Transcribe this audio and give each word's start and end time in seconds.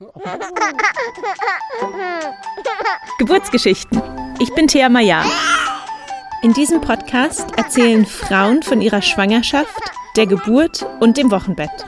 Geburtsgeschichten. 3.18 4.00
Ich 4.40 4.54
bin 4.54 4.66
Thea 4.66 4.88
Maya. 4.88 5.22
In 6.42 6.54
diesem 6.54 6.80
Podcast 6.80 7.46
erzählen 7.58 8.06
Frauen 8.06 8.62
von 8.62 8.80
ihrer 8.80 9.02
Schwangerschaft, 9.02 9.78
der 10.16 10.26
Geburt 10.26 10.86
und 11.00 11.18
dem 11.18 11.30
Wochenbett. 11.30 11.84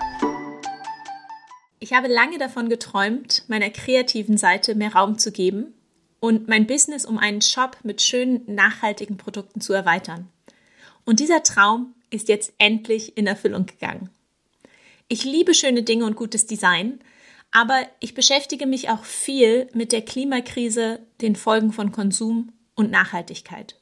Ich 1.80 1.94
habe 1.94 2.08
lange 2.08 2.36
davon 2.36 2.68
geträumt, 2.68 3.44
meiner 3.48 3.70
kreativen 3.70 4.36
Seite 4.36 4.74
mehr 4.74 4.92
Raum 4.92 5.16
zu 5.16 5.32
geben 5.32 5.72
und 6.20 6.48
mein 6.48 6.66
Business 6.66 7.06
um 7.06 7.16
einen 7.16 7.40
Shop 7.40 7.78
mit 7.82 8.02
schönen, 8.02 8.42
nachhaltigen 8.46 9.16
Produkten 9.16 9.62
zu 9.62 9.72
erweitern. 9.72 10.28
Und 11.06 11.18
dieser 11.18 11.42
Traum 11.42 11.94
ist 12.10 12.28
jetzt 12.28 12.52
endlich 12.58 13.16
in 13.16 13.26
Erfüllung 13.26 13.64
gegangen. 13.64 14.10
Ich 15.08 15.24
liebe 15.24 15.54
schöne 15.54 15.82
Dinge 15.82 16.04
und 16.04 16.14
gutes 16.14 16.46
Design, 16.46 17.00
aber 17.52 17.86
ich 18.00 18.14
beschäftige 18.14 18.66
mich 18.66 18.88
auch 18.88 19.04
viel 19.04 19.68
mit 19.74 19.92
der 19.92 20.02
Klimakrise, 20.02 21.00
den 21.20 21.36
Folgen 21.36 21.72
von 21.72 21.92
Konsum 21.92 22.52
und 22.74 22.90
Nachhaltigkeit. 22.90 23.78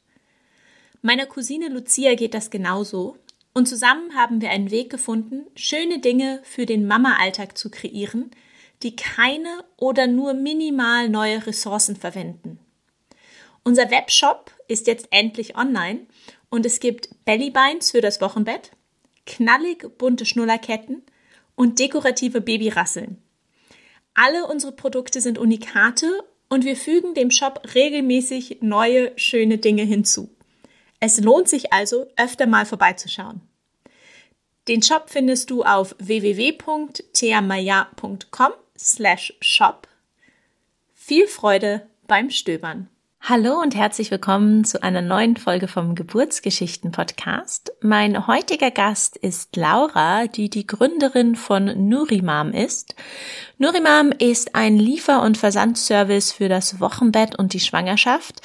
Meiner 1.02 1.26
Cousine 1.26 1.68
Lucia 1.68 2.14
geht 2.16 2.34
das 2.34 2.50
genauso 2.50 3.16
und 3.54 3.66
zusammen 3.66 4.14
haben 4.14 4.40
wir 4.40 4.50
einen 4.50 4.70
Weg 4.70 4.90
gefunden, 4.90 5.46
schöne 5.54 6.00
Dinge 6.00 6.40
für 6.42 6.66
den 6.66 6.86
Mama-Alltag 6.86 7.56
zu 7.56 7.70
kreieren, 7.70 8.32
die 8.82 8.96
keine 8.96 9.64
oder 9.76 10.06
nur 10.06 10.34
minimal 10.34 11.08
neue 11.08 11.46
Ressourcen 11.46 11.96
verwenden. 11.96 12.58
Unser 13.62 13.90
Webshop 13.90 14.52
ist 14.68 14.86
jetzt 14.86 15.08
endlich 15.10 15.56
online 15.56 16.06
und 16.48 16.66
es 16.66 16.80
gibt 16.80 17.24
Bellybeins 17.24 17.92
für 17.92 18.00
das 18.00 18.20
Wochenbett, 18.20 18.72
knallig 19.26 19.86
bunte 19.96 20.26
Schnullerketten 20.26 21.02
und 21.54 21.78
dekorative 21.78 22.40
Babyrasseln. 22.40 23.22
Alle 24.22 24.46
unsere 24.46 24.72
Produkte 24.72 25.22
sind 25.22 25.38
Unikate 25.38 26.22
und 26.50 26.66
wir 26.66 26.76
fügen 26.76 27.14
dem 27.14 27.30
Shop 27.30 27.62
regelmäßig 27.74 28.58
neue, 28.60 29.12
schöne 29.16 29.56
Dinge 29.56 29.84
hinzu. 29.84 30.28
Es 31.00 31.22
lohnt 31.22 31.48
sich 31.48 31.72
also, 31.72 32.06
öfter 32.18 32.46
mal 32.46 32.66
vorbeizuschauen. 32.66 33.40
Den 34.68 34.82
Shop 34.82 35.04
findest 35.06 35.48
du 35.48 35.62
auf 35.62 35.96
www.theamaya.com 35.98 38.52
slash 38.78 39.32
shop. 39.40 39.88
Viel 40.92 41.26
Freude 41.26 41.88
beim 42.06 42.28
Stöbern. 42.28 42.90
Hallo 43.22 43.60
und 43.60 43.76
herzlich 43.76 44.10
willkommen 44.10 44.64
zu 44.64 44.82
einer 44.82 45.02
neuen 45.02 45.36
Folge 45.36 45.68
vom 45.68 45.94
Geburtsgeschichten-Podcast. 45.94 47.70
Mein 47.82 48.26
heutiger 48.26 48.70
Gast 48.70 49.16
ist 49.18 49.54
Laura, 49.56 50.26
die 50.26 50.48
die 50.48 50.66
Gründerin 50.66 51.36
von 51.36 51.66
Nurimam 51.88 52.52
ist. 52.52 52.96
Nurimam 53.58 54.10
ist 54.10 54.54
ein 54.54 54.78
Liefer- 54.78 55.22
und 55.22 55.36
Versandservice 55.36 56.32
für 56.32 56.48
das 56.48 56.80
Wochenbett 56.80 57.38
und 57.38 57.52
die 57.52 57.60
Schwangerschaft 57.60 58.40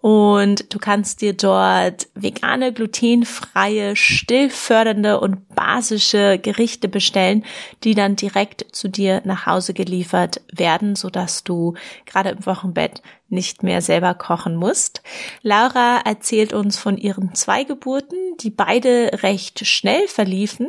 und 0.00 0.72
du 0.72 0.78
kannst 0.78 1.22
dir 1.22 1.32
dort 1.32 2.06
vegane, 2.14 2.72
glutenfreie, 2.72 3.96
stillfördernde 3.96 5.18
und 5.18 5.48
basische 5.54 6.38
Gerichte 6.38 6.88
bestellen, 6.88 7.44
die 7.82 7.94
dann 7.94 8.14
direkt 8.14 8.64
zu 8.70 8.88
dir 8.88 9.22
nach 9.24 9.46
Hause 9.46 9.74
geliefert 9.74 10.40
werden, 10.52 10.94
so 10.94 11.10
dass 11.10 11.42
du 11.42 11.74
gerade 12.06 12.30
im 12.30 12.46
Wochenbett 12.46 13.02
nicht 13.28 13.62
mehr 13.62 13.82
selber 13.82 14.14
kochen 14.14 14.56
musst. 14.56 15.02
Laura 15.42 16.00
erzählt 16.04 16.52
uns 16.52 16.78
von 16.78 16.96
ihren 16.96 17.34
zwei 17.34 17.64
Geburten, 17.64 18.36
die 18.40 18.50
beide 18.50 19.10
recht 19.22 19.66
schnell 19.66 20.08
verliefen 20.08 20.68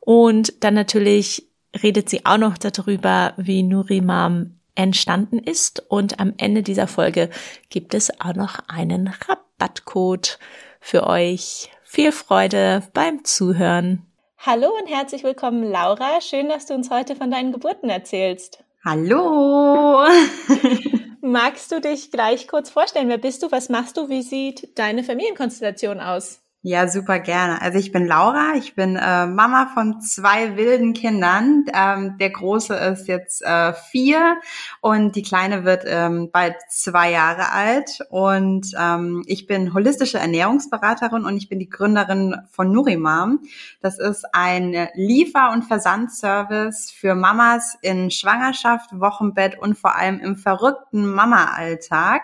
und 0.00 0.64
dann 0.64 0.74
natürlich 0.74 1.46
redet 1.80 2.10
sie 2.10 2.26
auch 2.26 2.38
noch 2.38 2.58
darüber, 2.58 3.34
wie 3.36 3.62
Nurimam 3.62 4.58
entstanden 4.74 5.38
ist. 5.38 5.84
Und 5.88 6.18
am 6.20 6.34
Ende 6.38 6.62
dieser 6.62 6.86
Folge 6.86 7.30
gibt 7.70 7.94
es 7.94 8.10
auch 8.20 8.34
noch 8.34 8.58
einen 8.68 9.08
Rabattcode 9.08 10.38
für 10.80 11.06
euch. 11.06 11.70
Viel 11.84 12.12
Freude 12.12 12.82
beim 12.94 13.24
Zuhören. 13.24 14.06
Hallo 14.38 14.70
und 14.80 14.88
herzlich 14.88 15.22
willkommen, 15.22 15.62
Laura. 15.62 16.20
Schön, 16.20 16.48
dass 16.48 16.66
du 16.66 16.74
uns 16.74 16.90
heute 16.90 17.14
von 17.14 17.30
deinen 17.30 17.52
Geburten 17.52 17.88
erzählst. 17.88 18.64
Hallo. 18.84 20.04
Magst 21.24 21.70
du 21.70 21.80
dich 21.80 22.10
gleich 22.10 22.48
kurz 22.48 22.68
vorstellen? 22.68 23.08
Wer 23.08 23.16
bist 23.16 23.44
du? 23.44 23.52
Was 23.52 23.68
machst 23.68 23.96
du? 23.96 24.08
Wie 24.08 24.22
sieht 24.22 24.76
deine 24.76 25.04
Familienkonstellation 25.04 26.00
aus? 26.00 26.42
Ja, 26.64 26.86
super 26.86 27.18
gerne. 27.18 27.60
Also 27.60 27.80
ich 27.80 27.90
bin 27.90 28.06
Laura, 28.06 28.52
ich 28.56 28.76
bin 28.76 28.94
äh, 28.94 29.26
Mama 29.26 29.72
von 29.74 30.00
zwei 30.00 30.56
wilden 30.56 30.92
Kindern. 30.92 31.64
Ähm, 31.74 32.18
der 32.20 32.30
Große 32.30 32.72
ist 32.76 33.08
jetzt 33.08 33.42
äh, 33.42 33.72
vier 33.72 34.36
und 34.80 35.16
die 35.16 35.22
Kleine 35.22 35.64
wird 35.64 35.82
ähm, 35.88 36.30
bald 36.32 36.54
zwei 36.70 37.10
Jahre 37.10 37.50
alt. 37.50 38.06
Und 38.10 38.74
ähm, 38.80 39.24
ich 39.26 39.48
bin 39.48 39.74
holistische 39.74 40.18
Ernährungsberaterin 40.18 41.24
und 41.24 41.36
ich 41.36 41.48
bin 41.48 41.58
die 41.58 41.68
Gründerin 41.68 42.36
von 42.52 42.70
Nurimam. 42.70 43.40
Das 43.80 43.98
ist 43.98 44.24
ein 44.32 44.86
Liefer- 44.94 45.50
und 45.50 45.64
Versandservice 45.64 46.92
für 46.92 47.16
Mamas 47.16 47.76
in 47.82 48.12
Schwangerschaft, 48.12 49.00
Wochenbett 49.00 49.58
und 49.58 49.76
vor 49.76 49.96
allem 49.96 50.20
im 50.20 50.36
verrückten 50.36 51.12
Mama-Alltag. 51.12 52.22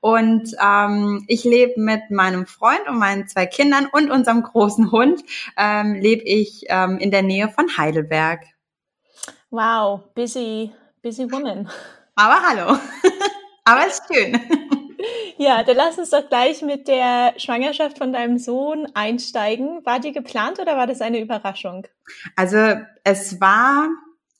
Und 0.00 0.56
ähm, 0.60 1.24
ich 1.28 1.44
lebe 1.44 1.80
mit 1.80 2.10
meinem 2.10 2.44
Freund 2.46 2.88
und 2.88 2.98
meinen 2.98 3.28
zwei 3.28 3.46
Kindern 3.46 3.67
Kindern 3.68 3.86
und 3.92 4.10
unserem 4.10 4.42
großen 4.42 4.90
Hund 4.92 5.22
ähm, 5.58 5.94
lebe 5.94 6.22
ich 6.22 6.64
ähm, 6.68 6.96
in 6.98 7.10
der 7.10 7.22
Nähe 7.22 7.50
von 7.50 7.76
Heidelberg. 7.76 8.46
Wow, 9.50 10.00
busy, 10.14 10.72
busy 11.02 11.30
woman. 11.30 11.68
Aber 12.14 12.40
hallo. 12.48 12.78
Aber 13.64 13.80
es 13.86 13.98
ist 13.98 14.14
schön. 14.14 14.40
Ja, 15.40 15.62
dann 15.62 15.76
lass 15.76 15.96
uns 15.96 16.10
doch 16.10 16.28
gleich 16.28 16.62
mit 16.62 16.88
der 16.88 17.32
Schwangerschaft 17.36 17.98
von 17.98 18.12
deinem 18.12 18.38
Sohn 18.38 18.88
einsteigen. 18.94 19.86
War 19.86 20.00
die 20.00 20.10
geplant 20.10 20.58
oder 20.58 20.76
war 20.76 20.88
das 20.88 21.00
eine 21.00 21.20
Überraschung? 21.20 21.86
Also 22.34 22.58
es 23.04 23.40
war 23.40 23.88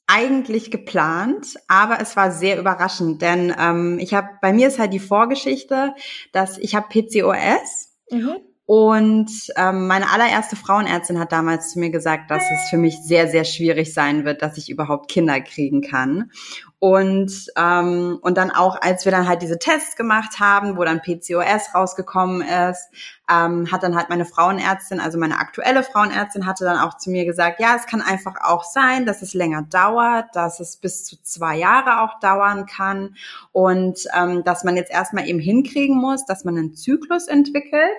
eigentlich 0.08 0.72
geplant, 0.72 1.54
aber 1.68 2.00
es 2.00 2.16
war 2.16 2.32
sehr 2.32 2.58
überraschend, 2.58 3.22
denn 3.22 3.54
ähm, 3.56 4.00
ich 4.00 4.12
habe 4.12 4.28
bei 4.42 4.52
mir 4.52 4.66
ist 4.66 4.80
halt 4.80 4.92
die 4.92 4.98
Vorgeschichte, 4.98 5.94
dass 6.32 6.58
ich 6.58 6.74
habe 6.74 6.88
PCOS 6.88 7.96
mhm. 8.10 8.38
Und 8.70 9.30
ähm, 9.56 9.86
meine 9.86 10.10
allererste 10.12 10.54
Frauenärztin 10.54 11.18
hat 11.18 11.32
damals 11.32 11.70
zu 11.70 11.78
mir 11.78 11.88
gesagt, 11.88 12.30
dass 12.30 12.42
es 12.50 12.68
für 12.68 12.76
mich 12.76 12.98
sehr, 13.02 13.26
sehr 13.26 13.44
schwierig 13.44 13.94
sein 13.94 14.26
wird, 14.26 14.42
dass 14.42 14.58
ich 14.58 14.68
überhaupt 14.68 15.10
Kinder 15.10 15.40
kriegen 15.40 15.80
kann. 15.80 16.30
Und, 16.78 17.32
ähm, 17.56 18.18
und 18.20 18.36
dann 18.36 18.50
auch, 18.50 18.78
als 18.78 19.06
wir 19.06 19.10
dann 19.10 19.26
halt 19.26 19.40
diese 19.40 19.58
Tests 19.58 19.96
gemacht 19.96 20.38
haben, 20.38 20.76
wo 20.76 20.84
dann 20.84 21.00
PCOS 21.00 21.74
rausgekommen 21.74 22.42
ist, 22.42 22.90
ähm, 23.30 23.72
hat 23.72 23.84
dann 23.84 23.96
halt 23.96 24.10
meine 24.10 24.26
Frauenärztin, 24.26 25.00
also 25.00 25.16
meine 25.16 25.38
aktuelle 25.38 25.82
Frauenärztin, 25.82 26.44
hatte 26.44 26.64
dann 26.64 26.76
auch 26.76 26.98
zu 26.98 27.08
mir 27.08 27.24
gesagt, 27.24 27.60
ja, 27.60 27.74
es 27.74 27.86
kann 27.86 28.02
einfach 28.02 28.34
auch 28.44 28.64
sein, 28.64 29.06
dass 29.06 29.22
es 29.22 29.32
länger 29.32 29.62
dauert, 29.62 30.26
dass 30.34 30.60
es 30.60 30.76
bis 30.76 31.06
zu 31.06 31.16
zwei 31.22 31.56
Jahre 31.56 32.02
auch 32.02 32.20
dauern 32.20 32.66
kann 32.66 33.16
und 33.50 34.00
ähm, 34.14 34.44
dass 34.44 34.62
man 34.62 34.76
jetzt 34.76 34.92
erstmal 34.92 35.26
eben 35.26 35.40
hinkriegen 35.40 35.96
muss, 35.96 36.26
dass 36.26 36.44
man 36.44 36.58
einen 36.58 36.74
Zyklus 36.74 37.28
entwickelt 37.28 37.96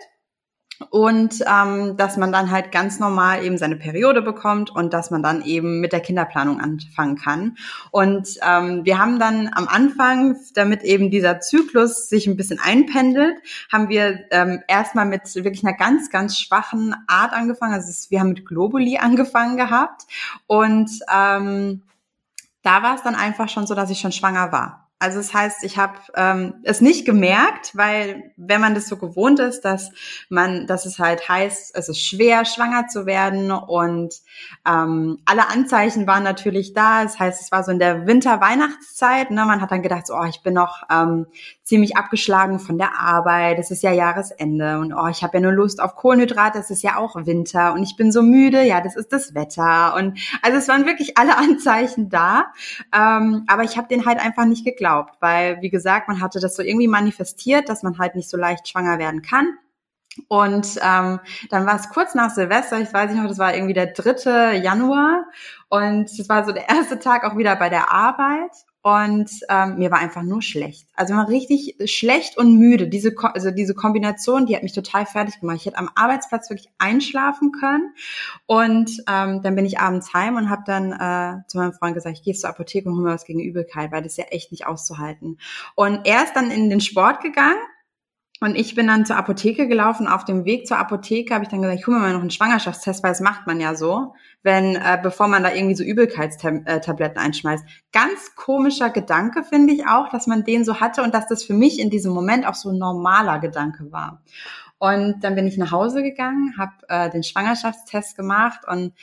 und 0.90 1.44
ähm, 1.46 1.98
dass 1.98 2.18
man 2.18 2.32
dann 2.32 2.52
halt 2.52 2.72
ganz 2.72 3.00
normal 3.00 3.44
eben 3.44 3.58
seine 3.58 3.76
Periode 3.76 4.22
bekommt 4.22 4.70
und 4.70 4.94
dass 4.94 5.12
man 5.12 5.22
dann 5.22 5.44
eben 5.44 5.80
mit 5.82 5.92
der 5.92 6.00
Kinderplanung 6.00 6.60
anfangen 6.60 7.16
kann. 7.16 7.58
Und 7.92 8.38
ähm, 8.42 8.86
wir 8.86 8.98
haben 8.98 9.20
dann 9.20 9.50
am 9.54 9.68
Anfang, 9.68 10.38
damit 10.56 10.84
eben 10.84 11.12
dieser 11.12 11.40
Zyklus 11.40 12.10
sich 12.10 12.28
ein 12.28 12.38
bisschen 12.38 12.60
einpendelt, 12.60 13.36
haben 13.72 13.90
wir 13.90 14.26
ähm, 14.32 14.64
erstmal 14.68 15.06
mit 15.06 15.36
wirklich 15.36 15.66
einer 15.66 15.78
ganz, 15.78 16.10
ganz 16.10 16.40
schwachen 16.40 16.96
Art 17.08 17.34
angefangen. 17.34 17.74
Also 17.74 18.10
wir 18.10 18.20
haben 18.20 18.30
mit 18.30 18.46
Globuli 18.46 18.98
angefangen 18.98 19.58
gehabt 19.58 20.04
und 20.48 20.90
ähm, 21.14 21.84
da 22.62 22.84
war 22.84 22.96
es 22.96 23.04
dann 23.04 23.16
einfach 23.16 23.50
schon 23.50 23.68
so, 23.68 23.76
dass 23.76 23.90
ich 23.90 24.00
schon 24.00 24.12
schwanger 24.12 24.52
war. 24.52 24.89
Also 25.02 25.18
das 25.18 25.34
heißt, 25.34 25.64
ich 25.64 25.78
habe 25.78 25.94
ähm, 26.16 26.56
es 26.64 26.82
nicht 26.82 27.06
gemerkt, 27.06 27.72
weil 27.74 28.34
wenn 28.36 28.60
man 28.60 28.76
das 28.76 28.90
so 28.90 28.98
gewohnt 28.98 29.40
ist, 29.40 29.62
dass 29.62 29.92
man, 30.28 30.68
dass 30.68 30.86
es 30.86 31.00
halt 31.00 31.30
heißt, 31.30 31.74
es 31.74 31.88
ist 31.88 32.06
schwer, 32.06 32.44
schwanger 32.44 32.88
zu 32.88 33.06
werden 33.06 33.50
und 33.50 34.14
ähm, 34.68 35.20
alle 35.24 35.48
Anzeichen 35.48 36.06
waren 36.06 36.24
natürlich 36.24 36.74
da. 36.74 37.04
Das 37.04 37.18
heißt, 37.18 37.42
es 37.42 37.50
war 37.50 37.64
so 37.64 37.72
in 37.72 37.80
der 37.80 38.08
Winter-Weihnachtszeit. 38.08 39.32
Ne? 39.32 39.46
Man 39.46 39.62
hat 39.62 39.72
dann 39.72 39.84
gedacht, 39.84 40.06
so, 40.06 40.16
oh, 40.16 40.26
ich 40.26 40.44
bin 40.44 40.54
noch 40.54 40.84
ähm, 40.92 41.28
ziemlich 41.64 41.96
abgeschlagen 41.96 42.60
von 42.60 42.78
der 42.78 43.00
Arbeit. 43.00 43.58
Es 43.58 43.72
ist 43.72 43.84
ja 43.84 43.94
Jahresende 43.94 44.80
und 44.80 44.92
oh, 44.94 45.08
ich 45.08 45.24
habe 45.24 45.38
ja 45.38 45.44
nur 45.44 45.54
Lust 45.54 45.82
auf 45.82 45.96
Kohlenhydrate. 45.96 46.60
Es 46.60 46.72
ist 46.72 46.84
ja 46.84 46.98
auch 46.98 47.16
Winter 47.16 47.72
und 47.72 47.84
ich 47.84 47.96
bin 47.96 48.12
so 48.12 48.22
müde. 48.22 48.64
Ja, 48.64 48.82
das 48.82 48.98
ist 48.98 49.14
das 49.14 49.34
Wetter 49.34 49.96
und 49.96 50.20
also 50.42 50.58
es 50.58 50.68
waren 50.68 50.86
wirklich 50.86 51.18
alle 51.18 51.38
Anzeichen 51.38 52.10
da, 52.10 52.48
ähm, 52.94 53.46
aber 53.48 53.64
ich 53.64 53.78
habe 53.78 53.88
den 53.88 54.06
halt 54.06 54.20
einfach 54.20 54.44
nicht 54.44 54.66
geglaubt 54.66 54.89
geglaubt, 54.90 55.16
weil, 55.20 55.62
wie 55.62 55.70
gesagt, 55.70 56.08
man 56.08 56.22
hatte 56.22 56.40
das 56.40 56.56
so 56.56 56.64
irgendwie 56.64 56.88
manifestiert, 56.88 57.70
dass 57.70 57.84
man 57.84 57.98
halt 57.98 58.16
nicht 58.16 58.30
so 58.30 58.38
leicht 58.38 58.68
schwanger 58.68 59.00
werden 59.00 59.22
kann. 59.22 59.58
Und 60.28 60.78
ähm, 60.84 61.20
dann 61.50 61.66
war 61.66 61.76
es 61.76 61.90
kurz 61.90 62.16
nach 62.16 62.32
Silvester, 62.32 62.80
ich 62.80 62.94
weiß 62.94 63.12
nicht 63.12 63.22
noch, 63.22 63.30
das 63.30 63.38
war 63.38 63.54
irgendwie 63.54 63.74
der 63.74 63.88
dritte 63.88 64.52
Januar. 64.62 65.26
Und 65.70 66.06
es 66.06 66.28
war 66.28 66.46
so 66.46 66.52
der 66.52 66.68
erste 66.68 67.00
Tag 67.00 67.24
auch 67.24 67.38
wieder 67.38 67.56
bei 67.56 67.70
der 67.70 67.92
Arbeit. 67.92 68.52
Und 68.90 69.30
ähm, 69.50 69.78
mir 69.78 69.92
war 69.92 70.00
einfach 70.00 70.24
nur 70.24 70.42
schlecht. 70.42 70.88
Also 70.96 71.14
war 71.14 71.30
richtig 71.30 71.76
schlecht 71.86 72.40
und 72.40 72.58
müde. 72.58 72.88
Diese, 72.88 73.14
also 73.22 73.52
diese 73.52 73.76
Kombination, 73.76 74.48
die 74.48 74.56
hat 74.56 74.64
mich 74.64 74.74
total 74.74 75.06
fertig 75.06 75.40
gemacht. 75.40 75.58
Ich 75.58 75.68
hätte 75.68 75.78
am 75.78 75.92
Arbeitsplatz 75.94 76.50
wirklich 76.50 76.72
einschlafen 76.80 77.52
können. 77.52 77.94
Und 78.48 78.90
ähm, 79.08 79.44
dann 79.44 79.56
bin 79.56 79.66
ich 79.66 79.80
abends 79.80 80.12
heim 80.16 80.38
und 80.38 80.50
habe 80.50 80.64
dann 80.66 80.92
äh, 80.92 81.44
zu 81.48 81.60
meinem 81.60 81.74
Freund 81.74 81.94
gesagt, 81.94 82.18
ich 82.18 82.24
gehe 82.24 82.34
zur 82.34 82.50
Apotheke 82.50 82.90
und 82.90 82.96
hole 82.96 83.04
mir 83.04 83.14
was 83.14 83.26
gegen 83.26 83.42
Übelkeit, 83.42 83.92
weil 83.92 84.02
das 84.02 84.14
ist 84.14 84.18
ja 84.18 84.26
echt 84.32 84.52
nicht 84.52 84.66
auszuhalten. 84.66 85.38
Und 85.76 86.08
er 86.08 86.24
ist 86.24 86.36
dann 86.36 86.50
in 86.50 86.72
den 86.72 86.82
Sport 86.82 87.22
gegangen 87.22 87.60
und 88.42 88.56
ich 88.56 88.74
bin 88.74 88.88
dann 88.88 89.06
zur 89.06 89.18
Apotheke 89.18 89.68
gelaufen. 89.68 90.08
Auf 90.08 90.24
dem 90.24 90.46
Weg 90.46 90.66
zur 90.66 90.78
Apotheke 90.78 91.34
habe 91.34 91.44
ich 91.44 91.50
dann 91.50 91.62
gesagt, 91.62 91.80
ich 91.80 91.88
hole 91.88 91.98
mir 91.98 92.04
mal 92.04 92.14
noch 92.14 92.22
einen 92.22 92.32
Schwangerschaftstest, 92.32 93.04
weil 93.04 93.12
das 93.12 93.20
macht 93.20 93.48
man 93.48 93.60
ja 93.60 93.76
so, 93.76 94.14
wenn 94.44 94.76
äh, 94.76 94.98
bevor 95.02 95.28
man 95.28 95.44
da 95.44 95.54
irgendwie 95.54 95.76
so 95.76 95.84
Übelkeitstabletten 95.84 97.18
einschmeißt. 97.18 97.66
Ganz 97.92 98.36
komischer 98.36 98.92
Gedanke 98.92 99.44
finde 99.44 99.74
ich 99.74 99.88
auch, 99.88 100.10
dass 100.10 100.26
man 100.26 100.46
den 100.46 100.64
so 100.64 100.80
hatte 100.80 101.04
und 101.04 101.14
dass 101.14 101.28
das 101.28 101.44
für 101.44 101.54
mich 101.54 101.80
in 101.80 101.90
diesem 101.90 102.14
Moment 102.14 102.48
auch 102.48 102.56
so 102.56 102.70
ein 102.70 102.78
normaler 102.78 103.40
Gedanke 103.40 103.92
war. 103.92 104.24
Und 104.78 105.20
dann 105.22 105.36
bin 105.36 105.46
ich 105.46 105.58
nach 105.58 105.74
Hause 105.74 106.02
gegangen, 106.02 106.56
habe 106.58 106.72
äh, 106.88 107.10
den 107.10 107.24
Schwangerschaftstest 107.24 108.16
gemacht 108.16 108.62
und 108.66 108.94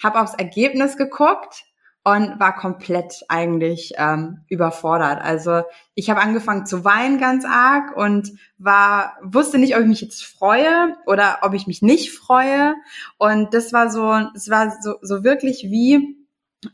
habe 0.00 0.20
aufs 0.20 0.34
Ergebnis 0.34 0.96
geguckt 0.96 1.64
und 2.04 2.38
war 2.38 2.54
komplett 2.54 3.24
eigentlich 3.28 3.94
ähm, 3.96 4.42
überfordert. 4.48 5.22
Also 5.22 5.62
ich 5.94 6.10
habe 6.10 6.20
angefangen 6.20 6.66
zu 6.66 6.84
weinen 6.84 7.18
ganz 7.18 7.46
arg 7.46 7.96
und 7.96 8.32
war 8.58 9.16
wusste 9.22 9.58
nicht, 9.58 9.74
ob 9.74 9.82
ich 9.82 9.88
mich 9.88 10.00
jetzt 10.02 10.22
freue 10.22 10.94
oder 11.06 11.38
ob 11.40 11.54
ich 11.54 11.66
mich 11.66 11.80
nicht 11.80 12.12
freue. 12.12 12.74
Und 13.16 13.54
das 13.54 13.72
war 13.72 13.90
so, 13.90 14.12
es 14.34 14.50
war 14.50 14.76
so, 14.82 14.96
so 15.00 15.24
wirklich 15.24 15.64
wie 15.70 16.23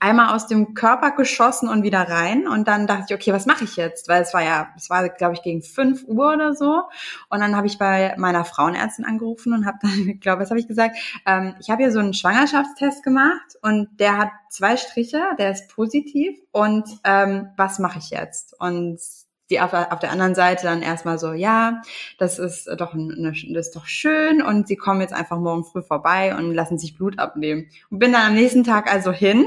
einmal 0.01 0.35
aus 0.35 0.47
dem 0.47 0.75
Körper 0.75 1.11
geschossen 1.13 1.69
und 1.69 1.83
wieder 1.83 2.09
rein. 2.09 2.47
Und 2.47 2.69
dann 2.69 2.87
dachte 2.87 3.07
ich, 3.09 3.15
okay, 3.15 3.33
was 3.33 3.47
mache 3.47 3.65
ich 3.65 3.77
jetzt? 3.77 4.09
Weil 4.09 4.23
es 4.23 4.33
war 4.33 4.43
ja, 4.43 4.69
es 4.77 4.91
war, 4.91 5.09
glaube 5.09 5.35
ich, 5.35 5.43
gegen 5.43 5.63
fünf 5.63 6.05
Uhr 6.05 6.33
oder 6.33 6.55
so. 6.55 6.83
Und 7.29 7.41
dann 7.41 7.57
habe 7.57 7.67
ich 7.67 7.79
bei 7.79 8.15
meiner 8.19 8.45
Frauenärztin 8.45 9.05
angerufen 9.05 9.53
und 9.53 9.67
habe 9.67 9.79
dann, 9.83 10.09
ich 10.09 10.21
glaube, 10.21 10.43
was 10.43 10.51
habe 10.51 10.61
ich 10.61 10.69
gesagt? 10.69 10.97
Ähm, 11.27 11.55
ich 11.61 11.71
habe 11.71 11.83
hier 11.83 11.93
so 11.93 11.99
einen 11.99 12.15
Schwangerschaftstest 12.15 13.03
gemacht 13.03 13.57
und 13.63 13.89
der 13.99 14.17
hat 14.17 14.31
zwei 14.49 14.77
Striche, 14.77 15.21
der 15.39 15.51
ist 15.51 15.69
positiv. 15.75 16.39
Und 16.53 16.85
ähm, 17.05 17.49
was 17.57 17.79
mache 17.79 17.99
ich 17.99 18.11
jetzt? 18.11 18.55
Und 18.61 18.99
die 19.51 19.61
auf, 19.61 19.73
auf 19.73 19.99
der 19.99 20.13
anderen 20.13 20.35
Seite 20.35 20.65
dann 20.65 20.83
erstmal 20.83 21.19
so, 21.19 21.33
ja, 21.33 21.83
das 22.19 22.39
ist 22.39 22.69
doch 22.79 22.95
eine, 22.95 23.33
das 23.33 23.67
ist 23.67 23.77
doch 23.77 23.87
schön 23.87 24.43
und 24.43 24.69
sie 24.69 24.77
kommen 24.77 25.01
jetzt 25.01 25.13
einfach 25.13 25.39
morgen 25.39 25.65
früh 25.65 25.83
vorbei 25.83 26.35
und 26.37 26.55
lassen 26.55 26.79
sich 26.79 26.97
Blut 26.97 27.19
abnehmen. 27.19 27.67
Und 27.91 27.99
bin 27.99 28.13
dann 28.13 28.29
am 28.29 28.35
nächsten 28.35 28.65
Tag 28.65 28.91
also 28.93 29.13
hin 29.13 29.45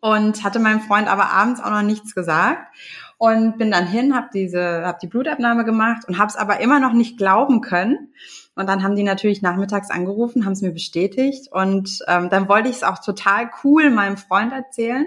und 0.00 0.44
hatte 0.44 0.58
meinem 0.58 0.80
Freund 0.80 1.08
aber 1.08 1.30
abends 1.30 1.60
auch 1.60 1.70
noch 1.70 1.82
nichts 1.82 2.14
gesagt. 2.14 2.74
Und 3.18 3.58
bin 3.58 3.70
dann 3.70 3.86
hin, 3.86 4.16
habe 4.16 4.28
diese, 4.32 4.86
habe 4.86 4.98
die 5.02 5.06
Blutabnahme 5.06 5.66
gemacht 5.66 6.06
und 6.08 6.18
habe 6.18 6.28
es 6.28 6.36
aber 6.36 6.60
immer 6.60 6.80
noch 6.80 6.94
nicht 6.94 7.18
glauben 7.18 7.60
können. 7.60 8.14
Und 8.54 8.66
dann 8.66 8.82
haben 8.82 8.96
die 8.96 9.02
natürlich 9.02 9.42
nachmittags 9.42 9.90
angerufen, 9.90 10.46
haben 10.46 10.54
es 10.54 10.62
mir 10.62 10.72
bestätigt. 10.72 11.52
Und 11.52 11.98
ähm, 12.08 12.30
dann 12.30 12.48
wollte 12.48 12.70
ich 12.70 12.76
es 12.76 12.82
auch 12.82 12.98
total 12.98 13.50
cool 13.62 13.90
meinem 13.90 14.16
Freund 14.16 14.52
erzählen 14.52 15.06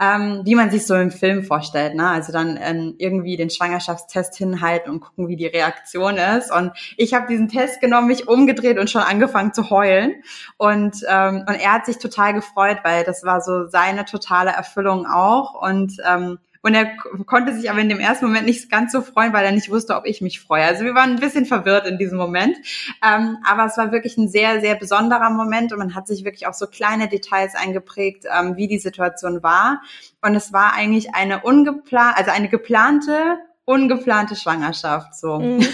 ähm, 0.00 0.40
wie 0.44 0.54
man 0.54 0.70
sich 0.70 0.86
so 0.86 0.94
im 0.94 1.10
Film 1.10 1.44
vorstellt. 1.44 1.94
Ne? 1.94 2.08
Also 2.08 2.32
dann 2.32 2.58
ähm, 2.60 2.94
irgendwie 2.98 3.36
den 3.36 3.50
Schwangerschaftstest 3.50 4.34
hinhalten 4.34 4.90
und 4.90 5.00
gucken, 5.00 5.28
wie 5.28 5.36
die 5.36 5.46
Reaktion 5.46 6.16
ist. 6.16 6.50
Und 6.50 6.72
ich 6.96 7.12
habe 7.12 7.26
diesen 7.26 7.48
Test 7.48 7.80
genommen, 7.80 8.08
mich 8.08 8.26
umgedreht 8.26 8.78
und 8.78 8.88
schon 8.88 9.02
angefangen 9.02 9.52
zu 9.52 9.68
heulen. 9.68 10.22
Und, 10.56 10.96
ähm, 11.06 11.44
und 11.46 11.54
er 11.54 11.74
hat 11.74 11.86
sich 11.86 11.98
total 11.98 12.32
gefreut, 12.32 12.78
weil 12.82 13.04
das 13.04 13.24
war 13.24 13.42
so 13.42 13.66
seine 13.66 14.06
totale 14.06 14.50
Erfüllung 14.50 15.06
auch. 15.06 15.60
Und 15.60 15.98
ähm, 16.08 16.38
und 16.62 16.74
er 16.74 16.96
konnte 17.26 17.54
sich 17.54 17.70
aber 17.70 17.80
in 17.80 17.88
dem 17.88 18.00
ersten 18.00 18.26
Moment 18.26 18.46
nicht 18.46 18.70
ganz 18.70 18.92
so 18.92 19.00
freuen, 19.00 19.32
weil 19.32 19.44
er 19.44 19.52
nicht 19.52 19.70
wusste, 19.70 19.96
ob 19.96 20.06
ich 20.06 20.20
mich 20.20 20.40
freue. 20.40 20.64
Also 20.64 20.84
wir 20.84 20.94
waren 20.94 21.10
ein 21.10 21.20
bisschen 21.20 21.46
verwirrt 21.46 21.86
in 21.86 21.96
diesem 21.96 22.18
Moment. 22.18 22.56
Ähm, 23.02 23.38
aber 23.44 23.64
es 23.64 23.78
war 23.78 23.92
wirklich 23.92 24.18
ein 24.18 24.28
sehr, 24.28 24.60
sehr 24.60 24.74
besonderer 24.74 25.30
Moment 25.30 25.72
und 25.72 25.78
man 25.78 25.94
hat 25.94 26.06
sich 26.06 26.24
wirklich 26.24 26.46
auch 26.46 26.54
so 26.54 26.66
kleine 26.66 27.08
Details 27.08 27.54
eingeprägt, 27.54 28.26
ähm, 28.30 28.56
wie 28.56 28.68
die 28.68 28.78
Situation 28.78 29.42
war. 29.42 29.80
Und 30.20 30.34
es 30.34 30.52
war 30.52 30.74
eigentlich 30.74 31.14
eine 31.14 31.40
ungeplant, 31.40 32.18
also 32.18 32.30
eine 32.30 32.48
geplante 32.48 33.38
ungeplante 33.70 34.34
Schwangerschaft. 34.34 35.14
So. 35.14 35.38
Mhm. 35.38 35.64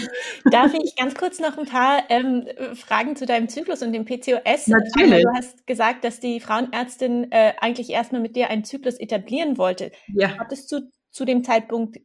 Darf 0.51 0.73
ich 0.73 0.95
ganz 0.95 1.15
kurz 1.15 1.39
noch 1.39 1.57
ein 1.57 1.65
paar 1.65 2.03
ähm, 2.09 2.47
Fragen 2.75 3.15
zu 3.15 3.25
deinem 3.25 3.49
Zyklus 3.49 3.81
und 3.81 3.91
dem 3.91 4.05
PCOS? 4.05 4.67
Natürlich. 4.67 5.23
Du 5.23 5.29
hast 5.35 5.65
gesagt, 5.65 6.03
dass 6.03 6.19
die 6.19 6.39
Frauenärztin 6.39 7.31
äh, 7.31 7.53
eigentlich 7.59 7.89
erstmal 7.89 8.21
mit 8.21 8.35
dir 8.35 8.49
einen 8.49 8.63
Zyklus 8.63 8.99
etablieren 8.99 9.57
wollte. 9.57 9.91
Ja. 10.13 10.37
Hattest 10.37 10.71
du 10.71 10.81
zu 11.11 11.25
dem 11.25 11.43
Zeitpunkt 11.43 11.97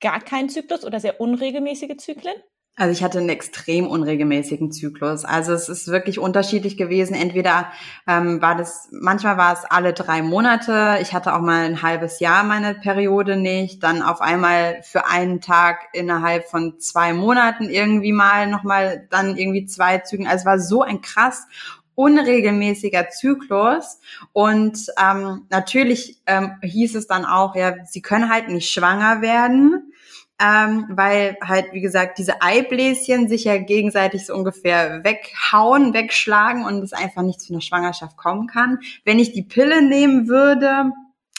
gar 0.00 0.20
keinen 0.20 0.48
Zyklus 0.48 0.84
oder 0.84 1.00
sehr 1.00 1.20
unregelmäßige 1.20 1.96
Zyklen? 1.98 2.36
Also 2.78 2.92
ich 2.92 3.02
hatte 3.02 3.20
einen 3.20 3.30
extrem 3.30 3.86
unregelmäßigen 3.86 4.70
Zyklus. 4.70 5.24
Also 5.24 5.54
es 5.54 5.70
ist 5.70 5.88
wirklich 5.88 6.18
unterschiedlich 6.18 6.76
gewesen. 6.76 7.14
Entweder 7.14 7.72
ähm, 8.06 8.42
war 8.42 8.54
das, 8.54 8.88
manchmal 8.92 9.38
war 9.38 9.54
es 9.54 9.64
alle 9.64 9.94
drei 9.94 10.20
Monate. 10.20 10.98
Ich 11.00 11.14
hatte 11.14 11.34
auch 11.34 11.40
mal 11.40 11.64
ein 11.64 11.80
halbes 11.80 12.20
Jahr 12.20 12.44
meine 12.44 12.74
Periode 12.74 13.38
nicht. 13.38 13.82
Dann 13.82 14.02
auf 14.02 14.20
einmal 14.20 14.82
für 14.82 15.06
einen 15.06 15.40
Tag 15.40 15.88
innerhalb 15.94 16.50
von 16.50 16.78
zwei 16.78 17.14
Monaten 17.14 17.70
irgendwie 17.70 18.12
mal 18.12 18.46
nochmal 18.46 19.06
dann 19.08 19.38
irgendwie 19.38 19.64
zwei 19.64 19.98
Zügen. 20.00 20.26
Also 20.26 20.42
es 20.42 20.46
war 20.46 20.58
so 20.58 20.82
ein 20.82 21.00
krass 21.00 21.46
unregelmäßiger 21.94 23.08
Zyklus 23.08 24.00
und 24.34 24.78
ähm, 25.02 25.46
natürlich 25.48 26.20
ähm, 26.26 26.56
hieß 26.62 26.94
es 26.94 27.06
dann 27.06 27.24
auch, 27.24 27.56
ja, 27.56 27.86
sie 27.86 28.02
können 28.02 28.30
halt 28.30 28.48
nicht 28.48 28.70
schwanger 28.70 29.22
werden 29.22 29.94
ähm, 30.38 30.86
weil 30.90 31.36
halt, 31.42 31.72
wie 31.72 31.80
gesagt, 31.80 32.18
diese 32.18 32.42
Eibläschen 32.42 33.28
sich 33.28 33.44
ja 33.44 33.56
gegenseitig 33.56 34.26
so 34.26 34.34
ungefähr 34.34 35.02
weghauen, 35.02 35.94
wegschlagen 35.94 36.64
und 36.64 36.82
es 36.82 36.92
einfach 36.92 37.22
nicht 37.22 37.40
zu 37.40 37.52
einer 37.52 37.62
Schwangerschaft 37.62 38.16
kommen 38.16 38.46
kann. 38.46 38.78
Wenn 39.04 39.18
ich 39.18 39.32
die 39.32 39.42
Pille 39.42 39.82
nehmen 39.82 40.28
würde, 40.28 40.92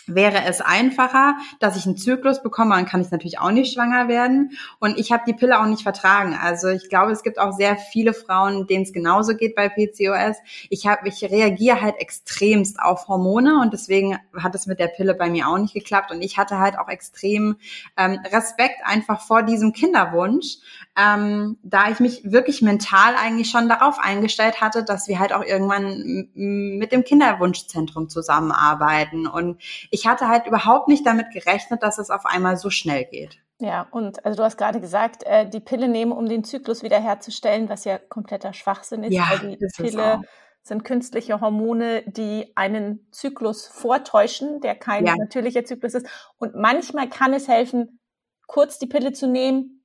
wäre 0.07 0.43
es 0.45 0.61
einfacher, 0.61 1.35
dass 1.59 1.75
ich 1.75 1.85
einen 1.85 1.97
Zyklus 1.97 2.41
bekomme, 2.41 2.75
dann 2.75 2.85
kann 2.85 3.01
ich 3.01 3.11
natürlich 3.11 3.39
auch 3.39 3.51
nicht 3.51 3.73
schwanger 3.73 4.07
werden. 4.07 4.51
Und 4.79 4.97
ich 4.97 5.11
habe 5.11 5.23
die 5.27 5.33
Pille 5.33 5.59
auch 5.59 5.65
nicht 5.65 5.83
vertragen. 5.83 6.37
Also 6.41 6.69
ich 6.69 6.89
glaube, 6.89 7.11
es 7.11 7.23
gibt 7.23 7.39
auch 7.39 7.51
sehr 7.51 7.77
viele 7.77 8.13
Frauen, 8.13 8.67
denen 8.67 8.83
es 8.83 8.93
genauso 8.93 9.35
geht 9.35 9.55
bei 9.55 9.69
PCOS. 9.69 10.37
Ich 10.69 10.87
habe, 10.87 11.07
ich 11.07 11.23
reagiere 11.23 11.81
halt 11.81 11.95
extremst 11.99 12.79
auf 12.79 13.07
Hormone 13.07 13.61
und 13.61 13.73
deswegen 13.73 14.17
hat 14.37 14.55
es 14.55 14.67
mit 14.67 14.79
der 14.79 14.87
Pille 14.87 15.13
bei 15.13 15.29
mir 15.29 15.47
auch 15.47 15.57
nicht 15.57 15.73
geklappt. 15.73 16.11
Und 16.11 16.21
ich 16.21 16.37
hatte 16.37 16.59
halt 16.59 16.77
auch 16.77 16.89
extrem 16.89 17.57
ähm, 17.97 18.19
Respekt 18.31 18.81
einfach 18.85 19.21
vor 19.21 19.43
diesem 19.43 19.73
Kinderwunsch, 19.73 20.57
ähm, 20.97 21.57
da 21.63 21.89
ich 21.89 21.99
mich 21.99 22.21
wirklich 22.23 22.61
mental 22.61 23.15
eigentlich 23.15 23.49
schon 23.49 23.69
darauf 23.69 23.99
eingestellt 23.99 24.61
hatte, 24.61 24.83
dass 24.83 25.07
wir 25.07 25.19
halt 25.19 25.33
auch 25.33 25.43
irgendwann 25.43 26.29
mit 26.33 26.91
dem 26.91 27.03
Kinderwunschzentrum 27.03 28.09
zusammenarbeiten. 28.09 29.27
Und 29.27 29.61
ich 29.91 29.96
hatte 30.05 30.27
halt 30.27 30.45
überhaupt 30.45 30.87
nicht 30.87 31.05
damit 31.05 31.31
gerechnet, 31.31 31.81
dass 31.81 31.97
es 31.97 32.09
auf 32.09 32.25
einmal 32.25 32.57
so 32.57 32.69
schnell 32.69 33.05
geht. 33.05 33.39
Ja, 33.59 33.87
und 33.89 34.23
also 34.23 34.37
du 34.37 34.43
hast 34.43 34.57
gerade 34.57 34.79
gesagt, 34.79 35.23
äh, 35.23 35.49
die 35.49 35.59
Pille 35.59 35.87
nehmen, 35.87 36.11
um 36.11 36.27
den 36.27 36.43
Zyklus 36.43 36.83
wiederherzustellen, 36.83 37.69
was 37.69 37.85
ja 37.85 37.97
kompletter 37.97 38.53
Schwachsinn 38.53 39.03
ist, 39.03 39.13
ja, 39.13 39.25
weil 39.31 39.55
die 39.55 39.67
Pille 39.75 40.21
sind 40.61 40.83
künstliche 40.83 41.39
Hormone, 41.41 42.03
die 42.05 42.51
einen 42.55 43.07
Zyklus 43.11 43.65
vortäuschen, 43.65 44.59
der 44.59 44.75
kein 44.75 45.05
ja. 45.05 45.15
natürlicher 45.15 45.65
Zyklus 45.65 45.95
ist. 45.95 46.07
Und 46.37 46.55
manchmal 46.55 47.09
kann 47.09 47.33
es 47.33 47.47
helfen, 47.47 47.99
kurz 48.45 48.77
die 48.77 48.87
Pille 48.87 49.13
zu 49.13 49.27
nehmen, 49.27 49.76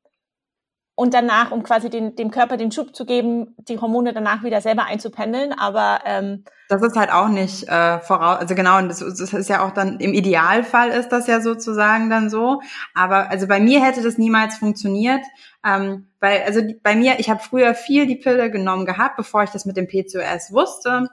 und 1.02 1.14
danach, 1.14 1.50
um 1.50 1.64
quasi 1.64 1.90
den, 1.90 2.14
dem 2.14 2.30
Körper 2.30 2.56
den 2.56 2.70
Schub 2.70 2.94
zu 2.94 3.04
geben, 3.04 3.56
die 3.66 3.76
Hormone 3.80 4.12
danach 4.12 4.44
wieder 4.44 4.60
selber 4.60 4.84
einzupendeln. 4.84 5.52
Aber 5.52 5.98
ähm, 6.04 6.44
das 6.68 6.80
ist 6.80 6.94
halt 6.94 7.10
auch 7.10 7.26
nicht 7.26 7.66
äh, 7.66 7.98
voraus, 7.98 8.38
also 8.38 8.54
genau, 8.54 8.78
und 8.78 8.88
das, 8.88 9.00
das 9.00 9.32
ist 9.32 9.48
ja 9.48 9.66
auch 9.66 9.72
dann 9.72 9.98
im 9.98 10.14
Idealfall 10.14 10.90
ist 10.90 11.08
das 11.08 11.26
ja 11.26 11.40
sozusagen 11.40 12.08
dann 12.08 12.30
so. 12.30 12.62
Aber 12.94 13.30
also 13.30 13.48
bei 13.48 13.58
mir 13.58 13.84
hätte 13.84 14.00
das 14.00 14.16
niemals 14.16 14.58
funktioniert, 14.58 15.22
ähm, 15.66 16.06
weil 16.20 16.42
also 16.46 16.60
bei 16.84 16.94
mir, 16.94 17.18
ich 17.18 17.28
habe 17.28 17.42
früher 17.42 17.74
viel 17.74 18.06
die 18.06 18.14
Pille 18.14 18.52
genommen 18.52 18.86
gehabt, 18.86 19.16
bevor 19.16 19.42
ich 19.42 19.50
das 19.50 19.64
mit 19.64 19.76
dem 19.76 19.88
PCOS 19.88 20.52
wusste. 20.52 21.08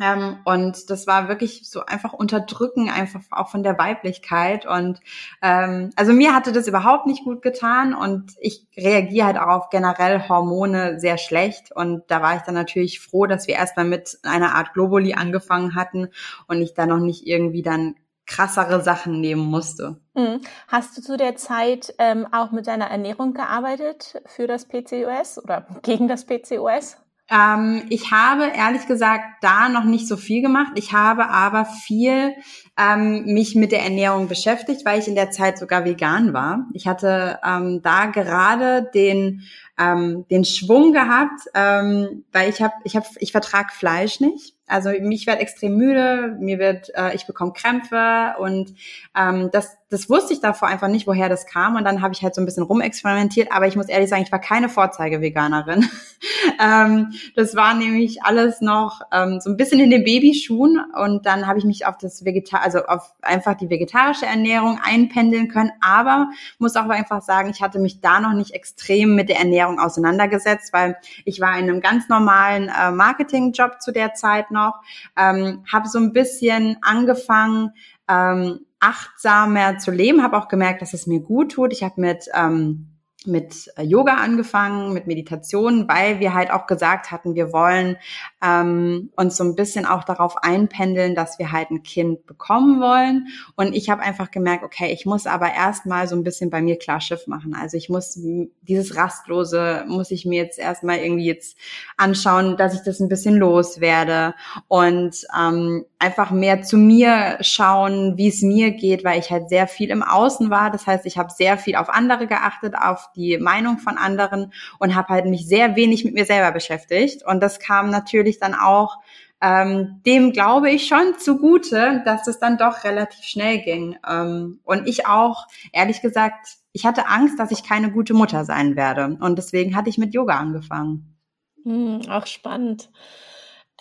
Ähm, 0.00 0.38
und 0.44 0.90
das 0.90 1.06
war 1.06 1.28
wirklich 1.28 1.68
so 1.68 1.84
einfach 1.84 2.12
unterdrücken, 2.12 2.88
einfach 2.88 3.20
auch 3.30 3.48
von 3.48 3.62
der 3.62 3.78
Weiblichkeit. 3.78 4.66
Und 4.66 5.00
ähm, 5.42 5.90
also 5.96 6.12
mir 6.12 6.34
hatte 6.34 6.52
das 6.52 6.66
überhaupt 6.66 7.06
nicht 7.06 7.24
gut 7.24 7.42
getan 7.42 7.94
und 7.94 8.32
ich 8.40 8.66
reagiere 8.76 9.26
halt 9.26 9.38
auch 9.38 9.48
auf 9.48 9.70
generell 9.70 10.28
Hormone 10.28 10.98
sehr 11.00 11.18
schlecht. 11.18 11.72
Und 11.72 12.02
da 12.08 12.22
war 12.22 12.36
ich 12.36 12.42
dann 12.42 12.54
natürlich 12.54 13.00
froh, 13.00 13.26
dass 13.26 13.46
wir 13.46 13.54
erstmal 13.54 13.86
mit 13.86 14.18
einer 14.22 14.54
Art 14.54 14.72
Globuli 14.72 15.14
angefangen 15.14 15.74
hatten 15.74 16.08
und 16.46 16.62
ich 16.62 16.74
da 16.74 16.86
noch 16.86 17.00
nicht 17.00 17.26
irgendwie 17.26 17.62
dann 17.62 17.94
krassere 18.26 18.80
Sachen 18.80 19.20
nehmen 19.20 19.44
musste. 19.44 19.96
Mhm. 20.14 20.40
Hast 20.68 20.96
du 20.96 21.02
zu 21.02 21.16
der 21.16 21.34
Zeit 21.34 21.92
ähm, 21.98 22.28
auch 22.30 22.52
mit 22.52 22.68
deiner 22.68 22.86
Ernährung 22.86 23.34
gearbeitet 23.34 24.22
für 24.26 24.46
das 24.46 24.66
PCOS 24.66 25.42
oder 25.42 25.66
gegen 25.82 26.06
das 26.06 26.24
PCOS? 26.24 26.96
Ähm, 27.30 27.84
ich 27.88 28.10
habe 28.10 28.50
ehrlich 28.54 28.86
gesagt 28.86 29.24
da 29.40 29.68
noch 29.68 29.84
nicht 29.84 30.08
so 30.08 30.16
viel 30.16 30.42
gemacht. 30.42 30.72
Ich 30.74 30.92
habe 30.92 31.28
aber 31.28 31.64
viel 31.64 32.34
ähm, 32.76 33.24
mich 33.24 33.54
mit 33.54 33.72
der 33.72 33.82
Ernährung 33.82 34.28
beschäftigt, 34.28 34.84
weil 34.84 34.98
ich 34.98 35.08
in 35.08 35.14
der 35.14 35.30
Zeit 35.30 35.58
sogar 35.58 35.84
vegan 35.84 36.32
war. 36.32 36.66
Ich 36.72 36.88
hatte 36.88 37.38
ähm, 37.44 37.80
da 37.82 38.06
gerade 38.06 38.90
den 38.92 39.42
ähm, 39.80 40.26
den 40.30 40.44
Schwung 40.44 40.92
gehabt, 40.92 41.40
ähm, 41.54 42.24
weil 42.32 42.50
ich 42.50 42.60
habe 42.60 42.74
ich 42.84 42.94
habe 42.94 43.06
ich 43.18 43.32
vertrag 43.32 43.72
Fleisch 43.72 44.20
nicht 44.20 44.54
also 44.70 44.90
mich 45.00 45.26
wird 45.26 45.40
extrem 45.40 45.76
müde, 45.76 46.36
mir 46.38 46.58
wird, 46.58 46.92
äh, 46.94 47.14
ich 47.14 47.26
bekomme 47.26 47.52
Krämpfe 47.52 48.34
und 48.38 48.74
ähm, 49.16 49.50
das, 49.52 49.76
das 49.90 50.08
wusste 50.08 50.32
ich 50.32 50.40
davor 50.40 50.68
einfach 50.68 50.86
nicht, 50.86 51.08
woher 51.08 51.28
das 51.28 51.46
kam. 51.46 51.74
Und 51.74 51.84
dann 51.84 52.00
habe 52.00 52.14
ich 52.14 52.22
halt 52.22 52.34
so 52.34 52.40
ein 52.40 52.44
bisschen 52.44 52.62
rumexperimentiert, 52.62 53.50
aber 53.50 53.66
ich 53.66 53.74
muss 53.74 53.88
ehrlich 53.88 54.08
sagen, 54.08 54.22
ich 54.22 54.30
war 54.30 54.40
keine 54.40 54.68
Vorzeige-Veganerin. 54.68 55.88
ähm, 56.62 57.12
das 57.34 57.56
war 57.56 57.74
nämlich 57.74 58.22
alles 58.22 58.60
noch 58.60 59.00
ähm, 59.12 59.40
so 59.40 59.50
ein 59.50 59.56
bisschen 59.56 59.80
in 59.80 59.90
den 59.90 60.04
Babyschuhen 60.04 60.80
und 60.94 61.26
dann 61.26 61.48
habe 61.48 61.58
ich 61.58 61.64
mich 61.64 61.86
auf 61.86 61.98
das 61.98 62.24
Vegetar, 62.24 62.62
also 62.62 62.84
auf 62.84 63.12
einfach 63.22 63.54
die 63.54 63.70
vegetarische 63.70 64.26
Ernährung 64.26 64.78
einpendeln 64.82 65.48
können. 65.48 65.72
Aber 65.80 66.30
muss 66.58 66.76
auch 66.76 66.88
einfach 66.88 67.22
sagen, 67.22 67.50
ich 67.50 67.60
hatte 67.60 67.80
mich 67.80 68.00
da 68.00 68.20
noch 68.20 68.34
nicht 68.34 68.54
extrem 68.54 69.16
mit 69.16 69.28
der 69.28 69.40
Ernährung 69.40 69.69
auseinandergesetzt, 69.78 70.72
weil 70.72 70.96
ich 71.24 71.40
war 71.40 71.56
in 71.58 71.64
einem 71.64 71.80
ganz 71.80 72.08
normalen 72.08 72.68
äh, 72.68 72.90
Marketingjob 72.90 73.80
zu 73.80 73.92
der 73.92 74.14
Zeit 74.14 74.50
noch 74.50 74.80
ähm, 75.16 75.64
habe 75.70 75.88
so 75.88 75.98
ein 75.98 76.12
bisschen 76.12 76.78
angefangen, 76.82 77.72
ähm, 78.08 78.60
achtsamer 78.80 79.78
zu 79.78 79.90
leben, 79.90 80.22
habe 80.22 80.38
auch 80.38 80.48
gemerkt, 80.48 80.82
dass 80.82 80.94
es 80.94 81.06
mir 81.06 81.20
gut 81.20 81.52
tut. 81.52 81.72
Ich 81.72 81.82
habe 81.82 82.00
mit 82.00 82.28
ähm, 82.34 82.90
mit 83.26 83.70
Yoga 83.78 84.14
angefangen, 84.14 84.94
mit 84.94 85.06
Meditation, 85.06 85.86
weil 85.88 86.20
wir 86.20 86.32
halt 86.32 86.50
auch 86.50 86.66
gesagt 86.66 87.10
hatten, 87.10 87.34
wir 87.34 87.52
wollen 87.52 87.98
ähm, 88.42 89.10
uns 89.16 89.36
so 89.36 89.44
ein 89.44 89.54
bisschen 89.54 89.86
auch 89.86 90.04
darauf 90.04 90.36
einpendeln, 90.38 91.14
dass 91.14 91.38
wir 91.38 91.52
halt 91.52 91.70
ein 91.70 91.82
Kind 91.82 92.26
bekommen 92.26 92.80
wollen. 92.80 93.28
Und 93.56 93.74
ich 93.74 93.90
habe 93.90 94.02
einfach 94.02 94.30
gemerkt, 94.30 94.64
okay, 94.64 94.92
ich 94.92 95.06
muss 95.06 95.26
aber 95.26 95.52
erstmal 95.52 96.08
so 96.08 96.16
ein 96.16 96.24
bisschen 96.24 96.50
bei 96.50 96.62
mir 96.62 96.78
klar 96.78 97.00
Schiff 97.00 97.26
machen. 97.26 97.54
Also 97.54 97.76
ich 97.76 97.88
muss 97.88 98.18
dieses 98.62 98.96
Rastlose, 98.96 99.84
muss 99.88 100.10
ich 100.10 100.24
mir 100.24 100.42
jetzt 100.42 100.58
erstmal 100.58 100.98
irgendwie 100.98 101.26
jetzt 101.26 101.56
anschauen, 101.96 102.56
dass 102.56 102.74
ich 102.74 102.80
das 102.80 103.00
ein 103.00 103.08
bisschen 103.08 103.36
loswerde 103.36 104.34
und 104.68 105.26
ähm, 105.38 105.84
einfach 105.98 106.30
mehr 106.30 106.62
zu 106.62 106.78
mir 106.78 107.36
schauen, 107.42 108.16
wie 108.16 108.28
es 108.28 108.40
mir 108.40 108.70
geht, 108.70 109.04
weil 109.04 109.20
ich 109.20 109.30
halt 109.30 109.50
sehr 109.50 109.68
viel 109.68 109.90
im 109.90 110.02
Außen 110.02 110.48
war. 110.48 110.70
Das 110.70 110.86
heißt, 110.86 111.04
ich 111.04 111.18
habe 111.18 111.30
sehr 111.30 111.58
viel 111.58 111.76
auf 111.76 111.90
andere 111.90 112.26
geachtet, 112.26 112.74
auf 112.74 113.10
die 113.14 113.36
Meinung 113.36 113.78
von 113.78 113.98
anderen 113.98 114.52
und 114.78 114.94
habe 114.94 115.08
halt 115.08 115.26
mich 115.26 115.46
sehr 115.46 115.76
wenig 115.76 116.04
mit 116.04 116.14
mir 116.14 116.24
selber 116.24 116.52
beschäftigt. 116.52 117.22
Und 117.26 117.40
das 117.40 117.58
kam 117.60 117.90
natürlich 117.90 118.29
dann 118.38 118.54
auch 118.54 118.98
ähm, 119.42 120.00
dem 120.04 120.32
glaube 120.32 120.70
ich 120.70 120.86
schon 120.86 121.18
zugute, 121.18 122.02
dass 122.04 122.26
es 122.26 122.38
dann 122.38 122.58
doch 122.58 122.84
relativ 122.84 123.24
schnell 123.24 123.58
ging. 123.62 123.96
Ähm, 124.08 124.60
und 124.64 124.86
ich 124.86 125.06
auch, 125.06 125.46
ehrlich 125.72 126.02
gesagt, 126.02 126.58
ich 126.72 126.86
hatte 126.86 127.08
Angst, 127.08 127.38
dass 127.38 127.50
ich 127.50 127.64
keine 127.64 127.90
gute 127.90 128.14
Mutter 128.14 128.44
sein 128.44 128.76
werde. 128.76 129.16
Und 129.20 129.36
deswegen 129.36 129.74
hatte 129.74 129.90
ich 129.90 129.98
mit 129.98 130.14
Yoga 130.14 130.38
angefangen. 130.38 131.16
Hm, 131.64 132.02
auch 132.08 132.26
spannend. 132.26 132.90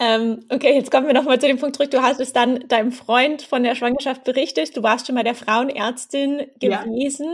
Ähm, 0.02 0.46
okay, 0.50 0.76
jetzt 0.76 0.92
kommen 0.92 1.08
wir 1.08 1.14
nochmal 1.14 1.40
zu 1.40 1.48
dem 1.48 1.58
Punkt 1.58 1.76
zurück. 1.76 1.92
Du 1.92 2.02
hast 2.02 2.22
es 2.22 2.32
dann 2.32 2.66
deinem 2.70 2.94
Freund 2.94 3.42
von 3.42 3.64
der 3.64 3.76
Schwangerschaft 3.76 4.24
berichtet. 4.24 4.78
Du 4.78 4.82
warst 4.82 5.06
schon 5.06 5.16
mal 5.16 5.26
der 5.26 5.36
Frauenärztin 5.36 6.48
gewesen. 6.60 7.28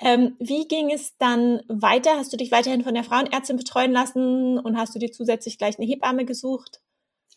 Ja. 0.00 0.14
Ähm, 0.14 0.34
wie 0.40 0.66
ging 0.66 0.90
es 0.90 1.16
dann 1.18 1.60
weiter? 1.68 2.10
Hast 2.16 2.32
du 2.32 2.36
dich 2.36 2.50
weiterhin 2.50 2.82
von 2.82 2.94
der 2.94 3.04
Frauenärztin 3.04 3.56
betreuen 3.56 3.92
lassen 3.92 4.58
und 4.58 4.76
hast 4.76 4.92
du 4.94 4.98
dir 4.98 5.12
zusätzlich 5.12 5.56
gleich 5.56 5.78
eine 5.78 5.86
Hebamme 5.86 6.24
gesucht? 6.24 6.80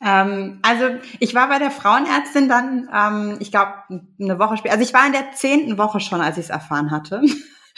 Ähm, 0.04 0.60
also 0.64 0.86
ich 1.20 1.36
war 1.36 1.50
bei 1.50 1.60
der 1.60 1.70
Frauenärztin 1.70 2.50
dann, 2.50 2.90
ähm, 2.92 3.38
ich 3.40 3.52
glaube, 3.52 3.74
eine 4.20 4.40
Woche 4.40 4.58
später. 4.58 4.74
Also 4.74 4.84
ich 4.84 4.94
war 4.94 5.06
in 5.06 5.14
der 5.14 5.34
zehnten 5.34 5.78
Woche 5.78 6.00
schon, 6.00 6.20
als 6.20 6.38
ich 6.38 6.46
es 6.46 6.50
erfahren 6.50 6.90
hatte. 6.90 7.22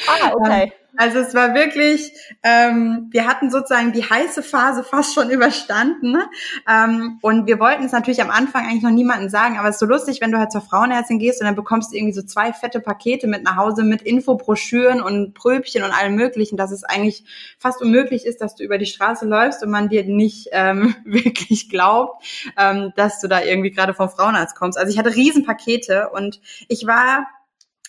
Ah, 0.08 0.32
okay. 0.34 0.72
Also 0.98 1.20
es 1.20 1.34
war 1.34 1.54
wirklich, 1.54 2.14
ähm, 2.44 3.08
wir 3.12 3.28
hatten 3.28 3.50
sozusagen 3.50 3.92
die 3.92 4.04
heiße 4.04 4.44
Phase 4.44 4.84
fast 4.84 5.14
schon 5.14 5.30
überstanden. 5.30 6.12
Ne? 6.12 6.30
Ähm, 6.68 7.20
und 7.22 7.48
wir 7.48 7.60
wollten 7.60 7.84
es 7.84 7.92
natürlich 7.92 8.22
am 8.22 8.30
Anfang 8.30 8.66
eigentlich 8.66 8.84
noch 8.84 8.92
niemandem 8.92 9.30
sagen, 9.30 9.58
aber 9.58 9.70
es 9.70 9.76
ist 9.76 9.80
so 9.80 9.86
lustig, 9.86 10.22
wenn 10.22 10.32
du 10.32 10.38
halt 10.38 10.52
zur 10.52 10.62
Frauenärztin 10.62 11.20
gehst 11.20 11.42
und 11.42 11.48
dann 11.48 11.56
bekommst 11.56 11.92
du 11.92 11.98
irgendwie 11.98 12.14
so 12.14 12.22
zwei 12.22 12.54
fette 12.54 12.80
Pakete 12.80 13.28
mit 13.28 13.44
nach 13.44 13.56
Hause 13.56 13.84
mit 13.84 14.02
Infobroschüren 14.02 15.02
und 15.02 15.34
Pröbchen 15.34 15.84
und 15.84 15.92
allem 15.92 16.16
möglichen, 16.16 16.58
dass 16.58 16.72
es 16.72 16.84
eigentlich 16.84 17.26
fast 17.58 17.82
unmöglich 17.82 18.26
ist, 18.26 18.42
dass 18.42 18.56
du 18.56 18.64
über 18.64 18.78
die 18.78 18.86
Straße 18.86 19.26
läufst 19.26 19.64
und 19.64 19.72
man 19.72 19.90
dir 19.90 20.04
nicht 20.04 20.50
ähm, 20.52 20.96
wirklich 21.06 21.70
glaubt, 21.70 22.24
ähm, 22.58 22.94
dass 22.96 23.20
du 23.20 23.28
da 23.28 23.42
irgendwie 23.42 23.72
gerade 23.72 23.94
vom 23.94 24.10
Frauenarzt 24.10 24.56
kommst. 24.56 24.78
Also 24.78 24.92
ich 24.92 24.98
hatte 24.98 25.16
Riesenpakete 25.16 26.10
und 26.10 26.40
ich 26.68 26.86
war 26.86 27.28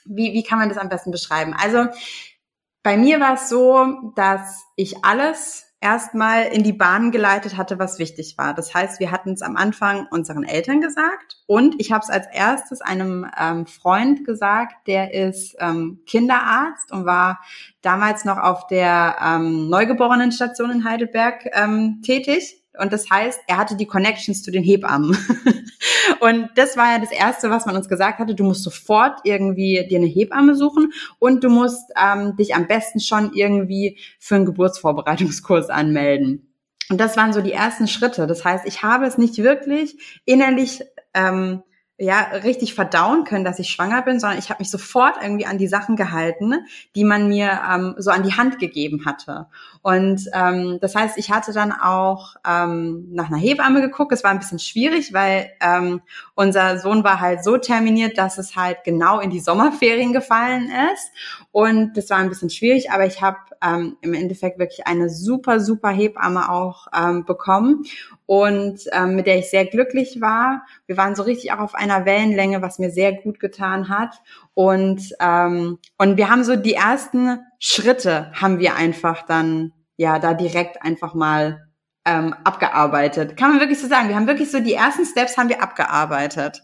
wie, 0.08 0.32
wie 0.32 0.42
kann 0.42 0.58
man 0.58 0.68
das 0.68 0.78
am 0.78 0.88
besten 0.88 1.10
beschreiben? 1.10 1.54
Also 1.54 1.86
bei 2.86 2.96
mir 2.96 3.18
war 3.18 3.34
es 3.34 3.48
so, 3.48 4.12
dass 4.14 4.64
ich 4.76 5.04
alles 5.04 5.74
erstmal 5.80 6.44
in 6.44 6.62
die 6.62 6.72
Bahn 6.72 7.10
geleitet 7.10 7.56
hatte, 7.56 7.80
was 7.80 7.98
wichtig 7.98 8.38
war. 8.38 8.54
Das 8.54 8.74
heißt, 8.74 9.00
wir 9.00 9.10
hatten 9.10 9.32
es 9.32 9.42
am 9.42 9.56
Anfang 9.56 10.06
unseren 10.08 10.44
Eltern 10.44 10.80
gesagt 10.80 11.38
und 11.46 11.80
ich 11.80 11.90
habe 11.90 12.04
es 12.04 12.10
als 12.10 12.28
erstes 12.32 12.82
einem 12.82 13.28
ähm, 13.36 13.66
Freund 13.66 14.24
gesagt, 14.24 14.86
der 14.86 15.12
ist 15.12 15.56
ähm, 15.58 15.98
Kinderarzt 16.06 16.92
und 16.92 17.06
war 17.06 17.40
damals 17.82 18.24
noch 18.24 18.38
auf 18.38 18.68
der 18.68 19.16
ähm, 19.20 19.68
Neugeborenenstation 19.68 20.70
in 20.70 20.84
Heidelberg 20.84 21.44
ähm, 21.54 22.02
tätig. 22.04 22.62
Und 22.78 22.92
das 22.92 23.10
heißt, 23.10 23.40
er 23.46 23.58
hatte 23.58 23.76
die 23.76 23.86
Connections 23.86 24.42
zu 24.42 24.50
den 24.50 24.62
Hebammen. 24.62 25.16
und 26.20 26.50
das 26.54 26.76
war 26.76 26.92
ja 26.92 26.98
das 26.98 27.12
Erste, 27.12 27.50
was 27.50 27.66
man 27.66 27.76
uns 27.76 27.88
gesagt 27.88 28.18
hatte. 28.18 28.34
Du 28.34 28.44
musst 28.44 28.62
sofort 28.62 29.20
irgendwie 29.24 29.86
dir 29.88 29.98
eine 29.98 30.06
Hebamme 30.06 30.54
suchen 30.54 30.92
und 31.18 31.44
du 31.44 31.48
musst 31.48 31.90
ähm, 32.00 32.36
dich 32.36 32.54
am 32.54 32.66
besten 32.66 33.00
schon 33.00 33.32
irgendwie 33.32 33.98
für 34.18 34.36
einen 34.36 34.46
Geburtsvorbereitungskurs 34.46 35.70
anmelden. 35.70 36.52
Und 36.88 37.00
das 37.00 37.16
waren 37.16 37.32
so 37.32 37.40
die 37.40 37.52
ersten 37.52 37.88
Schritte. 37.88 38.26
Das 38.26 38.44
heißt, 38.44 38.66
ich 38.66 38.82
habe 38.82 39.06
es 39.06 39.18
nicht 39.18 39.38
wirklich 39.38 39.96
innerlich 40.24 40.82
ähm, 41.14 41.62
ja 41.98 42.20
richtig 42.44 42.74
verdauen 42.74 43.24
können, 43.24 43.44
dass 43.44 43.58
ich 43.58 43.70
schwanger 43.70 44.02
bin, 44.02 44.20
sondern 44.20 44.38
ich 44.38 44.50
habe 44.50 44.60
mich 44.60 44.70
sofort 44.70 45.16
irgendwie 45.22 45.46
an 45.46 45.58
die 45.58 45.66
Sachen 45.66 45.96
gehalten, 45.96 46.54
die 46.94 47.04
man 47.04 47.28
mir 47.28 47.60
ähm, 47.68 47.94
so 47.98 48.10
an 48.10 48.22
die 48.22 48.34
Hand 48.34 48.58
gegeben 48.58 49.06
hatte. 49.06 49.46
Und 49.82 50.28
ähm, 50.32 50.78
das 50.80 50.94
heißt, 50.94 51.18
ich 51.18 51.30
hatte 51.30 51.52
dann 51.52 51.72
auch 51.72 52.36
ähm, 52.46 53.08
nach 53.10 53.28
einer 53.28 53.38
Hebamme 53.38 53.80
geguckt. 53.80 54.12
Es 54.12 54.24
war 54.24 54.30
ein 54.30 54.38
bisschen 54.38 54.58
schwierig, 54.58 55.12
weil 55.12 55.50
ähm, 55.60 56.00
unser 56.34 56.78
Sohn 56.78 57.04
war 57.04 57.20
halt 57.20 57.44
so 57.44 57.56
terminiert, 57.56 58.18
dass 58.18 58.38
es 58.38 58.56
halt 58.56 58.78
genau 58.84 59.20
in 59.20 59.30
die 59.30 59.40
Sommerferien 59.40 60.12
gefallen 60.12 60.70
ist. 60.92 61.10
Und 61.52 61.96
das 61.96 62.10
war 62.10 62.18
ein 62.18 62.28
bisschen 62.28 62.50
schwierig, 62.50 62.90
aber 62.90 63.06
ich 63.06 63.22
habe 63.22 63.38
ähm, 63.62 63.96
im 64.00 64.14
Endeffekt 64.14 64.58
wirklich 64.58 64.86
eine 64.86 65.08
super, 65.08 65.60
super 65.60 65.90
Hebamme 65.90 66.50
auch 66.50 66.86
ähm, 66.94 67.24
bekommen 67.24 67.84
und 68.26 68.80
ähm, 68.92 69.14
mit 69.16 69.26
der 69.26 69.38
ich 69.38 69.50
sehr 69.50 69.64
glücklich 69.64 70.20
war. 70.20 70.66
Wir 70.86 70.96
waren 70.96 71.14
so 71.14 71.22
richtig 71.22 71.52
auch 71.52 71.60
auf 71.60 71.74
einer 71.74 72.04
Wellenlänge, 72.04 72.60
was 72.60 72.78
mir 72.78 72.90
sehr 72.90 73.12
gut 73.12 73.40
getan 73.40 73.88
hat. 73.88 74.20
Und 74.56 75.14
ähm, 75.20 75.78
und 75.98 76.16
wir 76.16 76.30
haben 76.30 76.42
so 76.42 76.56
die 76.56 76.72
ersten 76.72 77.40
Schritte 77.58 78.32
haben 78.32 78.58
wir 78.58 78.74
einfach 78.74 79.26
dann 79.26 79.74
ja 79.98 80.18
da 80.18 80.32
direkt 80.32 80.82
einfach 80.82 81.12
mal 81.12 81.68
ähm, 82.06 82.34
abgearbeitet. 82.42 83.36
Kann 83.36 83.50
man 83.50 83.60
wirklich 83.60 83.78
so 83.78 83.86
sagen. 83.86 84.08
Wir 84.08 84.16
haben 84.16 84.26
wirklich 84.26 84.50
so 84.50 84.58
die 84.60 84.72
ersten 84.72 85.04
Steps 85.04 85.36
haben 85.36 85.50
wir 85.50 85.62
abgearbeitet. 85.62 86.62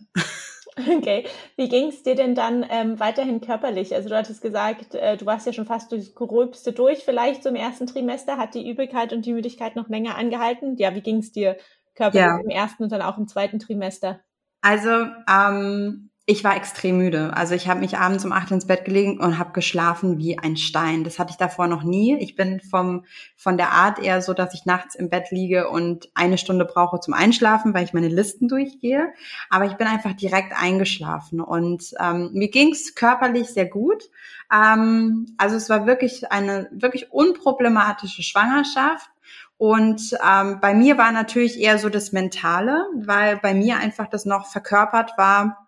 Okay. 0.75 1.26
Wie 1.58 1.68
ging 1.68 1.88
es 1.88 2.02
dir 2.02 2.14
denn 2.14 2.34
dann 2.34 2.64
ähm, 2.70 2.99
weiterhin 2.99 3.42
körperlich? 3.42 3.94
Also 3.94 4.08
du 4.08 4.16
hattest 4.16 4.40
gesagt, 4.40 4.94
äh, 4.94 5.18
du 5.18 5.26
warst 5.26 5.46
ja 5.46 5.52
schon 5.52 5.66
fast 5.66 5.92
durchs 5.92 6.14
Gröbste 6.14 6.72
durch, 6.72 7.00
vielleicht 7.04 7.42
so 7.42 7.50
im 7.50 7.56
ersten 7.56 7.87
Trimester. 7.87 8.38
Hat 8.38 8.54
die 8.54 8.66
Übelkeit 8.66 9.12
und 9.12 9.26
die 9.26 9.34
Müdigkeit 9.34 9.76
noch 9.76 9.90
länger 9.90 10.16
angehalten? 10.16 10.78
Ja, 10.78 10.94
wie 10.94 11.02
ging 11.02 11.18
es 11.18 11.30
dir 11.30 11.58
körperlich 11.94 12.26
ja. 12.26 12.40
im 12.40 12.49
ersten 12.49 12.84
und 12.84 12.90
dann 12.90 13.02
auch 13.02 13.18
im 13.18 13.28
zweiten 13.28 13.58
Trimester? 13.58 14.20
Also 14.62 15.08
ähm, 15.28 16.08
ich 16.25 16.45
war 16.45 16.57
extrem 16.57 16.99
müde. 16.99 17.37
Also 17.37 17.57
ich 17.57 17.67
habe 17.67 17.81
mich 17.81 17.99
abends 17.99 18.25
um 18.25 18.31
acht 18.31 18.52
ins 18.52 18.69
Bett 18.69 18.85
gelegen 18.85 19.19
und 19.19 19.41
habe 19.41 19.50
geschlafen 19.52 20.19
wie 20.19 20.38
ein 20.38 20.57
Stein. 20.57 21.02
Das 21.02 21.19
hatte 21.19 21.33
ich 21.33 21.37
davor 21.37 21.67
noch 21.67 21.83
nie. 21.83 22.17
Ich 22.19 22.37
bin 22.37 22.61
vom 22.61 23.05
von 23.37 23.57
der 23.57 23.73
Art 23.73 23.99
eher 23.99 24.23
so, 24.23 24.33
dass 24.33 24.55
ich 24.55 24.64
nachts 24.64 24.95
im 24.95 25.11
Bett 25.11 25.33
liege 25.33 25.69
und 25.69 26.11
eine 26.14 26.38
Stunde 26.38 26.64
brauche 26.64 27.00
zum 27.00 27.12
Einschlafen, 27.12 27.75
weil 27.75 27.83
ich 27.83 27.93
meine 27.93 28.07
Listen 28.07 28.47
durchgehe. 28.47 29.12
Aber 29.50 29.64
ich 29.64 29.73
bin 29.73 29.88
einfach 29.88 30.12
direkt 30.12 30.52
eingeschlafen 30.57 31.41
und 31.41 31.93
ähm, 31.99 32.31
mir 32.33 32.50
ging's 32.50 32.95
körperlich 32.95 33.49
sehr 33.49 33.67
gut. 33.67 34.05
Ähm, 34.52 35.35
also 35.38 35.57
es 35.57 35.69
war 35.69 35.87
wirklich 35.87 36.31
eine 36.31 36.69
wirklich 36.71 37.11
unproblematische 37.11 38.23
Schwangerschaft. 38.23 39.11
Und 39.59 40.17
ähm, 40.25 40.59
bei 40.61 40.73
mir 40.75 40.99
war 40.99 41.11
natürlich 41.11 41.61
eher 41.61 41.79
so 41.79 41.88
das 41.88 42.12
Mentale, 42.12 42.85
weil 42.97 43.38
bei 43.38 43.55
mir 43.55 43.79
einfach 43.79 44.09
das 44.09 44.25
noch 44.25 44.47
verkörpert 44.47 45.12
war 45.17 45.62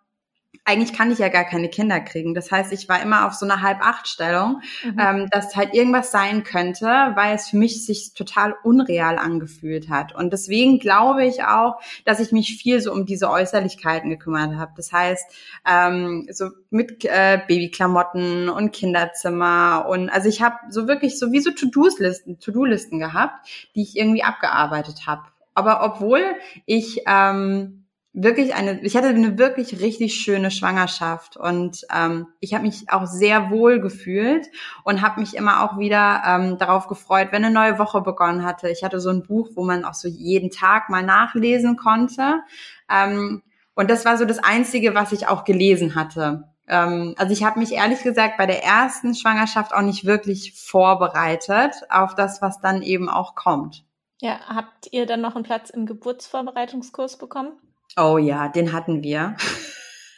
eigentlich 0.65 0.97
kann 0.97 1.11
ich 1.11 1.19
ja 1.19 1.29
gar 1.29 1.45
keine 1.45 1.69
Kinder 1.69 2.01
kriegen. 2.01 2.35
Das 2.35 2.51
heißt, 2.51 2.73
ich 2.73 2.89
war 2.89 3.03
immer 3.03 3.27
auf 3.27 3.35
so 3.35 3.45
einer 3.45 3.61
Halb-Acht-Stellung, 3.61 4.63
mhm. 4.83 4.99
ähm, 4.99 5.29
dass 5.31 5.55
halt 5.57 5.75
irgendwas 5.75 6.11
sein 6.11 6.43
könnte, 6.43 6.87
weil 6.87 7.35
es 7.35 7.51
für 7.51 7.59
mich 7.59 7.85
sich 7.85 8.15
total 8.15 8.55
unreal 8.63 9.19
angefühlt 9.19 9.91
hat. 9.91 10.15
Und 10.15 10.33
deswegen 10.33 10.79
glaube 10.79 11.27
ich 11.27 11.45
auch, 11.45 11.81
dass 12.07 12.19
ich 12.19 12.33
mich 12.33 12.57
viel 12.57 12.81
so 12.81 12.93
um 12.93 13.05
diese 13.05 13.31
Äußerlichkeiten 13.31 14.09
gekümmert 14.09 14.57
habe. 14.57 14.73
Das 14.77 14.91
heißt, 14.91 15.31
ähm, 15.67 16.29
so 16.31 16.49
mit 16.71 17.05
äh, 17.05 17.41
Babyklamotten 17.47 18.49
und 18.49 18.73
Kinderzimmer 18.73 19.87
und 19.89 20.09
also 20.09 20.29
ich 20.29 20.43
habe 20.43 20.57
so 20.71 20.89
wirklich 20.89 21.19
so 21.19 21.31
wie 21.31 21.41
so 21.41 21.51
To-Do-Listen, 21.51 22.39
To-Do-Listen 22.41 22.99
gehabt, 22.99 23.47
die 23.75 23.83
ich 23.83 23.97
irgendwie 23.97 24.23
abgearbeitet 24.23 25.07
habe. 25.07 25.23
Aber 25.55 25.85
obwohl 25.85 26.23
ich 26.67 27.03
ähm, 27.07 27.84
wirklich 28.15 28.55
eine, 28.55 28.81
ich 28.83 28.97
hatte 28.97 29.09
eine 29.09 29.37
wirklich 29.37 29.81
richtig 29.81 30.15
schöne 30.15 30.51
Schwangerschaft 30.51 31.37
und 31.37 31.85
ähm, 31.95 32.29
ich 32.41 32.55
habe 32.55 32.65
mich 32.65 32.89
auch 32.89 33.07
sehr 33.07 33.51
wohl 33.51 33.81
gefühlt 33.81 34.47
und 34.85 35.03
habe 35.03 35.21
mich 35.21 35.37
immer 35.37 35.65
auch 35.65 35.79
wieder 35.79 36.23
ähm, 36.25 36.57
darauf 36.57 36.87
gefreut, 36.87 37.29
wenn 37.33 37.45
eine 37.45 37.53
neue 37.53 37.79
Woche 37.79 38.01
begonnen 38.01 38.45
hatte. 38.45 38.71
Ich 38.71 38.85
hatte 38.85 39.01
so 39.01 39.11
ein 39.11 39.25
Buch, 39.25 39.51
wo 39.57 39.65
man 39.65 39.85
auch 39.85 39.95
so 39.95 40.09
jeden 40.09 40.51
Tag 40.51 40.89
mal 40.89 41.03
nachlesen 41.03 41.77
konnte 41.77 42.41
ähm, 42.89 43.43
und 43.75 43.91
das 43.91 44.05
war 44.05 44.17
so 44.17 44.25
das 44.25 44.39
Einzige, 44.39 44.95
was 44.95 45.13
ich 45.13 45.27
auch 45.27 45.45
gelesen 45.45 45.97
hatte. 45.97 46.45
Ähm, 46.69 47.15
also 47.19 47.33
ich 47.33 47.43
habe 47.43 47.59
mich 47.59 47.73
ehrlich 47.73 48.03
gesagt 48.03 48.37
bei 48.39 48.47
der 48.47 48.63
ersten 48.63 49.15
Schwangerschaft 49.15 49.75
auch 49.75 49.83
nicht 49.83 50.05
wirklich 50.05 50.55
vorbereitet 50.55 51.75
auf 51.91 52.15
das, 52.15 52.41
was 52.41 52.61
dann 52.61 52.83
eben 52.83 53.09
auch 53.09 53.35
kommt. 53.35 53.85
Ja, 54.21 54.39
habt 54.47 54.93
ihr 54.93 55.07
dann 55.07 55.21
noch 55.21 55.35
einen 55.35 55.45
Platz 55.45 55.71
im 55.71 55.87
Geburtsvorbereitungskurs 55.87 57.19
bekommen? 57.19 57.53
Oh 57.97 58.19
ja, 58.19 58.49
den 58.49 58.73
hatten 58.73 59.03
wir. 59.03 59.37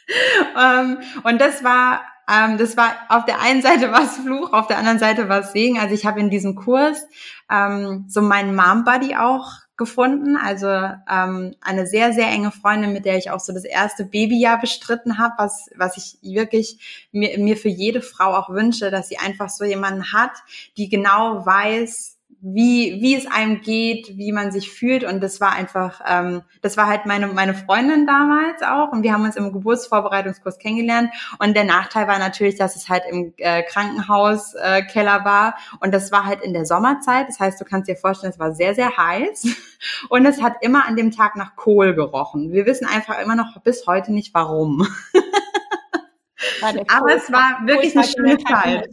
ähm, 0.59 0.99
und 1.23 1.39
das 1.39 1.63
war, 1.63 2.01
ähm, 2.29 2.57
das 2.57 2.75
war 2.75 2.95
auf 3.09 3.25
der 3.25 3.39
einen 3.39 3.61
Seite 3.61 3.91
was 3.91 4.17
Fluch, 4.17 4.51
auf 4.53 4.67
der 4.67 4.77
anderen 4.77 4.99
Seite 4.99 5.29
was 5.29 5.53
Segen. 5.53 5.79
Also 5.79 5.93
ich 5.93 6.05
habe 6.05 6.19
in 6.19 6.29
diesem 6.29 6.55
Kurs 6.55 7.05
ähm, 7.51 8.05
so 8.07 8.21
meinen 8.21 8.55
Mom 8.55 8.83
Buddy 8.83 9.15
auch 9.15 9.51
gefunden, 9.77 10.37
also 10.37 10.67
ähm, 10.67 11.53
eine 11.61 11.85
sehr 11.85 12.11
sehr 12.11 12.29
enge 12.29 12.51
Freundin, 12.51 12.93
mit 12.93 13.05
der 13.05 13.17
ich 13.17 13.29
auch 13.29 13.39
so 13.39 13.53
das 13.53 13.63
erste 13.63 14.05
Babyjahr 14.05 14.59
bestritten 14.59 15.19
habe, 15.19 15.35
was 15.37 15.69
was 15.75 15.97
ich 15.97 16.17
wirklich 16.23 17.07
mir, 17.11 17.37
mir 17.37 17.55
für 17.55 17.69
jede 17.69 18.01
Frau 18.01 18.33
auch 18.35 18.49
wünsche, 18.49 18.89
dass 18.89 19.07
sie 19.07 19.19
einfach 19.19 19.49
so 19.49 19.63
jemanden 19.63 20.13
hat, 20.13 20.31
die 20.77 20.89
genau 20.89 21.45
weiß, 21.45 22.16
wie, 22.39 23.01
wie 23.01 23.15
es 23.15 23.25
einem 23.25 23.61
geht, 23.61 24.17
wie 24.17 24.31
man 24.31 24.51
sich 24.51 24.71
fühlt. 24.71 25.03
Und 25.03 25.21
das 25.21 25.41
war 25.41 25.53
einfach, 25.53 26.01
ähm, 26.07 26.43
das 26.61 26.77
war 26.77 26.87
halt 26.87 27.05
meine, 27.05 27.27
meine 27.27 27.55
Freundin 27.55 28.05
damals 28.05 28.61
auch. 28.61 28.91
Und 28.91 29.03
wir 29.03 29.13
haben 29.13 29.23
uns 29.23 29.35
im 29.35 29.51
Geburtsvorbereitungskurs 29.51 30.59
kennengelernt. 30.59 31.09
Und 31.39 31.55
der 31.55 31.63
Nachteil 31.63 32.07
war 32.07 32.19
natürlich, 32.19 32.55
dass 32.55 32.75
es 32.75 32.89
halt 32.89 33.03
im 33.09 33.33
äh, 33.37 33.63
Krankenhauskeller 33.63 35.21
äh, 35.21 35.25
war. 35.25 35.57
Und 35.79 35.93
das 35.93 36.11
war 36.11 36.25
halt 36.25 36.41
in 36.41 36.53
der 36.53 36.65
Sommerzeit. 36.65 37.27
Das 37.27 37.39
heißt, 37.39 37.59
du 37.59 37.65
kannst 37.65 37.89
dir 37.89 37.95
vorstellen, 37.95 38.33
es 38.33 38.39
war 38.39 38.53
sehr, 38.53 38.75
sehr 38.75 38.95
heiß. 38.95 39.47
Und 40.09 40.25
es 40.25 40.41
hat 40.41 40.55
immer 40.61 40.87
an 40.87 40.95
dem 40.95 41.11
Tag 41.11 41.35
nach 41.35 41.55
Kohl 41.55 41.95
gerochen. 41.95 42.51
Wir 42.51 42.65
wissen 42.65 42.87
einfach 42.87 43.19
immer 43.19 43.35
noch 43.35 43.59
bis 43.61 43.85
heute 43.87 44.13
nicht 44.13 44.33
warum. 44.33 44.87
Aber 46.61 47.15
es 47.15 47.31
war 47.31 47.65
wirklich 47.65 47.97
eine 47.97 48.07
schöne 48.07 48.37
Zeit. 48.37 48.89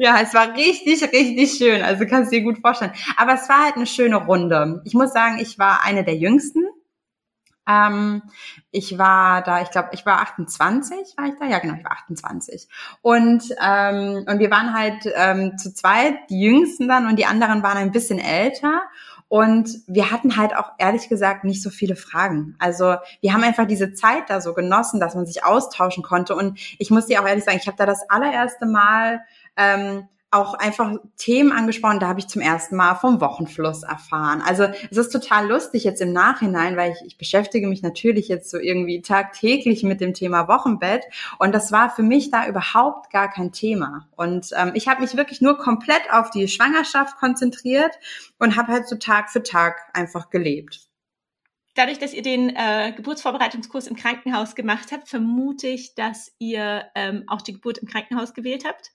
Ja, 0.00 0.18
es 0.22 0.32
war 0.32 0.54
richtig, 0.54 1.02
richtig 1.12 1.58
schön. 1.58 1.82
Also 1.82 2.06
kannst 2.06 2.32
du 2.32 2.36
dir 2.36 2.42
gut 2.42 2.60
vorstellen. 2.62 2.92
Aber 3.18 3.34
es 3.34 3.50
war 3.50 3.64
halt 3.64 3.76
eine 3.76 3.84
schöne 3.84 4.16
Runde. 4.16 4.80
Ich 4.86 4.94
muss 4.94 5.12
sagen, 5.12 5.38
ich 5.38 5.58
war 5.58 5.82
eine 5.84 6.04
der 6.04 6.16
jüngsten. 6.16 6.64
Ähm, 7.68 8.22
ich 8.70 8.96
war 8.96 9.42
da, 9.42 9.60
ich 9.60 9.70
glaube, 9.70 9.90
ich 9.92 10.06
war 10.06 10.22
28, 10.22 11.18
war 11.18 11.26
ich 11.26 11.34
da? 11.38 11.44
Ja, 11.44 11.58
genau, 11.58 11.74
ich 11.74 11.84
war 11.84 11.92
28. 11.92 12.66
Und, 13.02 13.44
ähm, 13.62 14.24
und 14.26 14.38
wir 14.38 14.50
waren 14.50 14.72
halt 14.72 15.04
ähm, 15.14 15.58
zu 15.58 15.74
zweit, 15.74 16.14
die 16.30 16.40
Jüngsten 16.40 16.88
dann 16.88 17.06
und 17.06 17.16
die 17.16 17.26
anderen 17.26 17.62
waren 17.62 17.76
ein 17.76 17.92
bisschen 17.92 18.18
älter. 18.18 18.80
Und 19.28 19.80
wir 19.86 20.10
hatten 20.10 20.38
halt 20.38 20.56
auch 20.56 20.72
ehrlich 20.78 21.10
gesagt 21.10 21.44
nicht 21.44 21.62
so 21.62 21.68
viele 21.68 21.94
Fragen. 21.94 22.56
Also 22.58 22.96
wir 23.20 23.34
haben 23.34 23.44
einfach 23.44 23.66
diese 23.66 23.92
Zeit 23.92 24.30
da 24.30 24.40
so 24.40 24.54
genossen, 24.54 24.98
dass 24.98 25.14
man 25.14 25.26
sich 25.26 25.44
austauschen 25.44 26.02
konnte. 26.02 26.34
Und 26.34 26.58
ich 26.78 26.90
muss 26.90 27.06
dir 27.06 27.20
auch 27.20 27.28
ehrlich 27.28 27.44
sagen, 27.44 27.58
ich 27.60 27.66
habe 27.66 27.76
da 27.76 27.84
das 27.84 28.08
allererste 28.08 28.64
Mal 28.64 29.20
ähm, 29.60 30.08
auch 30.32 30.54
einfach 30.54 30.94
Themen 31.16 31.50
angesprochen, 31.50 31.98
da 31.98 32.06
habe 32.06 32.20
ich 32.20 32.28
zum 32.28 32.40
ersten 32.40 32.76
Mal 32.76 32.94
vom 32.94 33.20
Wochenfluss 33.20 33.82
erfahren. 33.82 34.42
Also 34.46 34.68
es 34.90 34.96
ist 34.96 35.10
total 35.10 35.48
lustig 35.48 35.82
jetzt 35.82 36.00
im 36.00 36.12
Nachhinein, 36.12 36.76
weil 36.76 36.92
ich, 36.92 37.04
ich 37.04 37.18
beschäftige 37.18 37.66
mich 37.66 37.82
natürlich 37.82 38.28
jetzt 38.28 38.48
so 38.48 38.58
irgendwie 38.58 39.02
tagtäglich 39.02 39.82
mit 39.82 40.00
dem 40.00 40.14
Thema 40.14 40.46
Wochenbett 40.46 41.02
und 41.40 41.52
das 41.52 41.72
war 41.72 41.90
für 41.90 42.04
mich 42.04 42.30
da 42.30 42.46
überhaupt 42.46 43.10
gar 43.10 43.28
kein 43.28 43.50
Thema. 43.50 44.08
Und 44.14 44.50
ähm, 44.56 44.70
ich 44.74 44.86
habe 44.86 45.00
mich 45.00 45.16
wirklich 45.16 45.40
nur 45.40 45.58
komplett 45.58 46.02
auf 46.12 46.30
die 46.30 46.46
Schwangerschaft 46.46 47.16
konzentriert 47.16 47.98
und 48.38 48.56
habe 48.56 48.72
halt 48.72 48.86
so 48.86 48.96
Tag 48.96 49.30
für 49.30 49.42
Tag 49.42 49.80
einfach 49.94 50.30
gelebt. 50.30 50.90
Dadurch, 51.74 51.98
dass 51.98 52.14
ihr 52.14 52.22
den 52.22 52.54
äh, 52.54 52.92
Geburtsvorbereitungskurs 52.96 53.88
im 53.88 53.96
Krankenhaus 53.96 54.54
gemacht 54.54 54.92
habt, 54.92 55.08
vermute 55.08 55.66
ich, 55.66 55.94
dass 55.94 56.32
ihr 56.38 56.84
ähm, 56.94 57.24
auch 57.26 57.42
die 57.42 57.54
Geburt 57.54 57.78
im 57.78 57.88
Krankenhaus 57.88 58.34
gewählt 58.34 58.64
habt. 58.64 58.92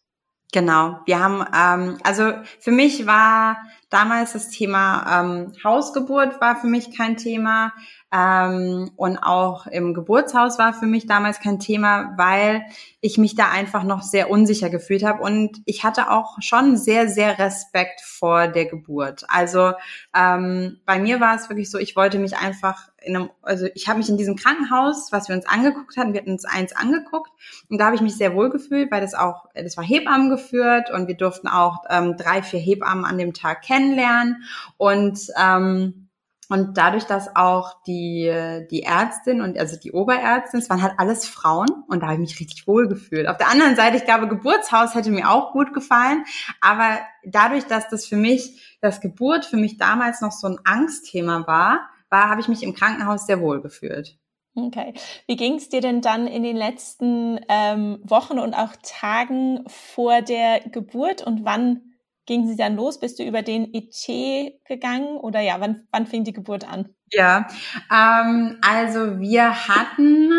Genau, 0.56 1.02
wir 1.04 1.20
haben, 1.20 1.46
ähm, 1.54 1.98
also 2.04 2.32
für 2.62 2.72
mich 2.72 3.06
war 3.06 3.58
damals 3.90 4.32
das 4.32 4.48
Thema 4.48 5.20
ähm, 5.20 5.52
Hausgeburt 5.62 6.40
war 6.40 6.56
für 6.56 6.68
mich 6.68 6.96
kein 6.96 7.18
Thema 7.18 7.74
ähm, 8.16 8.92
und 8.96 9.18
auch 9.18 9.68
im 9.68 9.94
Geburtshaus 9.94 10.58
war 10.58 10.74
für 10.74 10.86
mich 10.86 11.06
damals 11.06 11.40
kein 11.42 11.60
Thema, 11.60 12.14
weil 12.18 12.64
ich 13.02 13.18
mich 13.18 13.36
da 13.36 13.50
einfach 13.50 13.84
noch 13.84 14.04
sehr 14.04 14.30
unsicher 14.30 14.70
gefühlt 14.70 15.04
habe. 15.04 15.22
Und 15.22 15.62
ich 15.66 15.84
hatte 15.84 16.10
auch 16.10 16.38
schon 16.42 16.78
sehr, 16.78 17.10
sehr 17.10 17.38
Respekt 17.40 18.02
vor 18.02 18.48
der 18.48 18.66
Geburt. 18.66 19.26
Also 19.28 19.74
ähm, 20.16 20.80
bei 20.86 20.98
mir 21.00 21.20
war 21.20 21.36
es 21.36 21.50
wirklich 21.50 21.70
so, 21.70 21.78
ich 21.78 21.96
wollte 21.96 22.18
mich 22.18 22.38
einfach 22.38 22.88
in 23.02 23.16
einem, 23.16 23.30
also 23.42 23.68
ich 23.76 23.88
habe 23.88 24.00
mich 24.00 24.10
in 24.10 24.18
diesem 24.18 24.36
Krankenhaus, 24.36 25.12
was 25.12 25.28
wir 25.28 25.36
uns 25.36 25.46
angeguckt 25.46 25.98
hatten, 25.98 26.14
wir 26.14 26.22
hatten 26.22 26.32
uns 26.32 26.46
eins 26.46 26.76
angeguckt. 26.76 27.32
Und 27.70 27.80
da 27.80 27.86
habe 27.88 27.96
ich 27.96 28.02
mich 28.02 28.16
sehr 28.16 28.34
wohl 28.34 28.50
gefühlt, 28.50 28.92
weil 28.92 29.02
das 29.02 29.14
auch, 29.14 29.46
das 29.54 29.76
war 29.76 29.84
Hebammen 29.84 30.30
geführt 30.30 30.90
und 30.90 31.08
wir 31.08 31.16
durften 31.16 31.48
auch 31.48 31.84
ähm, 31.90 32.16
drei, 32.18 32.42
vier 32.42 32.62
Hebammen 32.62 33.04
an 33.04 33.18
dem 33.18 33.34
Tag 33.34 33.62
kennenlernen. 33.62 34.44
Und 34.78 35.20
ähm, 35.38 36.05
und 36.50 36.78
dadurch, 36.78 37.06
dass 37.06 37.36
auch 37.36 37.82
die, 37.84 38.32
die 38.70 38.84
Ärztin 38.84 39.42
und 39.42 39.58
also 39.58 39.78
die 39.78 39.92
Oberärztin, 39.92 40.60
es 40.60 40.70
waren 40.70 40.82
halt 40.82 40.94
alles 40.98 41.28
Frauen 41.28 41.70
und 41.88 42.02
da 42.02 42.08
habe 42.08 42.16
ich 42.16 42.32
mich 42.32 42.40
richtig 42.40 42.68
wohl 42.68 42.88
gefühlt. 42.88 43.28
Auf 43.28 43.38
der 43.38 43.50
anderen 43.50 43.76
Seite, 43.76 43.98
ich 43.98 44.06
glaube, 44.06 44.28
Geburtshaus 44.28 44.94
hätte 44.96 45.10
mir 45.10 45.32
auch 45.32 45.54
gut 45.54 45.74
gefallen, 45.74 46.24
aber 46.62 47.00
dadurch, 47.24 47.66
dass 47.66 47.90
das 47.90 48.06
für 48.06 48.18
mich, 48.18 48.78
das 48.82 49.02
Geburt 49.02 49.46
für 49.46 49.58
mich 49.58 49.78
damals 49.78 50.22
noch 50.22 50.32
so 50.32 50.48
ein 50.48 50.60
Angstthema 50.64 51.48
war, 51.48 51.90
war, 52.10 52.30
habe 52.30 52.42
ich 52.42 52.48
mich 52.48 52.64
im 52.64 52.74
Krankenhaus 52.74 53.26
sehr 53.26 53.42
wohl 53.42 53.62
gefühlt. 53.62 54.18
Okay. 54.56 54.94
Wie 55.28 55.36
ging 55.36 55.56
es 55.56 55.68
dir 55.68 55.82
denn 55.82 56.02
dann 56.02 56.28
in 56.28 56.42
den 56.42 56.56
letzten 56.56 57.42
ähm, 57.50 58.00
Wochen 58.04 58.40
und 58.40 58.54
auch 58.54 58.72
Tagen 58.84 59.66
vor 59.68 60.22
der 60.22 60.62
Geburt 60.62 61.22
und 61.22 61.44
wann 61.44 61.95
ging 62.26 62.48
sie 62.48 62.56
dann 62.56 62.76
los? 62.76 63.00
Bist 63.00 63.20
du 63.20 63.24
über 63.24 63.42
den 63.42 63.74
ET 63.74 64.54
gegangen 64.66 65.18
oder 65.18 65.42
ja, 65.42 65.60
wann, 65.60 65.88
wann 65.92 66.08
fing 66.08 66.24
die 66.24 66.34
Geburt 66.34 66.68
an? 66.68 66.90
Ja, 67.12 67.48
ähm, 67.92 68.58
also 68.62 69.20
wir 69.20 69.68
hatten 69.68 70.32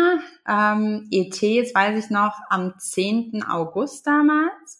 ähm, 0.47 1.07
ET, 1.11 1.41
jetzt 1.41 1.73
weiß 1.73 2.03
ich 2.03 2.11
noch, 2.11 2.35
am 2.49 2.73
10. 2.77 3.43
August 3.43 4.05
damals. 4.05 4.76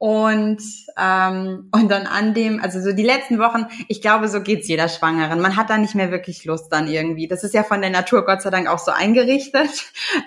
Und, 0.00 0.62
ähm, 0.96 1.68
und 1.72 1.88
dann 1.90 2.06
an 2.06 2.32
dem, 2.32 2.62
also 2.62 2.80
so 2.80 2.92
die 2.92 3.02
letzten 3.02 3.40
Wochen, 3.40 3.66
ich 3.88 4.00
glaube, 4.00 4.28
so 4.28 4.40
geht's 4.40 4.68
jeder 4.68 4.88
Schwangeren. 4.88 5.40
Man 5.40 5.56
hat 5.56 5.70
da 5.70 5.76
nicht 5.76 5.96
mehr 5.96 6.12
wirklich 6.12 6.44
Lust 6.44 6.72
dann 6.72 6.86
irgendwie. 6.86 7.26
Das 7.26 7.42
ist 7.42 7.52
ja 7.52 7.64
von 7.64 7.80
der 7.80 7.90
Natur 7.90 8.24
Gott 8.24 8.40
sei 8.40 8.50
Dank 8.50 8.68
auch 8.68 8.78
so 8.78 8.92
eingerichtet. 8.92 9.68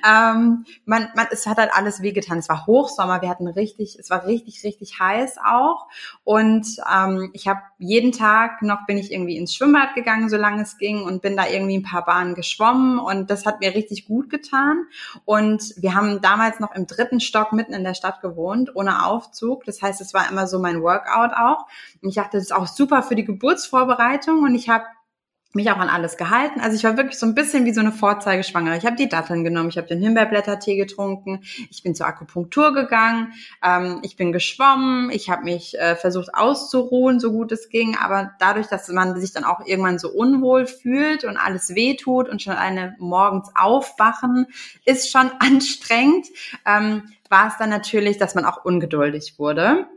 Ähm, 0.07 0.65
man, 0.85 1.09
man, 1.15 1.27
es 1.31 1.45
hat 1.45 1.57
halt 1.57 1.71
alles 1.73 2.01
wehgetan. 2.01 2.39
Es 2.39 2.49
war 2.49 2.65
Hochsommer, 2.65 3.21
wir 3.21 3.29
hatten 3.29 3.47
richtig, 3.47 3.97
es 3.99 4.09
war 4.09 4.25
richtig, 4.25 4.63
richtig 4.63 4.99
heiß 4.99 5.37
auch. 5.37 5.87
Und 6.23 6.65
ähm, 6.91 7.29
ich 7.33 7.47
habe 7.47 7.61
jeden 7.77 8.11
Tag 8.11 8.61
noch 8.61 8.85
bin 8.87 8.97
ich 8.97 9.11
irgendwie 9.11 9.37
ins 9.37 9.55
Schwimmbad 9.55 9.95
gegangen, 9.95 10.29
solange 10.29 10.63
es 10.63 10.77
ging, 10.77 11.03
und 11.03 11.21
bin 11.21 11.35
da 11.35 11.47
irgendwie 11.47 11.77
ein 11.77 11.83
paar 11.83 12.05
Bahnen 12.05 12.35
geschwommen. 12.35 12.99
Und 12.99 13.29
das 13.29 13.45
hat 13.45 13.59
mir 13.59 13.75
richtig 13.75 14.05
gut 14.05 14.29
getan. 14.29 14.85
Und 15.25 15.73
wir 15.77 15.93
haben 15.93 16.21
damals 16.21 16.59
noch 16.59 16.73
im 16.73 16.87
dritten 16.87 17.19
Stock 17.19 17.53
mitten 17.53 17.73
in 17.73 17.83
der 17.83 17.93
Stadt 17.93 18.21
gewohnt, 18.21 18.75
ohne 18.75 19.05
Aufzug. 19.05 19.60
Das 19.65 19.81
heißt, 19.81 20.01
es 20.01 20.13
war 20.13 20.29
immer 20.29 20.47
so 20.47 20.59
mein 20.59 20.81
Workout 20.81 21.31
auch. 21.33 21.67
Und 22.01 22.09
ich 22.09 22.15
dachte, 22.15 22.37
das 22.37 22.45
ist 22.45 22.53
auch 22.53 22.67
super 22.67 23.03
für 23.03 23.15
die 23.15 23.25
Geburtsvorbereitung. 23.25 24.43
Und 24.43 24.55
ich 24.55 24.69
habe 24.69 24.85
mich 25.53 25.69
auch 25.69 25.77
an 25.77 25.89
alles 25.89 26.15
gehalten. 26.15 26.61
Also 26.61 26.77
ich 26.77 26.83
war 26.83 26.95
wirklich 26.95 27.19
so 27.19 27.25
ein 27.25 27.35
bisschen 27.35 27.65
wie 27.65 27.73
so 27.73 27.81
eine 27.81 27.91
Vorzeigeschwangere. 27.91 28.77
Ich 28.77 28.85
habe 28.85 28.95
die 28.95 29.09
Datteln 29.09 29.43
genommen, 29.43 29.69
ich 29.69 29.77
habe 29.77 29.87
den 29.87 29.99
Himbeerblättertee 29.99 30.77
getrunken, 30.77 31.41
ich 31.69 31.83
bin 31.83 31.93
zur 31.93 32.07
Akupunktur 32.07 32.73
gegangen, 32.73 33.33
ähm, 33.61 33.99
ich 34.03 34.15
bin 34.15 34.31
geschwommen, 34.31 35.09
ich 35.11 35.29
habe 35.29 35.43
mich 35.43 35.77
äh, 35.77 35.95
versucht 35.95 36.33
auszuruhen, 36.33 37.19
so 37.19 37.31
gut 37.31 37.51
es 37.51 37.69
ging. 37.69 37.97
Aber 37.97 38.31
dadurch, 38.39 38.67
dass 38.67 38.87
man 38.87 39.19
sich 39.19 39.33
dann 39.33 39.43
auch 39.43 39.65
irgendwann 39.65 39.99
so 39.99 40.09
unwohl 40.09 40.67
fühlt 40.67 41.25
und 41.25 41.35
alles 41.35 41.75
wehtut 41.75 42.29
und 42.29 42.41
schon 42.41 42.53
eine 42.53 42.95
morgens 42.99 43.51
aufwachen, 43.53 44.47
ist 44.85 45.11
schon 45.11 45.31
anstrengend, 45.39 46.27
ähm, 46.65 47.03
war 47.31 47.47
es 47.47 47.57
dann 47.57 47.69
natürlich, 47.69 48.17
dass 48.17 48.35
man 48.35 48.45
auch 48.45 48.63
ungeduldig 48.63 49.39
wurde. 49.39 49.87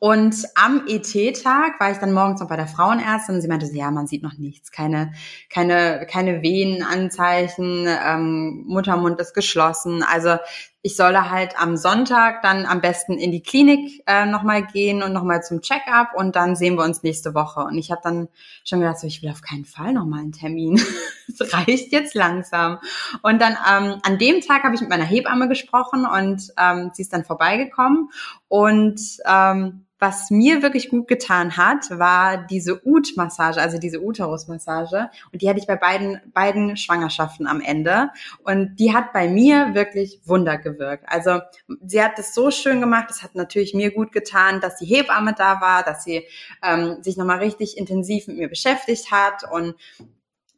Und 0.00 0.44
am 0.56 0.84
ET-Tag 0.88 1.78
war 1.78 1.92
ich 1.92 1.98
dann 1.98 2.12
morgens 2.12 2.40
noch 2.40 2.48
bei 2.48 2.56
der 2.56 2.66
Frauenärztin 2.66 3.36
und 3.36 3.40
sie 3.40 3.48
meinte, 3.48 3.66
ja, 3.72 3.90
man 3.92 4.08
sieht 4.08 4.22
noch 4.22 4.36
nichts, 4.36 4.72
keine, 4.72 5.12
keine, 5.48 6.06
keine 6.10 6.42
Venenanzeichen, 6.42 7.86
ähm, 7.86 8.64
Muttermund 8.66 9.20
ist 9.20 9.32
geschlossen. 9.32 10.02
Also 10.02 10.38
ich 10.86 10.94
solle 10.94 11.32
halt 11.32 11.58
am 11.58 11.76
Sonntag 11.76 12.42
dann 12.42 12.64
am 12.64 12.80
besten 12.80 13.18
in 13.18 13.32
die 13.32 13.42
Klinik 13.42 14.04
äh, 14.06 14.24
nochmal 14.24 14.64
gehen 14.64 15.02
und 15.02 15.12
nochmal 15.12 15.42
zum 15.42 15.60
Check-up 15.60 16.14
und 16.14 16.36
dann 16.36 16.54
sehen 16.54 16.76
wir 16.76 16.84
uns 16.84 17.02
nächste 17.02 17.34
Woche. 17.34 17.58
Und 17.58 17.76
ich 17.76 17.90
habe 17.90 18.02
dann 18.04 18.28
schon 18.64 18.78
gedacht, 18.78 19.00
so, 19.00 19.08
ich 19.08 19.20
will 19.20 19.30
auf 19.30 19.42
keinen 19.42 19.64
Fall 19.64 19.92
nochmal 19.92 20.20
einen 20.20 20.32
Termin. 20.32 20.80
Es 21.38 21.52
reicht 21.52 21.92
jetzt 21.92 22.14
langsam. 22.14 22.78
Und 23.20 23.42
dann 23.42 23.54
ähm, 23.54 23.98
an 24.04 24.16
dem 24.16 24.40
Tag 24.40 24.62
habe 24.62 24.76
ich 24.76 24.80
mit 24.80 24.88
meiner 24.88 25.04
Hebamme 25.04 25.48
gesprochen 25.48 26.06
und 26.06 26.52
ähm, 26.56 26.92
sie 26.94 27.02
ist 27.02 27.12
dann 27.12 27.24
vorbeigekommen 27.24 28.10
und 28.46 29.00
ähm, 29.26 29.85
was 29.98 30.30
mir 30.30 30.62
wirklich 30.62 30.90
gut 30.90 31.08
getan 31.08 31.56
hat, 31.56 31.90
war 31.90 32.36
diese 32.36 32.86
Ut-Massage, 32.86 33.60
also 33.60 33.78
diese 33.78 34.02
Uterus-Massage. 34.02 35.10
Und 35.32 35.40
die 35.40 35.48
hatte 35.48 35.58
ich 35.58 35.66
bei 35.66 35.76
beiden, 35.76 36.20
beiden 36.34 36.76
Schwangerschaften 36.76 37.46
am 37.46 37.60
Ende. 37.60 38.10
Und 38.44 38.76
die 38.76 38.92
hat 38.92 39.12
bei 39.12 39.28
mir 39.28 39.74
wirklich 39.74 40.20
Wunder 40.24 40.58
gewirkt. 40.58 41.04
Also 41.08 41.40
sie 41.84 42.02
hat 42.02 42.18
das 42.18 42.34
so 42.34 42.50
schön 42.50 42.80
gemacht. 42.80 43.06
Das 43.08 43.22
hat 43.22 43.34
natürlich 43.34 43.72
mir 43.72 43.90
gut 43.90 44.12
getan, 44.12 44.60
dass 44.60 44.76
die 44.76 44.86
Hebamme 44.86 45.34
da 45.36 45.60
war, 45.60 45.82
dass 45.82 46.04
sie 46.04 46.26
ähm, 46.62 47.02
sich 47.02 47.16
nochmal 47.16 47.38
richtig 47.38 47.78
intensiv 47.78 48.26
mit 48.26 48.36
mir 48.36 48.48
beschäftigt 48.48 49.10
hat 49.10 49.50
und 49.50 49.74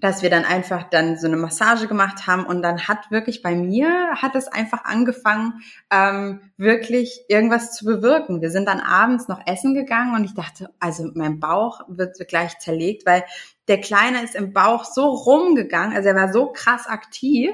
dass 0.00 0.22
wir 0.22 0.30
dann 0.30 0.44
einfach 0.44 0.84
dann 0.84 1.18
so 1.18 1.26
eine 1.26 1.37
Massage 1.37 1.88
gemacht 1.88 2.26
haben 2.26 2.46
und 2.46 2.62
dann 2.62 2.87
hat 2.87 3.11
wirklich 3.11 3.42
bei 3.42 3.56
mir 3.56 4.11
hat 4.14 4.37
es 4.37 4.46
einfach 4.46 4.84
angefangen, 4.84 5.61
ähm, 5.90 6.40
wirklich 6.56 7.24
irgendwas 7.28 7.74
zu 7.74 7.84
bewirken. 7.84 8.40
Wir 8.40 8.50
sind 8.50 8.68
dann 8.68 8.80
abends 8.80 9.26
noch 9.26 9.40
essen 9.46 9.74
gegangen 9.74 10.14
und 10.14 10.24
ich 10.24 10.34
dachte, 10.34 10.70
also 10.78 11.11
mein 11.14 11.40
Bauch 11.40 11.80
wird 11.88 12.16
gleich 12.28 12.58
zerlegt, 12.58 13.06
weil 13.06 13.24
der 13.66 13.80
Kleine 13.80 14.22
ist 14.22 14.34
im 14.34 14.52
Bauch 14.52 14.84
so 14.84 15.08
rumgegangen, 15.08 15.94
also 15.94 16.08
er 16.08 16.14
war 16.14 16.32
so 16.32 16.52
krass 16.52 16.87
aktiv, 16.87 17.52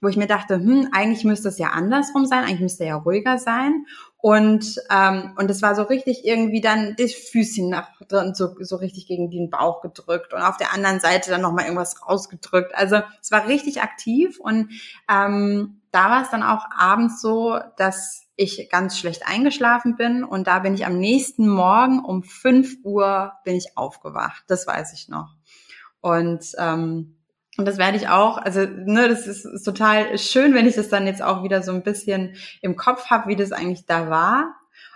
wo 0.00 0.08
ich 0.08 0.16
mir 0.16 0.26
dachte, 0.26 0.54
hm, 0.54 0.88
eigentlich 0.92 1.24
müsste 1.24 1.48
es 1.48 1.58
ja 1.58 1.68
andersrum 1.68 2.26
sein, 2.26 2.44
eigentlich 2.44 2.60
müsste 2.60 2.84
er 2.84 2.88
ja 2.90 2.96
ruhiger 2.96 3.38
sein. 3.38 3.86
Und 4.22 4.76
ähm, 4.88 5.32
und 5.36 5.50
es 5.50 5.62
war 5.62 5.74
so 5.74 5.82
richtig 5.82 6.24
irgendwie 6.24 6.60
dann 6.60 6.94
das 6.96 7.12
Füßchen 7.12 7.68
nach 7.68 7.88
drin 8.06 8.36
so 8.36 8.54
so 8.60 8.76
richtig 8.76 9.08
gegen 9.08 9.32
den 9.32 9.50
Bauch 9.50 9.80
gedrückt 9.80 10.32
und 10.32 10.42
auf 10.42 10.56
der 10.56 10.72
anderen 10.72 11.00
Seite 11.00 11.32
dann 11.32 11.40
noch 11.40 11.50
mal 11.50 11.64
irgendwas 11.64 12.06
rausgedrückt. 12.06 12.72
Also 12.72 13.02
es 13.20 13.32
war 13.32 13.48
richtig 13.48 13.82
aktiv 13.82 14.38
und 14.38 14.70
ähm, 15.10 15.80
da 15.90 16.08
war 16.08 16.22
es 16.22 16.30
dann 16.30 16.44
auch 16.44 16.66
abends 16.70 17.20
so, 17.20 17.58
dass 17.76 18.28
ich 18.36 18.70
ganz 18.70 18.96
schlecht 18.96 19.26
eingeschlafen 19.26 19.96
bin 19.96 20.22
und 20.22 20.46
da 20.46 20.60
bin 20.60 20.74
ich 20.74 20.86
am 20.86 20.98
nächsten 20.98 21.48
Morgen 21.48 21.98
um 21.98 22.22
fünf 22.22 22.76
Uhr 22.84 23.32
bin 23.44 23.56
ich 23.56 23.76
aufgewacht. 23.76 24.44
Das 24.46 24.68
weiß 24.68 24.92
ich 24.92 25.08
noch. 25.08 25.34
Und 26.00 26.44
ähm, 26.58 27.16
und 27.58 27.66
das 27.66 27.78
werde 27.78 27.98
ich 27.98 28.08
auch, 28.08 28.38
also 28.38 28.60
ne, 28.60 29.08
das 29.08 29.26
ist, 29.26 29.44
ist 29.44 29.64
total 29.64 30.16
schön, 30.18 30.54
wenn 30.54 30.66
ich 30.66 30.74
das 30.74 30.88
dann 30.88 31.06
jetzt 31.06 31.22
auch 31.22 31.42
wieder 31.42 31.62
so 31.62 31.72
ein 31.72 31.82
bisschen 31.82 32.34
im 32.62 32.76
Kopf 32.76 33.06
habe, 33.06 33.28
wie 33.28 33.36
das 33.36 33.52
eigentlich 33.52 33.84
da 33.86 34.08
war. 34.08 34.54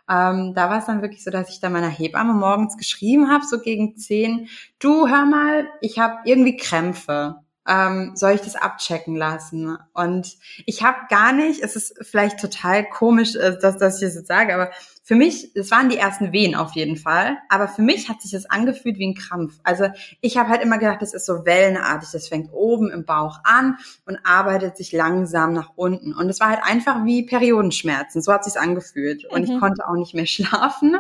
Ähm, 0.09 0.55
da 0.55 0.71
war 0.71 0.79
es 0.79 0.87
dann 0.87 1.03
wirklich 1.03 1.23
so, 1.23 1.31
dass 1.31 1.51
ich 1.51 1.61
da 1.61 1.69
meiner 1.69 1.88
Hebamme 1.88 2.33
morgens 2.33 2.77
geschrieben 2.77 3.31
habe, 3.31 3.45
so 3.45 3.59
gegen 3.61 3.97
zehn, 3.97 4.49
du 4.79 5.09
hör 5.09 5.27
mal, 5.27 5.69
ich 5.81 5.99
habe 5.99 6.19
irgendwie 6.25 6.57
Krämpfe 6.57 7.40
ähm, 7.69 8.12
soll 8.14 8.33
ich 8.33 8.40
das 8.40 8.57
abchecken 8.57 9.16
lassen? 9.16 9.77
Und 9.92 10.37
ich 10.66 10.83
habe 10.83 10.99
gar 11.09 11.33
nicht, 11.33 11.62
es 11.62 11.77
ist 11.77 11.95
vielleicht 12.03 12.38
total 12.40 12.88
komisch, 12.88 13.35
äh, 13.35 13.59
dass, 13.61 13.77
dass 13.79 13.97
ich 13.97 14.09
das 14.09 14.14
jetzt 14.14 14.29
sage, 14.29 14.55
aber 14.55 14.71
für 15.07 15.14
mich, 15.14 15.55
es 15.55 15.71
waren 15.71 15.88
die 15.88 15.99
ersten 15.99 16.33
Wehen 16.33 16.57
auf 16.57 16.73
jeden 16.73 16.97
Fall, 16.97 17.38
aber 17.49 17.69
für 17.69 17.81
mich 17.81 18.09
hat 18.09 18.21
sich 18.21 18.33
das 18.33 18.47
angefühlt 18.47 18.99
wie 18.99 19.07
ein 19.07 19.14
Krampf. 19.14 19.55
Also 19.62 19.87
ich 20.21 20.37
habe 20.37 20.49
halt 20.49 20.64
immer 20.64 20.79
gedacht, 20.79 21.01
das 21.01 21.14
ist 21.14 21.27
so 21.27 21.47
wellenartig, 21.47 22.09
das 22.11 22.27
fängt 22.27 22.53
oben 22.53 22.90
im 22.90 23.05
Bauch 23.05 23.38
an 23.45 23.79
und 24.05 24.19
arbeitet 24.25 24.77
sich 24.77 24.90
langsam 24.90 25.53
nach 25.53 25.71
unten. 25.77 26.12
Und 26.12 26.29
es 26.29 26.40
war 26.40 26.49
halt 26.49 26.64
einfach 26.64 27.05
wie 27.05 27.23
Periodenschmerzen, 27.25 28.21
so 28.21 28.33
hat 28.33 28.42
sich's 28.42 28.57
angefühlt. 28.57 29.25
Und 29.27 29.47
mhm. 29.47 29.55
ich 29.55 29.61
konnte 29.61 29.87
auch 29.87 29.95
nicht 29.95 30.14
mehr 30.14 30.27
schlafen. 30.27 30.97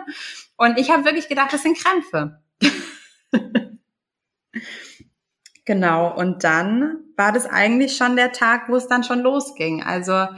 Und 0.56 0.78
ich 0.78 0.92
habe 0.92 1.04
wirklich 1.04 1.28
gedacht, 1.28 1.52
das 1.52 1.64
sind 1.64 1.76
Krämpfe. 1.76 2.40
Genau, 5.68 6.16
und 6.16 6.44
dann 6.44 6.98
war 7.16 7.32
das 7.32 7.44
eigentlich 7.44 7.96
schon 7.96 8.14
der 8.14 8.30
Tag, 8.30 8.68
wo 8.68 8.76
es 8.76 8.86
dann 8.86 9.02
schon 9.02 9.18
losging. 9.18 9.82
Also 9.82 10.28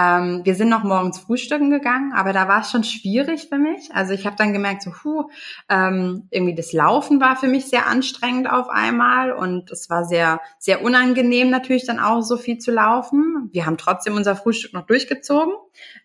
ähm, 0.00 0.40
wir 0.44 0.54
sind 0.54 0.68
noch 0.68 0.82
morgens 0.82 1.18
frühstücken 1.18 1.70
gegangen, 1.70 2.12
aber 2.14 2.32
da 2.32 2.48
war 2.48 2.62
es 2.62 2.70
schon 2.70 2.84
schwierig 2.84 3.48
für 3.48 3.58
mich. 3.58 3.90
Also 3.92 4.12
ich 4.12 4.26
habe 4.26 4.36
dann 4.36 4.52
gemerkt, 4.52 4.82
so, 4.82 4.92
huh, 5.04 5.28
ähm, 5.68 6.28
irgendwie 6.30 6.54
das 6.54 6.72
Laufen 6.72 7.20
war 7.20 7.36
für 7.36 7.48
mich 7.48 7.66
sehr 7.66 7.86
anstrengend 7.86 8.50
auf 8.50 8.68
einmal 8.68 9.32
und 9.32 9.70
es 9.70 9.90
war 9.90 10.04
sehr, 10.04 10.40
sehr 10.58 10.82
unangenehm 10.82 11.50
natürlich 11.50 11.86
dann 11.86 11.98
auch 11.98 12.22
so 12.22 12.36
viel 12.36 12.58
zu 12.58 12.70
laufen. 12.70 13.50
Wir 13.52 13.66
haben 13.66 13.76
trotzdem 13.76 14.14
unser 14.14 14.36
Frühstück 14.36 14.72
noch 14.72 14.86
durchgezogen 14.86 15.54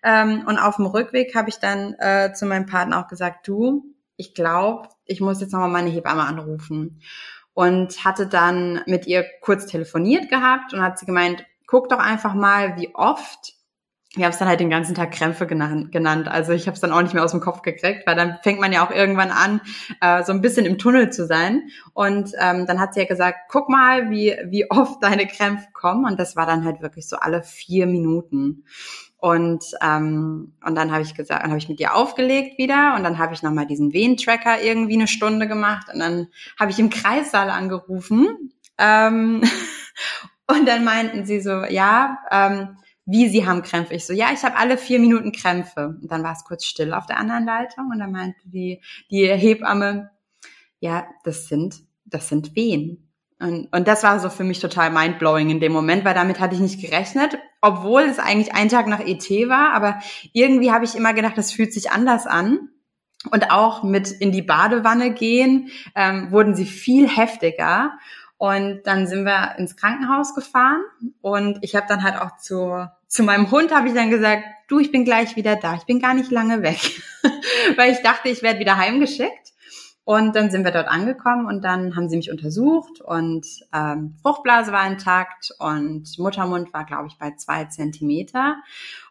ähm, 0.04 0.44
und 0.46 0.58
auf 0.58 0.76
dem 0.78 0.86
Rückweg 0.86 1.36
habe 1.36 1.50
ich 1.50 1.60
dann 1.60 1.94
äh, 2.00 2.34
zu 2.34 2.46
meinem 2.46 2.66
Partner 2.66 3.00
auch 3.00 3.08
gesagt, 3.08 3.48
du, 3.48 3.86
ich 4.18 4.34
glaube, 4.34 4.90
ich 5.06 5.22
muss 5.22 5.42
jetzt 5.42 5.54
nochmal 5.54 5.70
meine 5.70 5.90
Hebamme 5.90 6.24
anrufen 6.24 7.02
und 7.54 8.04
hatte 8.04 8.28
dann 8.28 8.82
mit 8.86 9.08
ihr 9.08 9.26
kurz 9.42 9.66
telefoniert 9.66 10.30
gehabt 10.30 10.74
und 10.74 10.82
hat 10.82 11.00
sie 11.00 11.06
gemeint, 11.06 11.46
guck 11.68 11.90
doch 11.90 12.00
einfach 12.00 12.34
mal, 12.34 12.78
wie 12.78 12.94
oft 12.94 13.55
wir 14.16 14.26
haben 14.26 14.32
es 14.32 14.38
dann 14.38 14.48
halt 14.48 14.60
den 14.60 14.70
ganzen 14.70 14.96
Tag 14.96 15.12
Krämpfe 15.12 15.46
genannt. 15.46 16.28
Also 16.28 16.54
ich 16.54 16.68
habe 16.68 16.76
es 16.76 16.82
dann 16.82 16.92
auch 16.92 17.02
nicht 17.02 17.14
mehr 17.14 17.24
aus 17.24 17.32
dem 17.32 17.42
Kopf 17.42 17.62
gekriegt, 17.62 18.08
weil 18.08 18.16
dann 18.16 18.38
fängt 18.44 18.60
man 18.60 18.72
ja 18.72 18.86
auch 18.86 18.92
irgendwann 18.92 19.32
an, 19.32 19.62
äh, 20.02 20.24
so 20.24 20.32
ein 20.32 20.42
bisschen 20.42 20.66
im 20.66 20.78
Tunnel 20.78 21.10
zu 21.10 21.26
sein. 21.26 21.64
Und 21.94 22.32
ähm, 22.40 22.66
dann 22.66 22.80
hat 22.80 22.94
sie 22.94 23.02
ja 23.02 23.06
gesagt, 23.06 23.50
guck 23.50 23.70
mal, 23.70 24.10
wie, 24.10 24.36
wie 24.46 24.70
oft 24.72 25.04
deine 25.04 25.28
Krämpfe 25.28 25.68
kommen. 25.74 26.06
Und 26.06 26.20
das 26.20 26.36
war 26.36 26.46
dann 26.46 26.64
halt 26.64 26.82
wirklich 26.82 27.08
so 27.08 27.18
alle 27.18 27.44
vier 27.44 27.88
Minuten. 27.88 28.64
Und, 29.18 29.66
ähm, 29.82 30.54
und 30.64 30.76
dann 30.76 30.92
habe 30.92 31.02
ich 31.02 31.16
gesagt, 31.16 31.42
dann 31.42 31.50
habe 31.50 31.58
ich 31.58 31.68
mit 31.68 31.80
ihr 31.80 31.96
aufgelegt 31.96 32.58
wieder 32.58 32.94
und 32.96 33.04
dann 33.04 33.18
habe 33.18 33.34
ich 33.34 33.42
nochmal 33.42 33.66
diesen 33.66 33.92
Wehentracker 33.92 34.62
irgendwie 34.62 34.94
eine 34.94 35.08
Stunde 35.08 35.48
gemacht 35.48 35.88
und 35.92 36.00
dann 36.00 36.28
habe 36.60 36.70
ich 36.70 36.78
im 36.78 36.92
Kreissaal 36.92 37.50
angerufen. 37.50 38.54
Ähm, 38.78 39.42
und 40.48 40.68
dann 40.68 40.84
meinten 40.84 41.26
sie 41.26 41.42
so, 41.42 41.64
ja, 41.64 42.20
ähm, 42.30 42.78
wie 43.06 43.30
sie 43.30 43.46
haben 43.46 43.62
Krämpfe. 43.62 43.94
Ich 43.94 44.06
so, 44.06 44.14
ja, 44.14 44.30
ich 44.34 44.44
habe 44.44 44.58
alle 44.58 44.78
vier 44.78 45.00
Minuten 45.00 45.32
Krämpfe. 45.32 45.98
Und 46.02 46.12
dann 46.12 46.24
war 46.24 46.34
es 46.34 46.44
kurz 46.44 46.66
still 46.66 46.94
auf 46.94 47.06
der 47.06 47.18
anderen 47.18 47.46
Leitung 47.46 47.90
und 47.92 48.00
dann 48.00 48.12
meinte 48.12 48.40
die, 48.46 48.82
die 49.12 49.28
Hebamme, 49.28 50.12
ja, 50.80 51.08
das 51.24 51.48
sind, 51.48 51.84
das 52.06 52.30
sind 52.30 52.56
Wehen. 52.56 53.06
Und, 53.40 53.68
und 53.74 53.88
das 53.88 54.04
war 54.04 54.20
so 54.20 54.30
für 54.30 54.44
mich 54.44 54.60
total 54.60 54.92
mindblowing 54.92 55.50
in 55.50 55.60
dem 55.60 55.74
Moment, 55.74 56.06
weil 56.06 56.14
damit 56.14 56.40
hatte 56.40 56.56
ich 56.56 56.62
nicht 56.62 56.82
gerechnet, 56.82 57.38
obwohl 57.62 58.04
es 58.04 58.18
eigentlich 58.18 58.56
ein 58.56 58.70
Tag 58.70 58.88
nach 58.88 59.02
ET 59.02 59.30
war, 59.50 59.74
aber 59.74 60.00
irgendwie 60.32 60.72
habe 60.72 60.86
ich 60.86 60.96
immer 60.96 61.14
gedacht, 61.14 61.38
das 61.38 61.52
fühlt 61.52 61.74
sich 61.74 61.92
anders 61.92 62.28
an. 62.28 62.70
Und 63.32 63.50
auch 63.50 63.82
mit 63.82 64.12
in 64.12 64.32
die 64.32 64.44
Badewanne 64.44 65.12
gehen, 65.12 65.70
ähm, 65.96 66.32
wurden 66.32 66.54
sie 66.54 66.68
viel 66.68 67.10
heftiger. 67.10 67.98
Und 68.38 68.82
dann 68.84 69.08
sind 69.08 69.26
wir 69.26 69.56
ins 69.58 69.78
Krankenhaus 69.78 70.36
gefahren 70.36 70.82
und 71.22 71.60
ich 71.62 71.76
habe 71.76 71.88
dann 71.88 72.04
halt 72.04 72.20
auch 72.20 72.38
zu, 72.38 72.88
zu 73.08 73.24
meinem 73.24 73.50
Hund 73.50 73.74
habe 73.74 73.88
ich 73.88 73.94
dann 73.94 74.10
gesagt, 74.10 74.44
du, 74.68 74.80
ich 74.80 74.92
bin 74.92 75.06
gleich 75.06 75.38
wieder 75.38 75.56
da, 75.56 75.76
ich 75.76 75.86
bin 75.86 76.00
gar 76.00 76.14
nicht 76.14 76.32
lange 76.32 76.62
weg, 76.62 76.80
weil 77.78 77.94
ich 77.94 78.02
dachte, 78.02 78.30
ich 78.30 78.44
werde 78.44 78.60
wieder 78.60 78.78
heimgeschickt. 78.78 79.54
Und 80.04 80.36
dann 80.36 80.52
sind 80.52 80.64
wir 80.64 80.72
dort 80.72 80.88
angekommen 80.88 81.48
und 81.48 81.64
dann 81.64 81.96
haben 81.96 82.10
sie 82.10 82.18
mich 82.18 82.30
untersucht 82.30 83.02
und 83.02 83.48
ähm, 83.74 84.16
Fruchtblase 84.22 84.72
war 84.72 84.86
intakt 84.86 85.50
und 85.58 86.20
Muttermund 86.20 86.72
war, 86.74 86.86
glaube 86.86 87.08
ich, 87.08 87.18
bei 87.18 87.32
zwei 87.38 87.66
Zentimeter. 87.66 88.58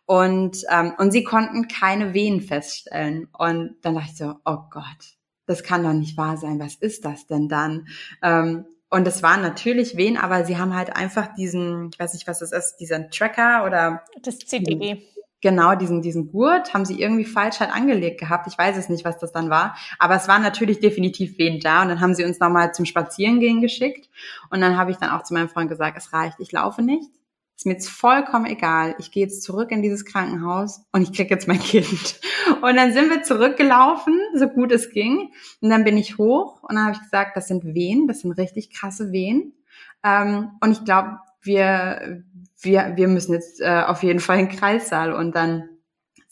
Und, 0.07 0.59
ähm, 0.71 0.93
und 0.97 1.11
sie 1.11 1.25
konnten 1.25 1.67
keine 1.67 2.15
Wehen 2.15 2.41
feststellen. 2.41 3.29
Und 3.37 3.75
dann 3.83 3.95
dachte 3.95 4.09
ich 4.13 4.17
so, 4.17 4.35
oh 4.45 4.59
Gott, 4.71 5.17
das 5.47 5.65
kann 5.65 5.83
doch 5.83 5.93
nicht 5.93 6.17
wahr 6.17 6.37
sein. 6.37 6.61
Was 6.61 6.77
ist 6.77 7.05
das 7.05 7.27
denn 7.27 7.49
dann? 7.49 7.89
Ähm, 8.23 8.65
und 8.95 9.09
es 9.09 9.25
waren 9.25 9.43
natürlich 9.43 9.97
Wehen, 9.97 10.17
aber 10.17 10.45
sie 10.45 10.57
haben 10.57 10.73
halt 10.73 10.95
einfach 10.95 11.35
diesen, 11.35 11.91
ich 11.93 11.99
weiß 11.99 12.15
nicht, 12.15 12.29
was 12.29 12.39
das 12.39 12.53
ist, 12.53 12.77
diesen 12.77 13.11
Tracker 13.11 13.65
oder 13.67 14.05
das 14.23 14.39
CTG. 14.39 15.03
Genau, 15.41 15.75
diesen, 15.75 16.01
diesen 16.01 16.31
Gurt 16.31 16.73
haben 16.73 16.85
sie 16.85 17.01
irgendwie 17.01 17.25
falsch 17.25 17.59
halt 17.59 17.75
angelegt 17.75 18.21
gehabt. 18.21 18.47
Ich 18.47 18.57
weiß 18.57 18.77
es 18.77 18.89
nicht, 18.89 19.05
was 19.05 19.19
das 19.19 19.33
dann 19.33 19.51
war. 19.51 19.77
Aber 19.99 20.15
es 20.15 20.29
war 20.29 20.39
natürlich 20.39 20.79
definitiv 20.79 21.39
Wehen 21.39 21.59
da. 21.59 21.83
Und 21.83 21.89
dann 21.89 22.01
haben 22.01 22.15
sie 22.15 22.25
uns 22.25 22.39
nochmal 22.39 22.73
zum 22.73 22.85
Spazierengehen 22.85 23.61
geschickt. 23.61 24.09
Und 24.51 24.61
dann 24.61 24.79
habe 24.79 24.93
ich 24.93 24.97
dann 24.99 25.11
auch 25.11 25.25
zu 25.25 25.35
meinem 25.35 25.49
Freund 25.49 25.69
gesagt, 25.69 25.99
es 25.99 26.13
reicht, 26.13 26.39
ich 26.39 26.53
laufe 26.53 26.81
nicht. 26.81 27.11
Ist 27.57 27.67
mir 27.67 27.73
jetzt 27.73 27.89
vollkommen 27.89 28.47
egal. 28.47 28.97
Ich 28.99 29.13
gehe 29.13 29.23
jetzt 29.23 29.43
zurück 29.43 29.71
in 29.71 29.81
dieses 29.81 30.05
Krankenhaus 30.05 30.83
und 30.93 31.03
ich 31.03 31.13
krieg 31.13 31.31
jetzt 31.31 31.47
mein 31.47 31.61
Kind. 31.61 32.21
Und 32.63 32.77
dann 32.77 32.93
sind 32.93 33.11
wir 33.11 33.23
zurückgelaufen, 33.23 34.19
so 34.35 34.49
gut 34.49 34.73
es 34.73 34.91
ging. 34.91 35.33
Und 35.61 35.71
dann 35.71 35.85
bin 35.85 35.97
ich 35.97 36.19
hoch 36.19 36.63
und 36.63 36.75
dann 36.75 36.87
habe 36.87 36.95
ich 36.95 37.03
gesagt, 37.03 37.37
das 37.37 37.47
sind 37.49 37.65
Wehen, 37.65 38.09
das 38.09 38.21
sind 38.21 38.33
richtig 38.33 38.71
krasse 38.71 39.13
Wehen. 39.13 39.55
Ähm, 40.03 40.51
und 40.61 40.73
ich 40.73 40.85
glaube, 40.85 41.19
wir, 41.43 42.25
wir, 42.61 42.93
wir 42.97 43.09
müssen 43.09 43.33
jetzt 43.33 43.61
äh, 43.61 43.85
auf 43.87 44.03
jeden 44.03 44.21
Fall 44.21 44.41
in 44.41 44.49
den 44.49 44.57
Kreissaal. 44.57 45.13
Und 45.13 45.37
dann 45.37 45.69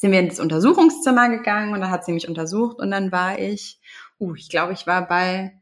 sind 0.03 0.11
wir 0.11 0.19
ins 0.19 0.41
Untersuchungszimmer 0.41 1.29
gegangen 1.29 1.73
und 1.73 1.81
dann 1.81 1.91
hat 1.91 2.05
sie 2.05 2.13
mich 2.13 2.29
untersucht 2.29 2.81
und 2.81 2.91
dann 2.91 3.13
war 3.13 3.39
ich, 3.39 3.81
uh, 4.19 4.35
ich 4.35 4.49
glaube, 4.49 4.73
ich 4.73 4.85
war 4.89 5.07
bei, 5.07 5.61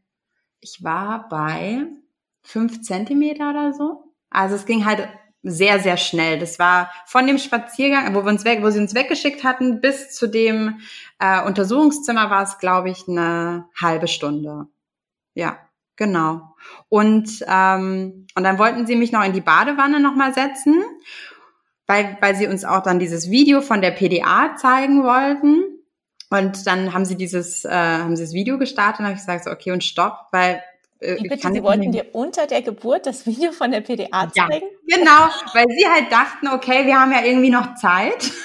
ich 0.60 0.82
war 0.82 1.28
bei 1.28 1.84
fünf 2.40 2.80
Zentimeter 2.80 3.50
oder 3.50 3.74
so. 3.74 4.14
Also 4.30 4.54
es 4.54 4.64
ging 4.64 4.86
halt 4.86 5.06
sehr, 5.42 5.80
sehr 5.80 5.96
schnell. 5.96 6.38
Das 6.38 6.58
war 6.58 6.90
von 7.06 7.26
dem 7.26 7.38
Spaziergang, 7.38 8.14
wo 8.14 8.24
wir 8.24 8.30
uns 8.30 8.44
weg, 8.44 8.62
wo 8.62 8.70
sie 8.70 8.80
uns 8.80 8.94
weggeschickt 8.94 9.42
hatten, 9.44 9.80
bis 9.80 10.14
zu 10.14 10.26
dem 10.26 10.80
äh, 11.18 11.42
Untersuchungszimmer 11.42 12.30
war 12.30 12.42
es, 12.42 12.58
glaube 12.58 12.90
ich, 12.90 13.08
eine 13.08 13.66
halbe 13.80 14.08
Stunde. 14.08 14.66
Ja. 15.34 15.58
Genau. 16.00 16.56
Und, 16.88 17.44
ähm, 17.46 18.26
und 18.34 18.42
dann 18.42 18.58
wollten 18.58 18.86
sie 18.86 18.96
mich 18.96 19.12
noch 19.12 19.22
in 19.22 19.34
die 19.34 19.42
Badewanne 19.42 20.00
nochmal 20.00 20.32
setzen, 20.32 20.82
weil, 21.86 22.16
weil 22.22 22.34
sie 22.34 22.46
uns 22.46 22.64
auch 22.64 22.82
dann 22.82 22.98
dieses 22.98 23.30
Video 23.30 23.60
von 23.60 23.82
der 23.82 23.90
PDA 23.90 24.56
zeigen 24.56 25.04
wollten. 25.04 25.62
Und 26.30 26.66
dann 26.66 26.94
haben 26.94 27.04
sie 27.04 27.16
dieses, 27.16 27.66
äh, 27.66 27.70
haben 27.70 28.16
sie 28.16 28.22
das 28.22 28.32
Video 28.32 28.56
gestartet 28.56 29.00
und 29.00 29.04
habe 29.04 29.14
ich 29.14 29.20
gesagt, 29.20 29.44
so, 29.44 29.50
okay, 29.50 29.72
und 29.72 29.84
stopp, 29.84 30.28
weil 30.32 30.62
äh, 31.00 31.16
Wie 31.16 31.28
bitte, 31.28 31.50
Sie 31.52 31.62
wollten 31.62 31.92
dir 31.92 32.06
unter 32.12 32.46
der 32.46 32.62
Geburt 32.62 33.06
das 33.06 33.26
Video 33.26 33.52
von 33.52 33.70
der 33.70 33.80
PDA 33.80 34.30
zeigen? 34.32 34.66
Ja, 34.86 34.96
genau, 34.98 35.28
weil 35.54 35.66
sie 35.68 35.86
halt 35.88 36.12
dachten, 36.12 36.48
okay, 36.48 36.86
wir 36.86 37.00
haben 37.00 37.12
ja 37.12 37.24
irgendwie 37.24 37.50
noch 37.50 37.74
Zeit. 37.74 38.30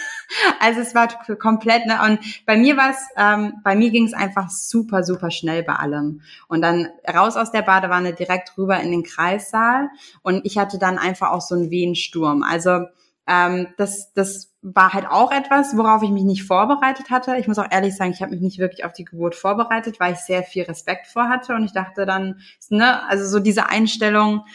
Also 0.60 0.82
es 0.82 0.96
war 0.96 1.08
komplett, 1.38 1.86
ne? 1.86 2.00
Und 2.04 2.20
bei 2.48 2.58
mir 2.58 2.76
war 2.76 2.90
es, 2.90 2.98
ähm, 3.16 3.62
bei 3.64 3.76
mir 3.76 3.92
ging 3.92 4.06
es 4.06 4.14
einfach 4.14 4.50
super, 4.50 5.04
super 5.04 5.30
schnell 5.30 5.62
bei 5.62 5.76
allem. 5.76 6.22
Und 6.48 6.62
dann 6.62 6.90
raus 7.08 7.38
aus 7.38 7.52
der 7.52 7.62
Badewanne, 7.62 8.14
direkt 8.14 8.58
rüber 8.58 8.80
in 8.80 8.90
den 8.90 9.04
Kreissaal. 9.04 9.90
Und 10.24 10.44
ich 10.44 10.58
hatte 10.58 10.80
dann 10.80 10.98
einfach 10.98 11.30
auch 11.32 11.42
so 11.42 11.54
einen 11.54 11.70
Wehensturm. 11.70 12.42
Also 12.42 12.86
ähm, 13.28 13.68
das, 13.78 14.14
das 14.14 14.54
war 14.62 14.94
halt 14.94 15.06
auch 15.08 15.32
etwas, 15.32 15.76
worauf 15.78 16.04
ich 16.04 16.10
mich 16.10 16.24
nicht 16.24 16.44
vorbereitet 16.44 17.10
hatte. 17.10 17.38
Ich 17.38 17.48
muss 17.48 17.60
auch 17.60 17.72
ehrlich 17.72 17.96
sagen, 17.96 18.12
ich 18.12 18.22
habe 18.22 18.32
mich 18.32 18.42
nicht 18.42 18.60
wirklich 18.60 18.86
auf 18.86 18.94
die 18.94 19.06
Geburt 19.06 19.36
vorbereitet, 19.36 20.00
weil 20.00 20.14
ich 20.14 20.20
sehr 20.20 20.44
viel 20.44 20.64
Respekt 20.64 21.08
vor 21.08 21.30
hatte. 21.30 21.54
Und 21.54 21.64
ich 21.64 21.74
dachte 21.74 22.06
dann, 22.06 22.40
ne, 22.70 23.04
also 23.08 23.26
so 23.26 23.40
diese 23.40 23.70
Einstellung, 23.70 24.46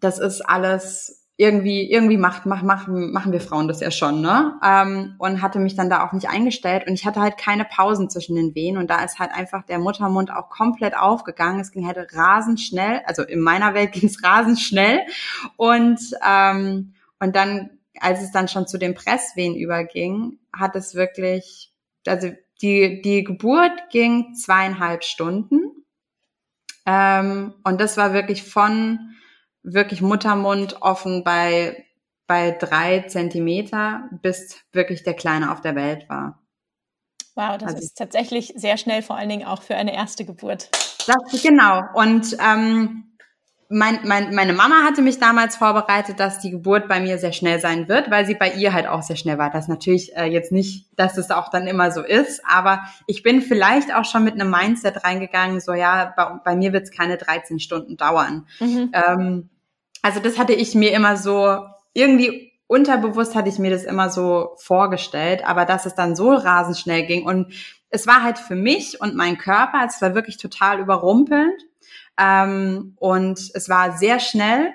das 0.00 0.18
ist 0.18 0.40
alles 0.40 1.26
irgendwie, 1.38 1.90
irgendwie 1.90 2.16
macht, 2.16 2.46
macht, 2.46 2.64
machen, 2.64 3.12
machen 3.12 3.32
wir 3.32 3.42
Frauen 3.42 3.68
das 3.68 3.80
ja 3.80 3.90
schon, 3.90 4.22
ne? 4.22 4.58
Ähm, 4.64 5.16
und 5.18 5.42
hatte 5.42 5.58
mich 5.58 5.76
dann 5.76 5.90
da 5.90 6.06
auch 6.06 6.12
nicht 6.12 6.30
eingestellt 6.30 6.86
und 6.86 6.94
ich 6.94 7.04
hatte 7.04 7.20
halt 7.20 7.36
keine 7.36 7.66
Pausen 7.66 8.08
zwischen 8.08 8.36
den 8.36 8.54
Wehen 8.54 8.78
und 8.78 8.88
da 8.88 9.04
ist 9.04 9.18
halt 9.18 9.32
einfach 9.32 9.62
der 9.62 9.78
Muttermund 9.78 10.32
auch 10.32 10.48
komplett 10.48 10.96
aufgegangen. 10.96 11.60
Es 11.60 11.72
ging 11.72 11.86
halt 11.86 11.98
rasend 12.14 12.58
schnell, 12.60 13.02
also 13.04 13.22
in 13.22 13.40
meiner 13.40 13.74
Welt 13.74 13.92
ging 13.92 14.08
es 14.08 14.22
rasend 14.24 14.58
schnell 14.58 15.00
und 15.56 16.00
ähm, 16.26 16.94
und 17.20 17.36
dann, 17.36 17.78
als 18.00 18.22
es 18.22 18.32
dann 18.32 18.48
schon 18.48 18.66
zu 18.66 18.78
den 18.78 18.94
Presswehen 18.94 19.56
überging, 19.56 20.38
hat 20.52 20.76
es 20.76 20.94
wirklich, 20.94 21.72
also 22.06 22.32
die 22.62 23.02
die 23.02 23.24
Geburt 23.24 23.90
ging 23.90 24.34
zweieinhalb 24.34 25.04
Stunden 25.04 25.76
ähm, 26.86 27.54
und 27.64 27.80
das 27.80 27.96
war 27.96 28.12
wirklich 28.12 28.44
von 28.44 29.14
wirklich 29.62 30.00
Muttermund 30.00 30.80
offen 30.80 31.24
bei, 31.24 31.84
bei 32.28 32.52
drei 32.52 33.00
Zentimeter, 33.00 34.08
bis 34.22 34.60
wirklich 34.72 35.02
der 35.02 35.14
Kleine 35.14 35.52
auf 35.52 35.60
der 35.60 35.74
Welt 35.74 36.08
war. 36.08 36.40
Wow, 37.34 37.58
das 37.58 37.74
also, 37.74 37.82
ist 37.82 37.98
tatsächlich 37.98 38.54
sehr 38.56 38.78
schnell, 38.78 39.02
vor 39.02 39.16
allen 39.16 39.28
Dingen 39.28 39.46
auch 39.46 39.62
für 39.62 39.74
eine 39.74 39.94
erste 39.94 40.24
Geburt. 40.24 40.70
Das, 41.06 41.42
genau. 41.42 41.82
Und 41.94 42.36
ähm, 42.40 43.05
mein, 43.68 44.00
mein, 44.04 44.34
meine 44.34 44.52
Mama 44.52 44.84
hatte 44.84 45.02
mich 45.02 45.18
damals 45.18 45.56
vorbereitet, 45.56 46.20
dass 46.20 46.38
die 46.38 46.50
Geburt 46.50 46.88
bei 46.88 47.00
mir 47.00 47.18
sehr 47.18 47.32
schnell 47.32 47.60
sein 47.60 47.88
wird, 47.88 48.10
weil 48.10 48.24
sie 48.26 48.34
bei 48.34 48.52
ihr 48.52 48.72
halt 48.72 48.86
auch 48.86 49.02
sehr 49.02 49.16
schnell 49.16 49.38
war. 49.38 49.50
Das 49.50 49.64
ist 49.64 49.68
natürlich 49.68 50.16
äh, 50.16 50.24
jetzt 50.26 50.52
nicht, 50.52 50.86
dass 50.96 51.16
es 51.18 51.30
auch 51.30 51.50
dann 51.50 51.66
immer 51.66 51.90
so 51.90 52.02
ist, 52.02 52.42
aber 52.46 52.80
ich 53.06 53.22
bin 53.22 53.42
vielleicht 53.42 53.94
auch 53.94 54.04
schon 54.04 54.24
mit 54.24 54.34
einem 54.34 54.50
Mindset 54.50 55.04
reingegangen, 55.04 55.60
so 55.60 55.72
ja, 55.72 56.12
bei, 56.16 56.38
bei 56.44 56.56
mir 56.56 56.72
wird 56.72 56.84
es 56.84 56.90
keine 56.90 57.16
13 57.16 57.58
Stunden 57.58 57.96
dauern. 57.96 58.46
Mhm. 58.60 58.92
Ähm, 58.92 59.50
also 60.02 60.20
das 60.20 60.38
hatte 60.38 60.52
ich 60.52 60.74
mir 60.74 60.92
immer 60.92 61.16
so 61.16 61.66
irgendwie 61.92 62.52
unterbewusst 62.68 63.34
hatte 63.34 63.48
ich 63.48 63.58
mir 63.58 63.70
das 63.70 63.84
immer 63.84 64.10
so 64.10 64.54
vorgestellt, 64.56 65.46
aber 65.46 65.64
dass 65.64 65.86
es 65.86 65.94
dann 65.94 66.16
so 66.16 66.30
rasend 66.34 66.76
schnell 66.76 67.06
ging 67.06 67.24
und 67.24 67.52
es 67.90 68.06
war 68.06 68.22
halt 68.22 68.38
für 68.38 68.56
mich 68.56 69.00
und 69.00 69.14
mein 69.14 69.38
Körper, 69.38 69.84
es 69.86 70.02
war 70.02 70.14
wirklich 70.14 70.36
total 70.36 70.80
überrumpelnd 70.80 71.62
ähm, 72.18 72.94
und 72.96 73.38
es 73.54 73.68
war 73.68 73.96
sehr 73.96 74.20
schnell 74.20 74.72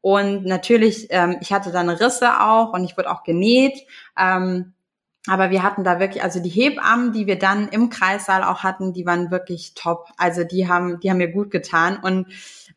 und 0.00 0.44
natürlich, 0.44 1.06
ähm, 1.10 1.38
ich 1.40 1.52
hatte 1.52 1.72
dann 1.72 1.88
Risse 1.88 2.40
auch 2.40 2.72
und 2.72 2.84
ich 2.84 2.96
wurde 2.96 3.10
auch 3.10 3.22
genäht. 3.22 3.86
Ähm, 4.18 4.74
aber 5.26 5.48
wir 5.48 5.62
hatten 5.62 5.84
da 5.84 5.98
wirklich, 5.98 6.22
also 6.22 6.40
die 6.40 6.50
Hebammen, 6.50 7.14
die 7.14 7.26
wir 7.26 7.38
dann 7.38 7.68
im 7.68 7.88
Kreissaal 7.88 8.44
auch 8.44 8.62
hatten, 8.62 8.92
die 8.92 9.06
waren 9.06 9.30
wirklich 9.30 9.72
top. 9.74 10.08
Also 10.18 10.44
die 10.44 10.68
haben, 10.68 11.00
die 11.00 11.08
haben 11.08 11.16
mir 11.16 11.32
gut 11.32 11.50
getan. 11.50 11.98
Und 12.02 12.26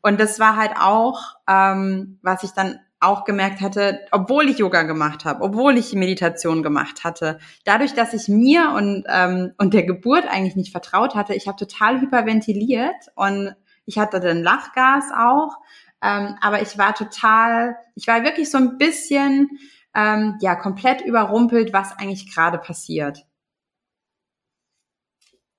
und 0.01 0.19
das 0.19 0.39
war 0.39 0.55
halt 0.55 0.71
auch, 0.79 1.19
ähm, 1.49 2.19
was 2.21 2.43
ich 2.43 2.51
dann 2.51 2.79
auch 2.99 3.25
gemerkt 3.25 3.61
hatte, 3.61 3.99
obwohl 4.11 4.49
ich 4.49 4.57
Yoga 4.57 4.83
gemacht 4.83 5.25
habe, 5.25 5.43
obwohl 5.43 5.77
ich 5.77 5.93
Meditation 5.93 6.63
gemacht 6.63 7.03
hatte, 7.03 7.39
dadurch, 7.63 7.93
dass 7.93 8.13
ich 8.13 8.27
mir 8.27 8.71
und, 8.75 9.03
ähm, 9.07 9.51
und 9.57 9.73
der 9.73 9.83
Geburt 9.83 10.25
eigentlich 10.27 10.55
nicht 10.55 10.71
vertraut 10.71 11.13
hatte, 11.13 11.35
ich 11.35 11.47
habe 11.47 11.57
total 11.57 12.01
hyperventiliert 12.01 12.95
und 13.15 13.53
ich 13.87 13.97
hatte 13.97 14.19
dann 14.19 14.43
Lachgas 14.43 15.05
auch, 15.17 15.57
ähm, 16.03 16.35
aber 16.41 16.61
ich 16.61 16.77
war 16.77 16.93
total, 16.93 17.75
ich 17.95 18.05
war 18.05 18.23
wirklich 18.23 18.51
so 18.51 18.59
ein 18.59 18.77
bisschen, 18.77 19.49
ähm, 19.95 20.37
ja, 20.41 20.55
komplett 20.55 21.01
überrumpelt, 21.01 21.73
was 21.73 21.97
eigentlich 21.97 22.31
gerade 22.31 22.59
passiert. 22.59 23.25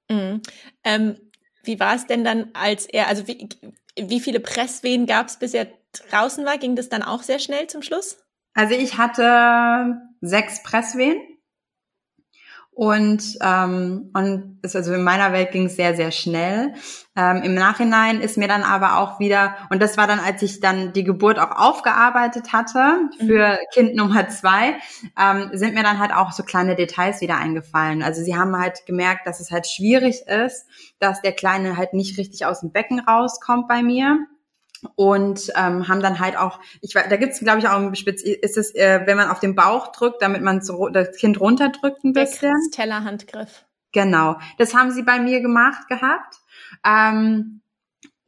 Mhm. 0.08 0.42
Ähm, 0.84 1.18
wie 1.64 1.80
war 1.80 1.96
es 1.96 2.06
denn 2.06 2.22
dann, 2.22 2.50
als 2.54 2.86
er, 2.86 3.08
also 3.08 3.26
wie, 3.26 3.48
wie 3.98 4.20
viele 4.20 4.40
Presswehen 4.40 5.06
gab 5.06 5.26
es, 5.26 5.38
bis 5.38 5.54
er 5.54 5.66
draußen 6.10 6.44
war? 6.44 6.58
Ging 6.58 6.76
das 6.76 6.88
dann 6.88 7.02
auch 7.02 7.22
sehr 7.22 7.40
schnell 7.40 7.66
zum 7.66 7.82
Schluss? 7.82 8.18
Also 8.54 8.74
ich 8.74 8.96
hatte 8.96 10.00
sechs 10.20 10.62
Presswehen 10.62 11.20
und, 12.78 13.36
ähm, 13.42 14.08
und 14.14 14.60
es, 14.62 14.76
also 14.76 14.94
in 14.94 15.02
meiner 15.02 15.32
Welt 15.32 15.50
ging 15.50 15.66
es 15.66 15.74
sehr, 15.74 15.96
sehr 15.96 16.12
schnell. 16.12 16.74
Ähm, 17.16 17.42
Im 17.42 17.54
Nachhinein 17.54 18.20
ist 18.20 18.38
mir 18.38 18.46
dann 18.46 18.62
aber 18.62 18.98
auch 18.98 19.18
wieder, 19.18 19.56
und 19.70 19.82
das 19.82 19.96
war 19.96 20.06
dann, 20.06 20.20
als 20.20 20.42
ich 20.42 20.60
dann 20.60 20.92
die 20.92 21.02
Geburt 21.02 21.40
auch 21.40 21.50
aufgearbeitet 21.50 22.52
hatte 22.52 23.10
für 23.18 23.48
mhm. 23.54 23.56
Kind 23.74 23.96
Nummer 23.96 24.28
zwei, 24.28 24.76
ähm, 25.20 25.50
sind 25.54 25.74
mir 25.74 25.82
dann 25.82 25.98
halt 25.98 26.14
auch 26.14 26.30
so 26.30 26.44
kleine 26.44 26.76
Details 26.76 27.20
wieder 27.20 27.36
eingefallen. 27.36 28.04
Also 28.04 28.22
sie 28.22 28.36
haben 28.36 28.56
halt 28.56 28.86
gemerkt, 28.86 29.26
dass 29.26 29.40
es 29.40 29.50
halt 29.50 29.66
schwierig 29.66 30.28
ist, 30.28 30.64
dass 31.00 31.20
der 31.20 31.32
Kleine 31.32 31.76
halt 31.76 31.94
nicht 31.94 32.16
richtig 32.16 32.46
aus 32.46 32.60
dem 32.60 32.70
Becken 32.70 33.00
rauskommt 33.00 33.66
bei 33.66 33.82
mir 33.82 34.20
und 34.94 35.50
ähm, 35.56 35.88
haben 35.88 36.00
dann 36.00 36.18
halt 36.20 36.36
auch, 36.36 36.60
ich 36.80 36.92
da 36.92 37.16
gibt's 37.16 37.40
glaube 37.40 37.58
ich 37.58 37.68
auch 37.68 37.76
ein 37.76 37.94
Spitz, 37.96 38.22
ist 38.22 38.56
es, 38.56 38.74
äh, 38.74 39.02
wenn 39.04 39.16
man 39.16 39.30
auf 39.30 39.40
den 39.40 39.54
Bauch 39.54 39.92
drückt, 39.92 40.22
damit 40.22 40.42
man 40.42 40.60
so 40.60 40.88
das 40.88 41.16
Kind 41.16 41.40
runterdrückt 41.40 42.04
ein 42.04 42.12
bisschen. 42.12 42.54
Tellerhandgriff. 42.72 43.64
Genau, 43.92 44.38
das 44.58 44.74
haben 44.74 44.90
sie 44.90 45.02
bei 45.02 45.18
mir 45.18 45.40
gemacht 45.40 45.88
gehabt. 45.88 46.36
Ähm, 46.84 47.62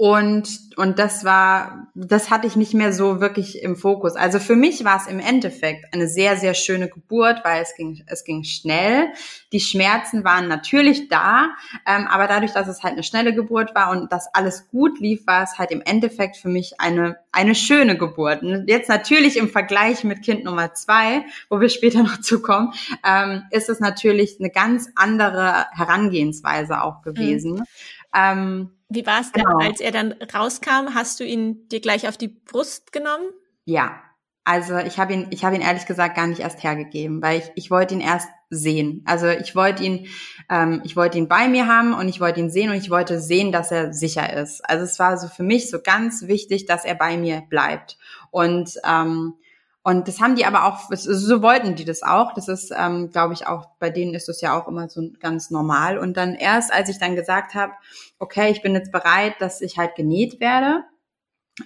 und, 0.01 0.49
und 0.77 0.99
das 0.99 1.27
war, 1.27 1.89
das 1.95 2.31
hatte 2.31 2.47
ich 2.47 2.57
nicht 2.57 2.73
mehr 2.73 2.91
so 2.91 3.21
wirklich 3.21 3.63
im 3.63 3.77
Fokus. 3.77 4.17
Also 4.17 4.39
für 4.39 4.57
mich 4.57 4.83
war 4.83 4.97
es 4.97 5.07
im 5.07 5.21
Endeffekt 5.21 5.93
eine 5.93 6.09
sehr, 6.09 6.39
sehr 6.39 6.55
schöne 6.55 6.89
Geburt, 6.89 7.45
weil 7.45 7.61
es 7.61 7.75
ging, 7.75 8.03
es 8.07 8.25
ging 8.25 8.43
schnell. 8.43 9.09
Die 9.53 9.61
Schmerzen 9.61 10.25
waren 10.25 10.49
natürlich 10.49 11.11
da, 11.11 11.51
ähm, 11.87 12.07
aber 12.09 12.29
dadurch, 12.29 12.53
dass 12.53 12.67
es 12.67 12.83
halt 12.83 12.95
eine 12.95 13.03
schnelle 13.03 13.35
Geburt 13.35 13.75
war 13.75 13.91
und 13.91 14.11
dass 14.11 14.35
alles 14.35 14.69
gut 14.69 14.99
lief, 15.01 15.27
war 15.27 15.43
es 15.43 15.59
halt 15.59 15.71
im 15.71 15.83
Endeffekt 15.83 16.39
für 16.39 16.49
mich 16.49 16.81
eine, 16.81 17.19
eine 17.31 17.55
schöne 17.55 17.99
Geburt. 17.99 18.43
Und 18.43 18.71
jetzt 18.71 18.89
natürlich 18.89 19.37
im 19.37 19.51
Vergleich 19.51 20.03
mit 20.03 20.23
Kind 20.23 20.45
Nummer 20.45 20.73
zwei, 20.73 21.27
wo 21.51 21.61
wir 21.61 21.69
später 21.69 22.03
noch 22.05 22.23
zukommen, 22.23 22.73
ähm, 23.07 23.43
ist 23.51 23.69
es 23.69 23.81
natürlich 23.81 24.39
eine 24.41 24.49
ganz 24.49 24.89
andere 24.95 25.67
Herangehensweise 25.73 26.83
auch 26.83 27.03
gewesen. 27.03 27.57
Mhm. 27.57 27.65
Ähm, 28.15 28.71
wie 28.89 29.07
war 29.07 29.21
es 29.21 29.33
denn, 29.33 29.45
genau. 29.45 29.59
als 29.59 29.81
er 29.81 29.93
dann 29.93 30.13
rauskam? 30.35 30.95
Hast 30.95 31.21
du 31.21 31.25
ihn 31.25 31.69
dir 31.69 31.81
gleich 31.81 32.09
auf 32.09 32.17
die 32.17 32.29
Brust 32.29 32.93
genommen? 32.93 33.29
Ja, 33.65 34.03
Also 34.45 34.79
ich 34.79 34.99
habe 34.99 35.13
ihn, 35.13 35.27
ich 35.31 35.45
habe 35.45 35.55
ihn 35.55 35.61
ehrlich 35.63 35.87
gesagt 35.87 36.17
gar 36.17 36.27
nicht 36.27 36.41
erst 36.41 36.63
hergegeben, 36.65 37.23
weil 37.23 37.39
ich, 37.39 37.53
ich 37.55 37.71
wollte 37.71 37.95
ihn 37.95 38.01
erst 38.01 38.29
sehen. 38.49 39.05
Also 39.07 39.29
ich 39.29 39.55
wollte 39.55 39.85
ihn, 39.85 40.09
ähm, 40.49 40.81
ich 40.85 40.97
wollte 40.97 41.19
ihn 41.19 41.29
bei 41.29 41.47
mir 41.47 41.69
haben 41.69 41.95
und 41.95 42.09
ich 42.09 42.21
wollte 42.21 42.41
ihn 42.41 42.51
sehen 42.51 42.71
und 42.71 42.77
ich 42.77 42.91
wollte 42.91 43.21
sehen, 43.21 43.53
dass 43.53 43.71
er 43.71 43.93
sicher 43.93 44.33
ist. 44.33 44.69
Also 44.69 44.85
es 44.85 44.99
war 44.99 45.19
so 45.19 45.29
für 45.29 45.45
mich 45.45 45.71
so 45.71 45.79
ganz 45.81 46.23
wichtig, 46.27 46.67
dass 46.67 46.85
er 46.85 46.97
bei 46.97 47.17
mir 47.17 47.43
bleibt. 47.49 47.97
Und 48.31 48.75
ähm, 48.85 49.35
und 49.83 50.09
das 50.09 50.21
haben 50.21 50.37
die 50.37 50.45
aber 50.45 50.67
auch, 50.67 50.91
so 50.93 51.43
wollten 51.43 51.75
die 51.75 51.87
das 51.87 52.03
auch. 52.03 52.35
Das 52.35 52.49
ist, 52.49 52.71
ähm, 52.77 53.11
glaube 53.11 53.33
ich, 53.33 53.47
auch 53.47 53.67
bei 53.79 53.89
denen 53.89 54.13
ist 54.13 54.29
das 54.29 54.43
ja 54.43 54.59
auch 54.59 54.69
immer 54.69 54.91
so 54.91 55.11
ganz 55.21 55.51
normal. 55.51 55.97
Und 55.97 56.19
dann 56.19 56.35
erst, 56.35 56.71
als 56.71 56.91
ich 56.91 56.99
dann 56.99 57.17
gesagt 57.17 57.55
habe, 57.55 57.73
okay, 58.19 58.51
ich 58.51 58.61
bin 58.61 58.75
jetzt 58.75 58.93
bereit, 58.93 59.37
dass 59.39 59.63
ich 59.63 59.79
halt 59.79 59.95
genäht 59.95 60.39
werde, 60.39 60.85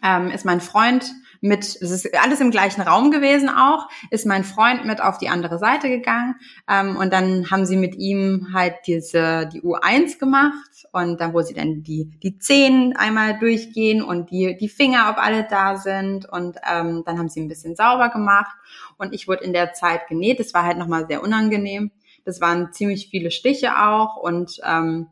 ähm, 0.03 0.31
ist 0.31 0.45
mein 0.45 0.61
Freund 0.61 1.13
mit, 1.45 1.65
es 1.67 1.91
ist 1.91 2.15
alles 2.19 2.41
im 2.41 2.51
gleichen 2.51 2.81
Raum 2.81 3.11
gewesen 3.11 3.51
auch, 3.51 3.87
ist 4.11 4.25
mein 4.25 4.45
Freund 4.45 4.87
mit 4.87 5.03
auf 5.03 5.19
die 5.19 5.29
andere 5.29 5.59
Seite 5.59 5.91
gegangen 5.91 6.37
ähm, 6.71 6.97
und 6.97 7.13
dann 7.13 7.51
haben 7.51 7.67
sie 7.67 7.77
mit 7.77 7.97
ihm 7.97 8.49
halt 8.55 8.77
diese 8.87 9.47
die 9.53 9.61
U1 9.61 10.19
gemacht 10.19 10.87
und 10.93 11.21
dann 11.21 11.35
wo 11.35 11.43
sie 11.43 11.53
dann 11.53 11.83
die 11.83 12.11
die 12.23 12.39
Zehen 12.39 12.95
einmal 12.97 13.39
durchgehen 13.39 14.03
und 14.03 14.31
die 14.31 14.57
die 14.57 14.71
Finger, 14.71 15.11
ob 15.11 15.19
alle 15.19 15.45
da 15.45 15.77
sind 15.77 16.27
und 16.27 16.57
ähm, 16.67 17.03
dann 17.05 17.19
haben 17.19 17.29
sie 17.29 17.43
ein 17.43 17.49
bisschen 17.49 17.77
sauber 17.77 18.09
gemacht 18.09 18.57
und 18.97 19.13
ich 19.13 19.29
wurde 19.29 19.45
in 19.45 19.53
der 19.53 19.75
Zeit 19.75 20.09
genäht. 20.09 20.41
Das 20.41 20.55
war 20.55 20.65
halt 20.65 20.79
nochmal 20.79 21.07
sehr 21.07 21.23
unangenehm. 21.23 21.91
Das 22.25 22.41
waren 22.41 22.73
ziemlich 22.73 23.09
viele 23.11 23.31
Stiche 23.31 23.77
auch 23.87 24.17
und 24.17 24.61
ähm, 24.65 25.09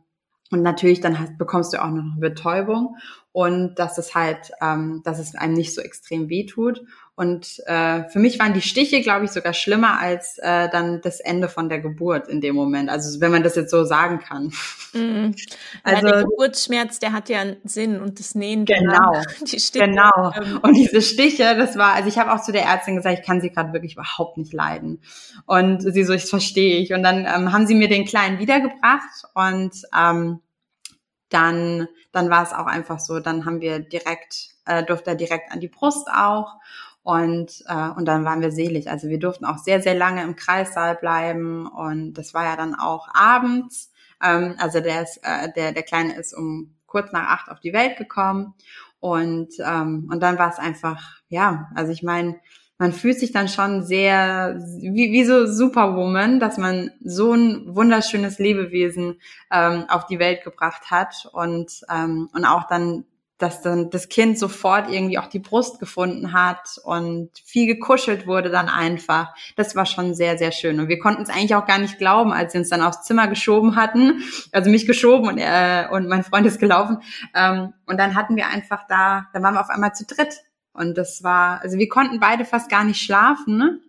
und 0.49 0.61
natürlich 0.61 1.01
dann 1.01 1.19
hast, 1.19 1.37
bekommst 1.37 1.73
du 1.73 1.81
auch 1.81 1.89
noch 1.89 2.03
eine 2.03 2.19
Betäubung 2.19 2.95
und 3.33 3.75
dass 3.79 3.97
es 3.97 4.13
halt, 4.13 4.51
ähm, 4.61 5.01
dass 5.03 5.19
es 5.19 5.35
einem 5.35 5.55
nicht 5.55 5.73
so 5.73 5.81
extrem 5.81 6.29
weh 6.29 6.45
tut. 6.45 6.83
Und 7.15 7.61
äh, 7.65 8.07
für 8.09 8.19
mich 8.19 8.39
waren 8.39 8.53
die 8.53 8.61
Stiche, 8.61 9.01
glaube 9.01 9.25
ich, 9.25 9.31
sogar 9.31 9.53
schlimmer 9.53 9.99
als 9.99 10.37
äh, 10.39 10.69
dann 10.69 11.01
das 11.01 11.19
Ende 11.19 11.49
von 11.49 11.67
der 11.67 11.79
Geburt 11.79 12.27
in 12.27 12.41
dem 12.41 12.55
Moment. 12.55 12.89
Also 12.89 13.21
wenn 13.21 13.31
man 13.31 13.43
das 13.43 13.55
jetzt 13.55 13.71
so 13.71 13.83
sagen 13.83 14.19
kann. 14.19 14.53
Mhm. 14.93 15.35
Also 15.83 16.07
ja, 16.07 16.13
der 16.13 16.23
Geburtsschmerz, 16.23 16.99
der 16.99 17.11
hat 17.11 17.27
ja 17.29 17.41
einen 17.41 17.57
Sinn 17.63 17.99
und 17.99 18.19
das 18.19 18.35
Nähen. 18.35 18.65
Genau. 18.65 19.21
Die 19.41 19.59
Stiche, 19.59 19.85
genau. 19.85 20.31
Ähm, 20.35 20.59
und 20.61 20.75
diese 20.75 21.01
Stiche, 21.01 21.55
das 21.57 21.77
war, 21.77 21.93
also 21.93 22.07
ich 22.07 22.17
habe 22.17 22.31
auch 22.31 22.41
zu 22.41 22.51
der 22.51 22.63
Ärztin 22.63 22.95
gesagt, 22.95 23.19
ich 23.19 23.25
kann 23.25 23.41
sie 23.41 23.49
gerade 23.49 23.73
wirklich 23.73 23.93
überhaupt 23.93 24.37
nicht 24.37 24.53
leiden. 24.53 25.01
Und 25.45 25.81
sie 25.81 26.03
so, 26.03 26.13
ich 26.13 26.25
verstehe 26.25 26.77
ich. 26.77 26.93
Und 26.93 27.03
dann 27.03 27.25
ähm, 27.25 27.51
haben 27.51 27.67
sie 27.67 27.75
mir 27.75 27.89
den 27.89 28.05
Kleinen 28.05 28.39
wiedergebracht 28.39 29.25
und 29.33 29.71
ähm, 29.97 30.39
dann, 31.33 31.87
dann 32.11 32.29
war 32.29 32.43
es 32.43 32.53
auch 32.53 32.67
einfach 32.67 32.99
so, 32.99 33.19
dann 33.19 33.45
haben 33.45 33.61
wir 33.61 33.79
direkt, 33.79 34.55
äh, 34.65 34.83
durfte 34.83 35.11
er 35.11 35.15
direkt 35.15 35.51
an 35.51 35.59
die 35.59 35.67
Brust 35.67 36.07
auch 36.09 36.55
und, 37.01 37.63
äh, 37.67 37.89
und 37.89 38.05
dann 38.05 38.25
waren 38.25 38.41
wir 38.41 38.51
selig. 38.51 38.89
Also 38.89 39.09
wir 39.09 39.19
durften 39.19 39.45
auch 39.45 39.57
sehr, 39.57 39.81
sehr 39.81 39.95
lange 39.95 40.23
im 40.23 40.35
Kreissaal 40.35 40.95
bleiben 40.95 41.67
und 41.67 42.13
das 42.13 42.33
war 42.33 42.45
ja 42.45 42.55
dann 42.55 42.75
auch 42.75 43.07
abends. 43.13 43.91
Ähm, 44.23 44.55
also 44.59 44.79
der, 44.79 45.03
ist, 45.03 45.19
äh, 45.23 45.51
der, 45.53 45.71
der 45.71 45.83
Kleine 45.83 46.15
ist 46.15 46.33
um 46.33 46.75
kurz 46.85 47.11
nach 47.11 47.27
acht 47.29 47.49
auf 47.49 47.59
die 47.59 47.73
Welt 47.73 47.97
gekommen 47.97 48.53
und, 48.99 49.49
ähm, 49.59 50.07
und 50.11 50.21
dann 50.21 50.37
war 50.37 50.49
es 50.49 50.59
einfach, 50.59 51.19
ja, 51.27 51.69
also 51.75 51.91
ich 51.91 52.03
meine, 52.03 52.39
man 52.77 52.91
fühlt 52.91 53.19
sich 53.19 53.31
dann 53.31 53.47
schon 53.47 53.83
sehr 53.83 54.57
wie, 54.79 55.11
wie 55.11 55.23
so 55.23 55.45
Superwoman, 55.45 56.39
dass 56.39 56.57
man 56.57 56.91
so 57.03 57.33
ein 57.33 57.75
wunderschönes 57.75 58.39
Lebewesen 58.39 59.19
ähm, 59.51 59.85
auf 59.89 60.07
die 60.07 60.19
Welt 60.19 60.43
gebracht 60.43 60.91
hat 60.91 61.29
und 61.31 61.81
ähm, 61.89 62.29
und 62.33 62.45
auch 62.45 62.67
dann 62.67 63.05
dass 63.43 63.61
dann 63.61 63.89
das 63.89 64.07
Kind 64.07 64.39
sofort 64.39 64.89
irgendwie 64.89 65.17
auch 65.17 65.27
die 65.27 65.39
Brust 65.39 65.79
gefunden 65.79 66.31
hat 66.31 66.79
und 66.85 67.29
viel 67.43 67.67
gekuschelt 67.67 68.25
wurde 68.25 68.49
dann 68.49 68.69
einfach. 68.69 69.35
Das 69.57 69.75
war 69.75 69.85
schon 69.85 70.13
sehr, 70.13 70.37
sehr 70.37 70.53
schön. 70.53 70.79
Und 70.79 70.87
wir 70.87 70.97
konnten 70.97 71.23
es 71.23 71.29
eigentlich 71.29 71.53
auch 71.55 71.65
gar 71.65 71.79
nicht 71.79 71.97
glauben, 71.97 72.31
als 72.31 72.53
sie 72.53 72.59
uns 72.59 72.69
dann 72.69 72.81
aufs 72.81 73.03
Zimmer 73.03 73.27
geschoben 73.27 73.75
hatten. 73.75 74.23
Also 74.53 74.69
mich 74.69 74.85
geschoben 74.85 75.27
und, 75.27 75.39
äh, 75.39 75.87
und 75.91 76.07
mein 76.07 76.23
Freund 76.23 76.45
ist 76.45 76.59
gelaufen. 76.59 76.99
Ähm, 77.35 77.73
und 77.85 77.99
dann 77.99 78.15
hatten 78.15 78.37
wir 78.37 78.47
einfach 78.47 78.87
da, 78.87 79.27
dann 79.33 79.43
waren 79.43 79.55
wir 79.55 79.61
auf 79.61 79.69
einmal 79.69 79.93
zu 79.93 80.05
dritt. 80.05 80.43
Und 80.73 80.97
das 80.97 81.23
war, 81.23 81.61
also 81.61 81.77
wir 81.77 81.87
konnten 81.87 82.19
beide 82.19 82.45
fast 82.45 82.69
gar 82.69 82.83
nicht 82.83 83.01
schlafen, 83.01 83.57
ne? 83.57 83.79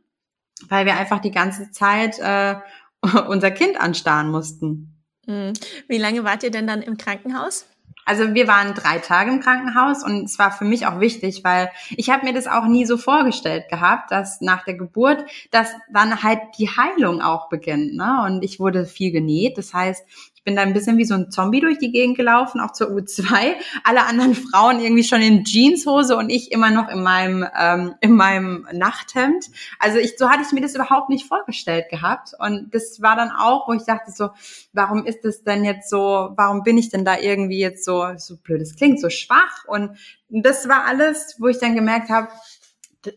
weil 0.69 0.87
wir 0.87 0.97
einfach 0.97 1.21
die 1.21 1.31
ganze 1.31 1.71
Zeit 1.71 2.19
äh, 2.19 2.57
unser 3.29 3.51
Kind 3.51 3.81
anstarren 3.81 4.31
mussten. 4.31 5.03
Mhm. 5.27 5.55
Wie 5.89 5.99
lange 5.99 6.25
wart 6.25 6.43
ihr 6.43 6.51
denn 6.51 6.67
dann 6.67 6.83
im 6.83 6.97
Krankenhaus? 6.97 7.67
Also 8.07 8.35
wir 8.35 8.47
waren 8.47 8.75
drei 8.75 8.99
Tage 8.99 9.31
im 9.31 9.41
Krankenhaus 9.41 10.05
und 10.05 10.25
es 10.25 10.39
war 10.39 10.53
für 10.53 10.67
mich 10.67 10.87
auch 10.87 11.01
wichtig, 11.01 11.43
weil 11.43 11.71
ich 11.91 12.11
habe 12.11 12.27
mir 12.27 12.35
das 12.35 12.47
auch 12.47 12.67
nie 12.67 12.85
so 12.85 12.99
vorgestellt 12.99 13.69
gehabt, 13.71 14.11
dass 14.11 14.43
nach 14.43 14.65
der 14.65 14.75
Geburt, 14.75 15.25
dass 15.51 15.73
dann 15.91 16.23
halt 16.23 16.41
die 16.59 16.69
Heilung 16.69 17.23
auch 17.23 17.49
beginnt. 17.49 17.95
Ne? 17.95 18.23
Und 18.27 18.45
ich 18.45 18.61
wurde 18.61 18.85
viel 18.85 19.11
genäht. 19.11 19.57
Das 19.57 19.73
heißt, 19.73 20.05
bin 20.45 20.57
da 20.57 20.63
ein 20.63 20.75
bisschen 20.75 20.99
wie 20.99 21.05
so 21.05 21.15
ein 21.15 21.31
Zombie 21.31 21.61
durch 21.61 21.79
die 21.79 21.91
Gegend 21.91 22.17
gelaufen, 22.17 22.61
auch 22.61 22.73
zur 22.73 22.89
U2. 22.89 23.55
Alle 23.83 24.05
anderen 24.05 24.35
Frauen 24.35 24.79
irgendwie 24.79 25.05
schon 25.05 25.23
in 25.23 25.45
Jeanshose 25.45 26.17
und 26.17 26.29
ich 26.31 26.53
immer 26.53 26.71
noch 26.71 26.89
in 26.89 27.03
meinem, 27.03 27.47
ähm, 27.59 27.95
in 28.01 28.13
meinem 28.13 28.69
Nachthemd. 28.73 29.47
Also 29.79 29.99
ich, 29.99 30.19
so 30.19 30.29
hatte 30.29 30.43
ich 30.47 30.53
mir 30.53 30.61
das 30.61 30.75
überhaupt 30.75 31.09
nicht 31.09 31.27
vorgestellt 31.27 31.89
gehabt. 31.89 32.33
Und 32.39 32.75
das 32.75 33.01
war 33.01 33.17
dann 33.17 33.31
auch, 33.31 33.69
wo 33.69 33.73
ich 33.73 33.85
dachte 33.85 34.11
so, 34.11 34.31
warum 34.73 35.07
ist 35.07 35.25
das 35.25 35.43
denn 35.43 35.65
jetzt 35.65 35.89
so, 35.89 36.33
warum 36.37 36.63
bin 36.63 36.77
ich 36.77 36.91
denn 36.91 37.05
da 37.05 37.19
irgendwie 37.19 37.59
jetzt 37.59 37.85
so, 37.85 38.07
so 38.17 38.37
blöd, 38.37 38.61
das 38.61 38.77
klingt 38.77 39.01
so 39.01 39.09
schwach. 39.09 39.65
Und 39.67 39.97
das 40.29 40.69
war 40.69 40.85
alles, 40.85 41.37
wo 41.39 41.49
ich 41.49 41.59
dann 41.59 41.75
gemerkt 41.75 42.11
habe, 42.11 42.29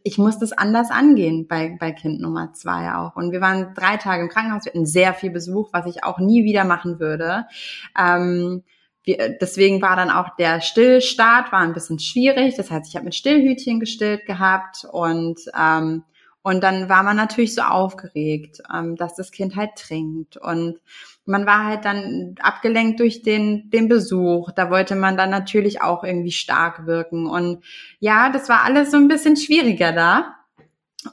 ich 0.04 0.18
muss 0.18 0.40
das 0.40 0.52
anders 0.52 0.92
angehen 0.92 1.48
bei, 1.48 1.76
bei 1.80 1.92
Kind 1.92 2.20
Nummer 2.20 2.54
zwei 2.54 2.94
auch. 2.94 3.16
Und 3.16 3.32
wir 3.32 3.42
waren 3.42 3.74
drei 3.74 3.98
Tage 3.98 4.24
im 4.24 4.30
Krankenhaus, 4.30 4.66
wir 4.66 4.72
hatten 4.72 4.86
sehr 4.86 5.14
viel 5.14 5.32
Besuch, 5.32 5.70
was 5.74 5.86
ich 5.86 6.04
auch 6.04 6.20
nie 6.20 6.44
wieder 6.44 6.64
machen 6.64 7.00
würde. 7.00 7.46
Ähm, 8.00 8.64
wir, 9.04 9.38
deswegen 9.40 9.82
war 9.82 9.96
dann 9.96 10.10
auch 10.10 10.36
der 10.36 10.62
Stillstart 10.62 11.52
war 11.52 11.62
ein 11.62 11.74
bisschen 11.74 12.00
schwierig. 12.00 12.56
Das 12.56 12.70
heißt, 12.70 12.88
ich 12.90 12.96
habe 12.96 13.06
mit 13.06 13.16
Stillhütchen 13.16 13.80
gestillt 13.80 14.26
gehabt 14.26 14.86
und 14.92 15.40
ähm, 15.58 16.04
und 16.48 16.64
dann 16.64 16.88
war 16.88 17.04
man 17.04 17.18
natürlich 17.18 17.54
so 17.54 17.62
aufgeregt, 17.62 18.62
ähm, 18.74 18.96
dass 18.96 19.16
das 19.16 19.32
Kind 19.32 19.58
halt 19.58 19.72
trinkt. 19.76 20.38
Und 20.38 20.80
man 21.28 21.46
war 21.46 21.66
halt 21.66 21.86
dann 21.86 22.36
abgelenkt 22.40 23.00
durch 23.00 23.22
den, 23.22 23.70
den 23.70 23.90
Besuch. 23.90 24.52
Da 24.52 24.72
wollte 24.72 24.96
man 24.96 25.18
dann 25.18 25.30
natürlich 25.30 25.82
auch 25.82 26.04
irgendwie 26.04 26.32
stark 26.32 26.86
wirken. 26.86 27.28
Und 27.28 27.64
ja, 28.00 28.30
das 28.30 28.48
war 28.50 28.64
alles 28.64 28.92
so 28.92 28.98
ein 28.98 29.10
bisschen 29.10 29.36
schwieriger 29.36 29.92
da. 29.92 30.37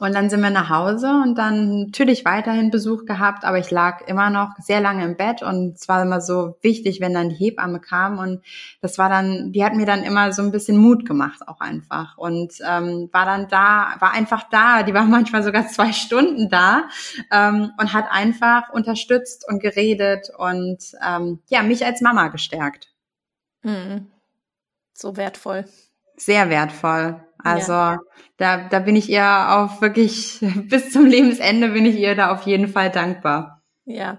Und 0.01 0.15
dann 0.15 0.31
sind 0.31 0.41
wir 0.41 0.51
nach 0.51 0.71
Hause 0.71 1.09
und 1.23 1.37
dann 1.37 1.87
natürlich 1.87 2.25
weiterhin 2.25 2.71
Besuch 2.71 3.05
gehabt, 3.05 3.45
aber 3.45 3.59
ich 3.59 3.71
lag 3.71 4.07
immer 4.07 4.31
noch 4.31 4.51
sehr 4.59 4.81
lange 4.81 5.05
im 5.05 5.17
Bett 5.17 5.43
und 5.43 5.75
es 5.75 5.89
war 5.89 6.03
immer 6.03 6.21
so 6.21 6.57
wichtig, 6.63 7.01
wenn 7.01 7.15
dann 7.15 7.31
die 7.31 7.37
Hebamme 7.37 7.81
kam 7.81 8.19
und 8.19 8.43
das 8.81 8.99
war 8.99 9.09
dann, 9.09 9.53
die 9.53 9.65
hat 9.65 9.75
mir 9.75 9.87
dann 9.87 10.03
immer 10.03 10.33
so 10.33 10.43
ein 10.43 10.53
bisschen 10.53 10.77
Mut 10.77 11.07
gemacht 11.07 11.47
auch 11.47 11.61
einfach 11.61 12.17
und 12.17 12.55
ähm, 12.67 13.09
war 13.13 13.25
dann 13.25 13.49
da, 13.49 13.97
war 14.01 14.13
einfach 14.13 14.45
da, 14.51 14.83
die 14.83 14.95
war 14.95 15.05
manchmal 15.07 15.43
sogar 15.43 15.69
zwei 15.69 15.93
Stunden 15.93 16.49
da 16.49 16.85
ähm, 17.31 17.73
und 17.79 17.93
hat 17.93 18.07
einfach 18.11 18.71
unterstützt 18.71 19.47
und 19.49 19.61
geredet 19.61 20.31
und 20.37 20.79
ähm, 21.07 21.41
ja, 21.49 21.63
mich 21.63 21.85
als 21.85 22.01
Mama 22.01 22.29
gestärkt. 22.29 22.89
Mhm. 23.63 24.07
So 24.93 25.17
wertvoll. 25.17 25.65
Sehr 26.17 26.49
wertvoll. 26.49 27.21
Also 27.45 27.73
ja. 27.73 27.99
da, 28.39 28.69
da 28.69 28.79
bin 28.81 28.97
ich 28.97 29.09
ihr 29.11 29.51
auf 29.51 29.81
wirklich 29.81 30.39
bis 30.69 30.91
zum 30.91 31.07
Lebensende 31.07 31.69
bin 31.69 31.87
ich 31.87 31.97
ihr 31.97 32.15
da 32.15 32.33
auf 32.33 32.47
jeden 32.47 32.69
Fall 32.69 32.91
dankbar. 32.91 33.63
Ja. 33.85 34.19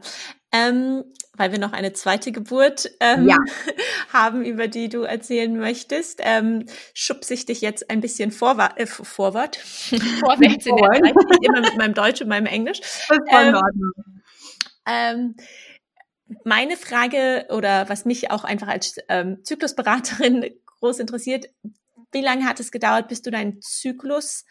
Ähm, 0.51 1.03
weil 1.37 1.51
wir 1.51 1.59
noch 1.59 1.73
eine 1.73 1.91
zweite 1.91 2.31
Geburt 2.31 2.89
ähm, 3.01 3.27
ja. 3.27 3.37
haben, 4.13 4.45
über 4.45 4.67
die 4.67 4.87
du 4.87 5.01
erzählen 5.01 5.57
möchtest, 5.57 6.21
ähm, 6.23 6.65
schubse 6.93 7.33
ich 7.33 7.45
dich 7.45 7.61
jetzt 7.61 7.89
ein 7.89 7.99
bisschen 7.99 8.31
vorwärts, 8.31 8.77
äh, 8.77 8.85
vorwärts, 8.85 9.57
vorwärts 10.19 10.65
in 10.65 10.77
der 10.77 10.91
Zeit, 10.91 11.15
immer 11.41 11.61
mit 11.61 11.77
meinem 11.77 11.93
Deutsch 11.93 12.21
und 12.21 12.29
meinem 12.29 12.45
Englisch. 12.45 12.79
Ähm. 13.31 13.59
Ähm, 14.87 15.35
meine 16.43 16.77
Frage 16.77 17.47
oder 17.49 17.89
was 17.89 18.05
mich 18.05 18.31
auch 18.31 18.43
einfach 18.43 18.67
als 18.67 18.97
ähm, 19.09 19.43
Zyklusberaterin 19.43 20.51
groß 20.79 20.99
interessiert, 20.99 21.47
wie 22.15 22.21
lange 22.21 22.45
hat 22.45 22.59
es 22.59 22.71
gedauert, 22.71 23.09
bis 23.09 23.21
du 23.21 23.29
deinen 23.29 23.61
Zyklus 23.61 24.45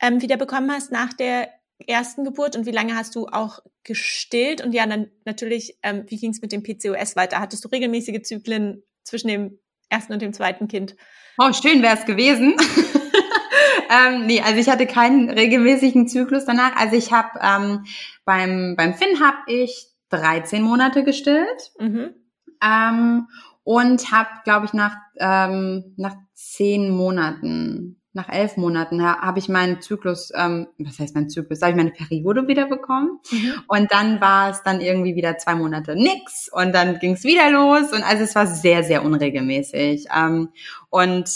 ähm, 0.00 0.22
wieder 0.22 0.36
bekommen 0.36 0.70
hast 0.70 0.92
nach 0.92 1.12
der 1.12 1.50
ersten 1.86 2.24
Geburt 2.24 2.56
und 2.56 2.64
wie 2.64 2.70
lange 2.70 2.96
hast 2.96 3.14
du 3.16 3.26
auch 3.26 3.58
gestillt? 3.84 4.64
Und 4.64 4.72
ja, 4.72 4.86
dann 4.86 5.10
natürlich, 5.24 5.78
ähm, 5.82 6.04
wie 6.06 6.16
ging 6.16 6.30
es 6.30 6.40
mit 6.40 6.52
dem 6.52 6.62
PCOS 6.62 7.16
weiter? 7.16 7.40
Hattest 7.40 7.64
du 7.64 7.68
regelmäßige 7.68 8.22
Zyklen 8.22 8.82
zwischen 9.02 9.28
dem 9.28 9.58
ersten 9.88 10.12
und 10.12 10.22
dem 10.22 10.32
zweiten 10.32 10.68
Kind? 10.68 10.96
Oh, 11.38 11.52
schön 11.52 11.82
wäre 11.82 11.96
es 11.96 12.04
gewesen. 12.04 12.54
ähm, 13.90 14.26
nee, 14.26 14.40
also 14.40 14.60
ich 14.60 14.68
hatte 14.68 14.86
keinen 14.86 15.28
regelmäßigen 15.28 16.06
Zyklus 16.06 16.44
danach. 16.44 16.76
Also 16.76 16.96
ich 16.96 17.12
habe 17.12 17.38
ähm, 17.42 17.84
beim, 18.24 18.76
beim 18.76 18.94
Finn 18.94 19.20
habe 19.20 19.38
ich 19.48 19.88
13 20.10 20.62
Monate 20.62 21.02
gestillt. 21.02 21.72
Mhm. 21.80 22.14
Ähm, 22.62 23.28
und 23.68 24.10
habe, 24.12 24.30
glaube 24.44 24.64
ich, 24.64 24.72
nach, 24.72 24.96
ähm, 25.18 25.92
nach 25.98 26.14
zehn 26.32 26.88
Monaten 26.88 28.00
nach 28.14 28.30
elf 28.30 28.56
Monaten 28.56 29.04
habe 29.04 29.38
ich 29.38 29.48
meinen 29.50 29.82
Zyklus, 29.82 30.32
ähm, 30.34 30.66
was 30.78 30.98
heißt 30.98 31.14
mein 31.14 31.28
Zyklus, 31.28 31.60
habe 31.60 31.72
ich 31.72 31.76
meine 31.76 31.90
Periode 31.90 32.48
wieder 32.48 32.66
bekommen. 32.66 33.20
Mhm. 33.30 33.52
Und 33.68 33.92
dann 33.92 34.20
war 34.22 34.50
es 34.50 34.62
dann 34.62 34.80
irgendwie 34.80 35.14
wieder 35.14 35.36
zwei 35.36 35.54
Monate 35.54 35.94
nix 35.94 36.48
und 36.50 36.74
dann 36.74 36.98
ging 36.98 37.12
es 37.12 37.22
wieder 37.22 37.50
los. 37.50 37.92
Und 37.92 38.02
also 38.02 38.24
es 38.24 38.34
war 38.34 38.46
sehr, 38.46 38.82
sehr 38.82 39.04
unregelmäßig. 39.04 40.06
Ähm, 40.16 40.48
und 40.88 41.30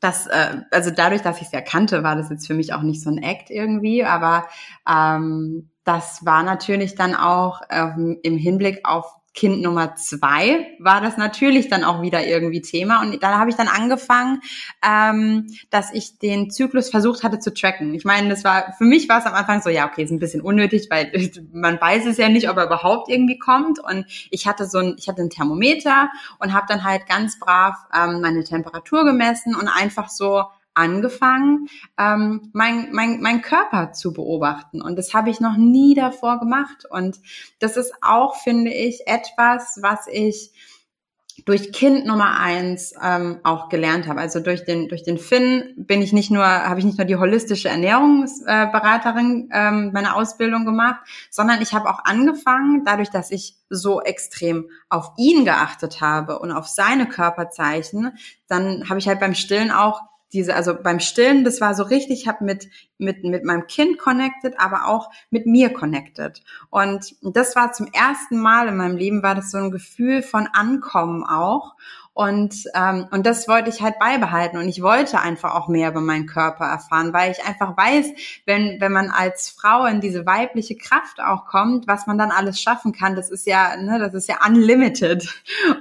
das, 0.00 0.28
äh, 0.28 0.62
also 0.70 0.90
dadurch, 0.90 1.20
dass 1.20 1.40
ich 1.40 1.48
es 1.48 1.52
ja 1.52 1.60
kannte, 1.60 2.04
war 2.04 2.14
das 2.14 2.30
jetzt 2.30 2.46
für 2.46 2.54
mich 2.54 2.72
auch 2.72 2.82
nicht 2.82 3.02
so 3.02 3.10
ein 3.10 3.18
Act 3.18 3.50
irgendwie, 3.50 4.04
aber 4.04 4.46
ähm, 4.88 5.70
das 5.84 6.24
war 6.24 6.44
natürlich 6.44 6.94
dann 6.94 7.14
auch 7.16 7.60
ähm, 7.68 8.18
im 8.22 8.38
Hinblick 8.38 8.82
auf 8.84 9.19
Kind 9.32 9.62
Nummer 9.62 9.94
zwei 9.94 10.76
war 10.80 11.00
das 11.00 11.16
natürlich 11.16 11.68
dann 11.68 11.84
auch 11.84 12.02
wieder 12.02 12.26
irgendwie 12.26 12.62
Thema. 12.62 13.00
Und 13.00 13.22
da 13.22 13.38
habe 13.38 13.48
ich 13.48 13.56
dann 13.56 13.68
angefangen, 13.68 14.40
ähm, 14.84 15.46
dass 15.70 15.92
ich 15.92 16.18
den 16.18 16.50
Zyklus 16.50 16.90
versucht 16.90 17.22
hatte 17.22 17.38
zu 17.38 17.54
tracken. 17.54 17.94
Ich 17.94 18.04
meine, 18.04 18.28
das 18.28 18.42
war 18.42 18.74
für 18.76 18.84
mich 18.84 19.08
war 19.08 19.18
es 19.18 19.26
am 19.26 19.34
Anfang 19.34 19.62
so, 19.62 19.70
ja, 19.70 19.86
okay, 19.86 20.02
ist 20.02 20.10
ein 20.10 20.18
bisschen 20.18 20.40
unnötig, 20.40 20.88
weil 20.90 21.12
man 21.52 21.80
weiß 21.80 22.06
es 22.06 22.16
ja 22.16 22.28
nicht, 22.28 22.50
ob 22.50 22.56
er 22.56 22.66
überhaupt 22.66 23.08
irgendwie 23.08 23.38
kommt. 23.38 23.78
Und 23.78 24.04
ich 24.30 24.48
hatte 24.48 24.66
so 24.66 24.78
ein, 24.78 24.96
ich 24.98 25.08
hatte 25.08 25.22
ein 25.22 25.30
Thermometer 25.30 26.10
und 26.40 26.52
habe 26.52 26.66
dann 26.68 26.82
halt 26.82 27.06
ganz 27.06 27.38
brav 27.38 27.76
ähm, 27.94 28.20
meine 28.20 28.42
Temperatur 28.42 29.04
gemessen 29.04 29.54
und 29.54 29.68
einfach 29.68 30.08
so 30.08 30.44
angefangen, 30.74 31.68
ähm, 31.98 32.50
mein, 32.52 32.88
mein, 32.92 33.20
mein 33.20 33.42
Körper 33.42 33.92
zu 33.92 34.12
beobachten. 34.12 34.80
Und 34.82 34.96
das 34.96 35.14
habe 35.14 35.30
ich 35.30 35.40
noch 35.40 35.56
nie 35.56 35.94
davor 35.94 36.38
gemacht. 36.38 36.84
Und 36.88 37.18
das 37.58 37.76
ist 37.76 37.92
auch, 38.02 38.36
finde 38.36 38.72
ich, 38.72 39.06
etwas, 39.06 39.78
was 39.82 40.06
ich 40.06 40.52
durch 41.44 41.72
Kind 41.72 42.06
Nummer 42.06 42.38
eins 42.38 42.94
ähm, 43.02 43.40
auch 43.44 43.68
gelernt 43.68 44.06
habe. 44.06 44.20
Also 44.20 44.40
durch 44.40 44.64
den 44.64 44.88
durch 44.88 45.02
den 45.02 45.18
Finn 45.18 45.74
bin 45.76 46.02
ich 46.02 46.12
nicht 46.12 46.30
nur 46.30 46.44
habe 46.44 46.78
ich 46.78 46.84
nicht 46.84 46.98
nur 46.98 47.06
die 47.06 47.16
holistische 47.16 47.68
Ernährungsberaterin 47.68 49.48
ähm, 49.52 49.90
meine 49.92 50.16
Ausbildung 50.16 50.64
gemacht, 50.64 51.00
sondern 51.30 51.62
ich 51.62 51.72
habe 51.72 51.88
auch 51.88 52.04
angefangen, 52.04 52.82
dadurch, 52.84 53.10
dass 53.10 53.30
ich 53.30 53.56
so 53.68 54.02
extrem 54.02 54.68
auf 54.88 55.12
ihn 55.16 55.44
geachtet 55.44 56.00
habe 56.00 56.38
und 56.38 56.52
auf 56.52 56.66
seine 56.68 57.08
Körperzeichen, 57.08 58.12
dann 58.48 58.88
habe 58.88 58.98
ich 58.98 59.08
halt 59.08 59.20
beim 59.20 59.34
Stillen 59.34 59.70
auch 59.70 60.02
diese, 60.32 60.54
also 60.54 60.74
beim 60.74 61.00
Stillen, 61.00 61.44
das 61.44 61.60
war 61.60 61.74
so 61.74 61.82
richtig, 61.82 62.22
ich 62.22 62.28
habe 62.28 62.44
mit, 62.44 62.68
mit, 62.98 63.24
mit 63.24 63.44
meinem 63.44 63.66
Kind 63.66 63.98
connected, 63.98 64.58
aber 64.58 64.86
auch 64.86 65.10
mit 65.30 65.46
mir 65.46 65.72
connected. 65.72 66.42
Und 66.70 67.16
das 67.22 67.56
war 67.56 67.72
zum 67.72 67.86
ersten 67.92 68.38
Mal 68.38 68.68
in 68.68 68.76
meinem 68.76 68.96
Leben, 68.96 69.22
war 69.22 69.34
das 69.34 69.50
so 69.50 69.58
ein 69.58 69.70
Gefühl 69.70 70.22
von 70.22 70.46
Ankommen 70.52 71.24
auch. 71.24 71.74
Und, 72.12 72.64
ähm, 72.74 73.06
und 73.12 73.24
das 73.24 73.48
wollte 73.48 73.70
ich 73.70 73.80
halt 73.80 73.98
beibehalten. 73.98 74.58
Und 74.58 74.68
ich 74.68 74.82
wollte 74.82 75.20
einfach 75.20 75.54
auch 75.54 75.68
mehr 75.68 75.90
über 75.90 76.00
meinen 76.00 76.26
Körper 76.26 76.66
erfahren, 76.66 77.12
weil 77.12 77.30
ich 77.30 77.44
einfach 77.46 77.76
weiß, 77.76 78.10
wenn, 78.46 78.80
wenn 78.80 78.92
man 78.92 79.10
als 79.10 79.48
Frau 79.48 79.86
in 79.86 80.00
diese 80.00 80.26
weibliche 80.26 80.76
Kraft 80.76 81.20
auch 81.20 81.46
kommt, 81.46 81.86
was 81.86 82.06
man 82.06 82.18
dann 82.18 82.30
alles 82.30 82.60
schaffen 82.60 82.92
kann, 82.92 83.16
das 83.16 83.30
ist 83.30 83.46
ja, 83.46 83.76
ne, 83.76 83.98
das 83.98 84.12
ist 84.14 84.28
ja 84.28 84.38
unlimited. 84.46 85.32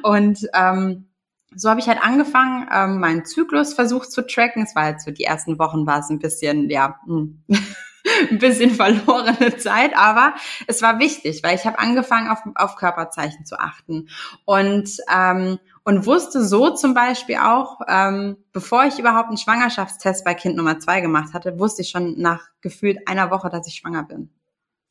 Und 0.04 0.48
ähm, 0.54 1.09
so 1.56 1.70
habe 1.70 1.80
ich 1.80 1.88
halt 1.88 2.02
angefangen, 2.02 2.68
ähm, 2.72 3.00
meinen 3.00 3.26
Zyklus 3.26 3.74
versucht 3.74 4.12
zu 4.12 4.26
tracken. 4.26 4.64
Es 4.64 4.76
war 4.76 4.84
halt 4.84 5.02
so, 5.02 5.12
die 5.12 5.24
ersten 5.24 5.60
Wochen 5.60 5.86
war 5.86 6.00
es 6.00 6.10
ein 6.10 6.20
bisschen, 6.20 6.70
ja, 6.70 7.00
hm, 7.06 7.44
ein 8.32 8.38
bisschen 8.38 8.72
verlorene 8.72 9.58
Zeit, 9.58 9.96
aber 9.96 10.34
es 10.68 10.82
war 10.82 11.00
wichtig, 11.00 11.42
weil 11.44 11.56
ich 11.56 11.66
habe 11.66 11.80
angefangen, 11.80 12.30
auf, 12.30 12.40
auf 12.56 12.76
Körperzeichen 12.76 13.46
zu 13.46 13.60
achten. 13.60 14.10
Und, 14.46 14.98
ähm, 15.14 15.60
und 15.84 16.06
wusste 16.06 16.44
so 16.44 16.70
zum 16.70 16.94
Beispiel 16.94 17.38
auch, 17.38 17.80
ähm, 17.88 18.38
bevor 18.52 18.86
ich 18.86 19.00
überhaupt 19.00 19.30
einen 19.30 19.38
Schwangerschaftstest 19.38 20.24
bei 20.24 20.34
Kind 20.34 20.56
Nummer 20.56 20.80
zwei 20.80 21.02
gemacht 21.02 21.34
hatte, 21.34 21.60
wusste 21.60 21.82
ich 21.82 21.90
schon 21.90 22.20
nach 22.20 22.48
gefühlt 22.62 23.08
einer 23.08 23.32
Woche, 23.32 23.50
dass 23.50 23.68
ich 23.68 23.76
schwanger 23.76 24.04
bin. 24.04 24.30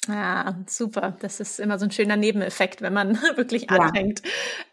Ja, 0.09 0.57
super. 0.67 1.17
Das 1.21 1.39
ist 1.39 1.61
immer 1.61 1.79
so 1.79 1.85
ein 1.85 1.91
schöner 1.91 2.17
Nebeneffekt, 2.17 2.81
wenn 2.81 2.95
man 2.95 3.21
wirklich 3.37 3.71
anfängt, 3.71 4.23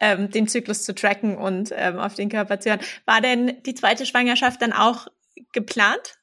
ja. 0.01 0.13
ähm, 0.13 0.31
den 0.31 0.47
Zyklus 0.47 0.83
zu 0.83 0.95
tracken 0.95 1.37
und 1.37 1.73
ähm, 1.75 1.99
auf 1.99 2.13
den 2.15 2.29
Körper 2.29 2.59
zu 2.59 2.69
hören. 2.69 2.79
War 3.05 3.21
denn 3.21 3.61
die 3.65 3.75
zweite 3.75 4.05
Schwangerschaft 4.05 4.61
dann 4.61 4.71
auch 4.71 5.07
geplant? 5.51 6.17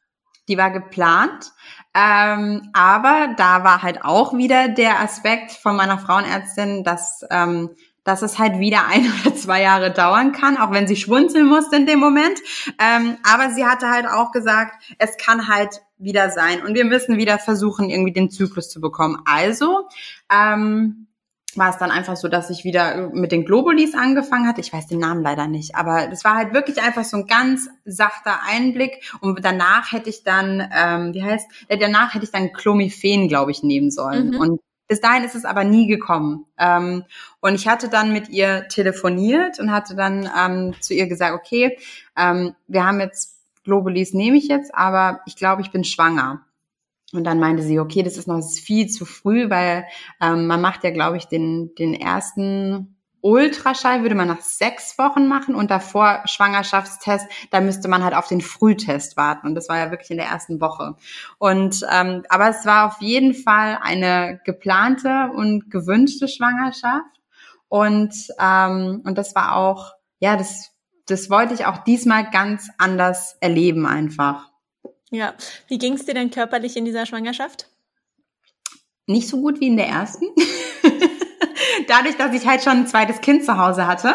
Die 0.48 0.58
war 0.58 0.70
geplant, 0.70 1.52
ähm, 1.94 2.70
aber 2.72 3.34
da 3.36 3.62
war 3.62 3.82
halt 3.82 4.04
auch 4.04 4.36
wieder 4.36 4.68
der 4.68 5.00
Aspekt 5.00 5.52
von 5.52 5.76
meiner 5.76 5.98
Frauenärztin, 5.98 6.82
dass 6.82 7.24
ähm, 7.30 7.70
dass 8.04 8.22
es 8.22 8.38
halt 8.38 8.58
wieder 8.58 8.86
ein 8.90 9.06
oder 9.20 9.34
zwei 9.34 9.62
Jahre 9.62 9.90
dauern 9.90 10.32
kann, 10.32 10.56
auch 10.56 10.72
wenn 10.72 10.86
sie 10.86 10.96
schwunzeln 10.96 11.46
musste 11.46 11.76
in 11.76 11.86
dem 11.86 12.00
Moment. 12.00 12.38
Ähm, 12.78 13.16
aber 13.22 13.50
sie 13.50 13.64
hatte 13.64 13.90
halt 13.90 14.06
auch 14.06 14.32
gesagt, 14.32 14.82
es 14.98 15.16
kann 15.16 15.48
halt 15.48 15.82
wieder 15.98 16.30
sein 16.30 16.62
und 16.62 16.74
wir 16.74 16.84
müssen 16.84 17.16
wieder 17.16 17.38
versuchen, 17.38 17.88
irgendwie 17.88 18.12
den 18.12 18.30
Zyklus 18.30 18.68
zu 18.68 18.80
bekommen. 18.80 19.22
Also 19.24 19.88
ähm, 20.32 21.06
war 21.54 21.70
es 21.70 21.78
dann 21.78 21.90
einfach 21.90 22.16
so, 22.16 22.28
dass 22.28 22.50
ich 22.50 22.64
wieder 22.64 23.10
mit 23.12 23.30
den 23.30 23.44
Globulis 23.44 23.94
angefangen 23.94 24.46
hatte. 24.46 24.60
Ich 24.60 24.72
weiß 24.72 24.86
den 24.86 25.00
Namen 25.00 25.22
leider 25.22 25.46
nicht, 25.46 25.74
aber 25.74 26.06
das 26.08 26.24
war 26.24 26.34
halt 26.34 26.54
wirklich 26.54 26.80
einfach 26.80 27.04
so 27.04 27.18
ein 27.18 27.26
ganz 27.26 27.68
sachter 27.84 28.40
Einblick. 28.48 29.12
Und 29.20 29.44
danach 29.44 29.92
hätte 29.92 30.08
ich 30.08 30.24
dann, 30.24 30.66
ähm, 30.74 31.14
wie 31.14 31.22
heißt, 31.22 31.46
danach 31.68 32.14
hätte 32.14 32.24
ich 32.24 32.32
dann 32.32 32.52
Clomiphen, 32.52 33.28
glaube 33.28 33.50
ich, 33.50 33.62
nehmen 33.62 33.90
sollen. 33.90 34.30
Mhm. 34.30 34.40
Und 34.40 34.60
bis 34.92 35.00
dahin 35.00 35.24
ist 35.24 35.34
es 35.34 35.46
aber 35.46 35.64
nie 35.64 35.86
gekommen. 35.86 36.44
Ähm, 36.58 37.04
und 37.40 37.54
ich 37.54 37.66
hatte 37.66 37.88
dann 37.88 38.12
mit 38.12 38.28
ihr 38.28 38.68
telefoniert 38.68 39.58
und 39.58 39.72
hatte 39.72 39.96
dann 39.96 40.28
ähm, 40.38 40.74
zu 40.82 40.92
ihr 40.92 41.06
gesagt, 41.06 41.34
okay, 41.34 41.78
ähm, 42.14 42.54
wir 42.68 42.84
haben 42.84 43.00
jetzt 43.00 43.38
Globulis 43.64 44.12
nehme 44.12 44.36
ich 44.36 44.48
jetzt, 44.48 44.74
aber 44.74 45.20
ich 45.24 45.36
glaube, 45.36 45.62
ich 45.62 45.70
bin 45.70 45.82
schwanger. 45.82 46.44
Und 47.14 47.24
dann 47.24 47.40
meinte 47.40 47.62
sie, 47.62 47.80
okay, 47.80 48.02
das 48.02 48.18
ist 48.18 48.28
noch 48.28 48.42
viel 48.42 48.86
zu 48.88 49.06
früh, 49.06 49.48
weil 49.48 49.86
ähm, 50.20 50.46
man 50.46 50.60
macht 50.60 50.84
ja, 50.84 50.90
glaube 50.90 51.16
ich, 51.16 51.24
den, 51.24 51.74
den 51.74 51.94
ersten 51.94 52.91
Ultraschall 53.22 54.02
würde 54.02 54.16
man 54.16 54.28
nach 54.28 54.40
sechs 54.40 54.98
Wochen 54.98 55.28
machen 55.28 55.54
und 55.54 55.70
davor 55.70 56.22
Schwangerschaftstest, 56.26 57.26
da 57.50 57.60
müsste 57.60 57.88
man 57.88 58.04
halt 58.04 58.14
auf 58.14 58.26
den 58.26 58.40
Frühtest 58.40 59.16
warten. 59.16 59.46
Und 59.46 59.54
das 59.54 59.68
war 59.68 59.78
ja 59.78 59.90
wirklich 59.90 60.10
in 60.10 60.16
der 60.18 60.26
ersten 60.26 60.60
Woche. 60.60 60.96
Und 61.38 61.86
ähm, 61.90 62.24
aber 62.28 62.48
es 62.50 62.66
war 62.66 62.88
auf 62.88 63.00
jeden 63.00 63.34
Fall 63.34 63.78
eine 63.80 64.40
geplante 64.44 65.30
und 65.34 65.70
gewünschte 65.70 66.26
Schwangerschaft. 66.28 67.20
Und 67.68 68.14
ähm, 68.38 69.02
und 69.04 69.16
das 69.16 69.34
war 69.34 69.56
auch, 69.56 69.92
ja, 70.18 70.36
das 70.36 70.72
das 71.06 71.30
wollte 71.30 71.54
ich 71.54 71.64
auch 71.66 71.78
diesmal 71.78 72.28
ganz 72.30 72.70
anders 72.78 73.36
erleben 73.40 73.86
einfach. 73.86 74.50
Ja, 75.10 75.34
wie 75.68 75.78
ging 75.78 75.94
es 75.94 76.06
dir 76.06 76.14
denn 76.14 76.30
körperlich 76.30 76.76
in 76.76 76.84
dieser 76.84 77.06
Schwangerschaft? 77.06 77.68
Nicht 79.06 79.28
so 79.28 79.40
gut 79.40 79.60
wie 79.60 79.66
in 79.66 79.76
der 79.76 79.88
ersten. 79.88 80.26
Dadurch, 81.88 82.16
dass 82.16 82.34
ich 82.34 82.46
halt 82.46 82.62
schon 82.62 82.72
ein 82.72 82.86
zweites 82.86 83.20
Kind 83.20 83.44
zu 83.44 83.58
Hause 83.58 83.86
hatte, 83.86 84.14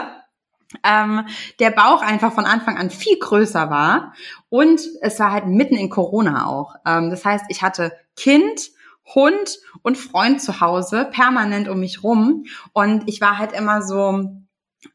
ähm, 0.84 1.26
der 1.60 1.72
Bauch 1.72 2.02
einfach 2.02 2.34
von 2.34 2.46
Anfang 2.46 2.78
an 2.78 2.90
viel 2.90 3.18
größer 3.18 3.70
war 3.70 4.14
und 4.50 4.82
es 5.02 5.20
war 5.20 5.32
halt 5.32 5.48
mitten 5.48 5.76
in 5.76 5.90
Corona 5.90 6.46
auch. 6.46 6.76
Ähm, 6.86 7.10
das 7.10 7.24
heißt, 7.24 7.46
ich 7.50 7.62
hatte 7.62 7.94
Kind, 8.16 8.72
Hund 9.16 9.60
und 9.82 9.98
Freund 9.98 10.42
zu 10.42 10.60
Hause 10.60 11.08
permanent 11.12 11.70
um 11.70 11.80
mich 11.80 12.04
rum 12.04 12.46
und 12.74 13.08
ich 13.08 13.22
war 13.22 13.38
halt 13.38 13.54
immer 13.54 13.82
so 13.82 14.30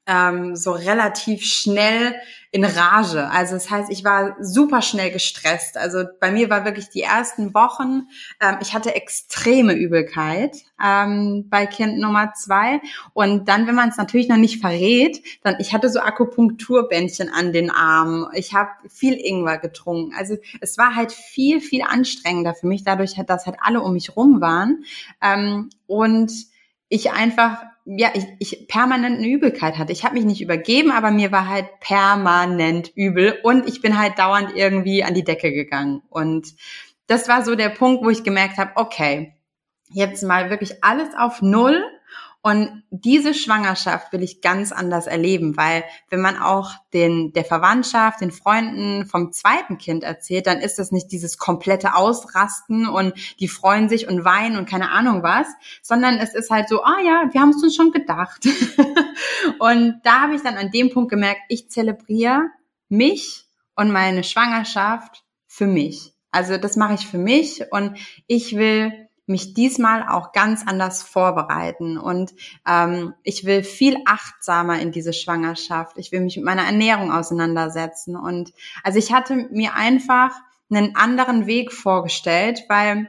ähm, 0.07 0.57
so 0.57 0.73
relativ 0.73 1.45
schnell 1.45 2.15
in 2.51 2.65
Rage. 2.65 3.29
Also 3.31 3.55
das 3.55 3.71
heißt, 3.71 3.91
ich 3.91 4.05
war 4.05 4.37
super 4.41 4.83
schnell 4.83 5.11
gestresst. 5.11 5.79
Also 5.79 6.05
bei 6.21 6.31
mir 6.31 6.51
war 6.51 6.65
wirklich 6.65 6.91
die 6.91 7.01
ersten 7.01 7.55
Wochen, 7.55 8.09
ähm, 8.41 8.59
ich 8.61 8.75
hatte 8.75 8.95
extreme 8.95 9.73
Übelkeit 9.73 10.57
ähm, 10.83 11.47
bei 11.49 11.67
Kind 11.67 11.99
Nummer 11.99 12.35
zwei. 12.35 12.81
Und 13.15 13.49
dann, 13.49 13.67
wenn 13.67 13.75
man 13.75 13.89
es 13.89 13.97
natürlich 13.97 14.29
noch 14.29 14.37
nicht 14.37 14.61
verrät, 14.61 15.23
dann 15.43 15.57
ich 15.59 15.73
hatte 15.73 15.89
so 15.89 16.01
Akupunkturbändchen 16.01 17.31
an 17.31 17.53
den 17.53 17.71
Armen. 17.71 18.27
Ich 18.35 18.53
habe 18.55 18.71
viel 18.89 19.15
Ingwer 19.15 19.59
getrunken. 19.59 20.15
Also 20.17 20.37
es 20.61 20.77
war 20.77 20.95
halt 20.95 21.13
viel, 21.13 21.61
viel 21.61 21.83
anstrengender 21.83 22.55
für 22.55 22.67
mich, 22.67 22.85
dadurch, 22.85 23.15
dass 23.27 23.47
halt 23.47 23.57
alle 23.61 23.81
um 23.81 23.95
mich 23.95 24.15
rum 24.15 24.41
waren. 24.41 24.85
Ähm, 25.23 25.71
und 25.87 26.31
ich 26.91 27.13
einfach 27.13 27.63
ja, 27.85 28.11
ich, 28.15 28.27
ich 28.39 28.69
permanent 28.69 29.19
eine 29.19 29.29
Übelkeit 29.29 29.79
hatte. 29.79 29.93
Ich 29.93 30.05
habe 30.05 30.15
mich 30.15 30.25
nicht 30.25 30.41
übergeben, 30.41 30.93
aber 30.93 31.11
mir 31.11 31.33
war 31.33 31.49
halt 31.49 31.67
permanent 31.81 32.93
übel 32.95 33.39
und 33.43 33.69
ich 33.69 33.81
bin 33.83 33.99
halt 33.99 34.19
dauernd 34.19 34.55
irgendwie 34.55 35.03
an 35.03 35.15
die 35.15 35.25
Decke 35.25 35.53
gegangen. 35.53 36.03
Und 36.09 36.55
das 37.07 37.29
war 37.29 37.45
so 37.45 37.55
der 37.57 37.71
Punkt, 37.71 38.05
wo 38.05 38.11
ich 38.11 38.23
gemerkt 38.23 38.59
habe, 38.59 38.73
okay, 38.77 39.35
jetzt 39.91 40.23
mal 40.23 40.51
wirklich 40.51 40.85
alles 40.85 41.09
auf 41.19 41.43
Null 41.43 41.83
und 42.45 42.83
diese 42.91 43.35
Schwangerschaft 43.35 44.13
will 44.13 44.23
ich 44.25 44.41
ganz 44.41 44.73
anders 44.73 45.07
erleben, 45.07 45.57
weil 45.57 45.85
wenn 46.11 46.21
man 46.21 46.37
auch 46.37 46.73
den, 46.93 47.33
der 47.33 47.45
Verwandtschaft, 47.45 48.21
den 48.21 48.33
Freunden 48.33 49.07
vom 49.07 49.33
zweiten 49.33 49.79
Kind 49.79 50.03
erzählt, 50.03 50.49
dann 50.49 50.59
ist 50.59 50.81
das 50.81 50.91
nicht 50.91 51.13
dieses 51.13 51.39
komplette 51.39 51.95
Ausrasten 51.95 52.89
und 52.89 53.15
die 53.39 53.47
freuen 53.47 53.89
sich 53.89 54.09
und 54.09 54.25
weinen 54.25 54.57
und 54.57 54.69
keine 54.69 54.91
Ahnung 54.91 55.23
was, 55.23 55.47
sondern 55.83 56.19
es 56.19 56.35
ist 56.35 56.51
halt 56.51 56.69
so, 56.69 56.83
ah 56.83 56.99
ja, 57.05 57.29
wir 57.31 57.41
haben 57.41 57.51
es 57.51 57.63
uns 57.63 57.77
schon 57.77 57.93
gedacht. 57.93 58.45
und 59.61 60.01
da 60.03 60.23
habe 60.23 60.35
ich 60.35 60.43
dann 60.43 60.57
an 60.57 60.73
dem 60.73 60.91
Punkt 60.91 61.11
gemerkt, 61.11 61.43
ich 61.49 61.71
zelebriere 61.71 62.51
mich 62.89 63.45
und 63.77 63.93
meine 63.93 64.25
Schwangerschaft 64.25 65.23
für 65.47 65.69
mich. 65.69 66.13
Also 66.33 66.57
das 66.57 66.77
mache 66.77 66.95
ich 66.95 67.07
für 67.07 67.19
mich 67.19 67.71
und 67.71 67.99
ich 68.27 68.57
will 68.57 69.02
mich 69.27 69.55
diesmal 69.55 70.07
auch 70.09 70.33
ganz 70.33 70.67
anders 70.67 71.03
vorbereiten 71.03 71.97
und 71.97 72.33
ähm, 72.67 73.15
ich 73.23 73.45
will 73.45 73.63
viel 73.63 73.97
achtsamer 74.05 74.81
in 74.81 74.91
diese 74.93 75.13
Schwangerschaft. 75.13 75.97
Ich 75.99 76.11
will 76.13 76.21
mich 76.21 76.37
mit 76.37 76.45
meiner 76.45 76.65
Ernährung 76.65 77.13
auseinandersetzen 77.13 78.17
und 78.17 78.53
also 78.83 78.99
ich 78.99 79.13
hatte 79.13 79.49
mir 79.51 79.75
einfach 79.75 80.33
einen 80.71 80.97
anderen 80.97 81.47
Weg 81.47 81.73
vorgestellt, 81.73 82.65
weil 82.69 83.09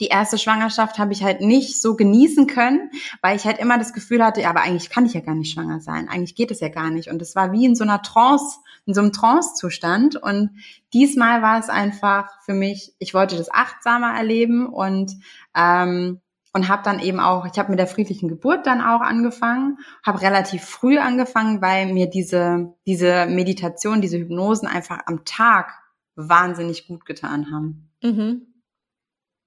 die 0.00 0.06
erste 0.06 0.38
Schwangerschaft 0.38 0.98
habe 0.98 1.12
ich 1.12 1.22
halt 1.22 1.40
nicht 1.40 1.80
so 1.80 1.96
genießen 1.96 2.46
können, 2.46 2.90
weil 3.22 3.36
ich 3.36 3.44
halt 3.44 3.58
immer 3.58 3.78
das 3.78 3.92
Gefühl 3.92 4.24
hatte, 4.24 4.40
ja, 4.42 4.50
aber 4.50 4.62
eigentlich 4.62 4.90
kann 4.90 5.06
ich 5.06 5.14
ja 5.14 5.20
gar 5.20 5.34
nicht 5.34 5.52
schwanger 5.52 5.80
sein. 5.80 6.08
Eigentlich 6.08 6.34
geht 6.34 6.50
es 6.50 6.60
ja 6.60 6.68
gar 6.68 6.90
nicht. 6.90 7.10
Und 7.10 7.22
es 7.22 7.36
war 7.36 7.52
wie 7.52 7.64
in 7.64 7.74
so 7.74 7.84
einer 7.84 8.02
Trance, 8.02 8.58
in 8.86 8.94
so 8.94 9.00
einem 9.00 9.12
Trance-Zustand. 9.12 10.16
Und 10.16 10.50
diesmal 10.92 11.42
war 11.42 11.58
es 11.58 11.68
einfach 11.68 12.42
für 12.44 12.54
mich, 12.54 12.94
ich 12.98 13.14
wollte 13.14 13.36
das 13.36 13.52
achtsamer 13.52 14.14
erleben 14.16 14.66
und 14.66 15.12
ähm, 15.56 16.20
und 16.56 16.68
habe 16.68 16.84
dann 16.84 17.00
eben 17.00 17.18
auch, 17.18 17.46
ich 17.46 17.58
habe 17.58 17.70
mit 17.70 17.80
der 17.80 17.88
friedlichen 17.88 18.28
Geburt 18.28 18.64
dann 18.64 18.80
auch 18.80 19.00
angefangen, 19.00 19.78
habe 20.06 20.22
relativ 20.22 20.62
früh 20.62 20.98
angefangen, 20.98 21.60
weil 21.60 21.92
mir 21.92 22.08
diese 22.08 22.74
diese 22.86 23.26
Meditation, 23.26 24.00
diese 24.00 24.18
Hypnosen 24.18 24.68
einfach 24.68 25.00
am 25.06 25.24
Tag 25.24 25.72
wahnsinnig 26.14 26.86
gut 26.86 27.06
getan 27.06 27.50
haben. 27.50 27.90
Mhm. 28.02 28.46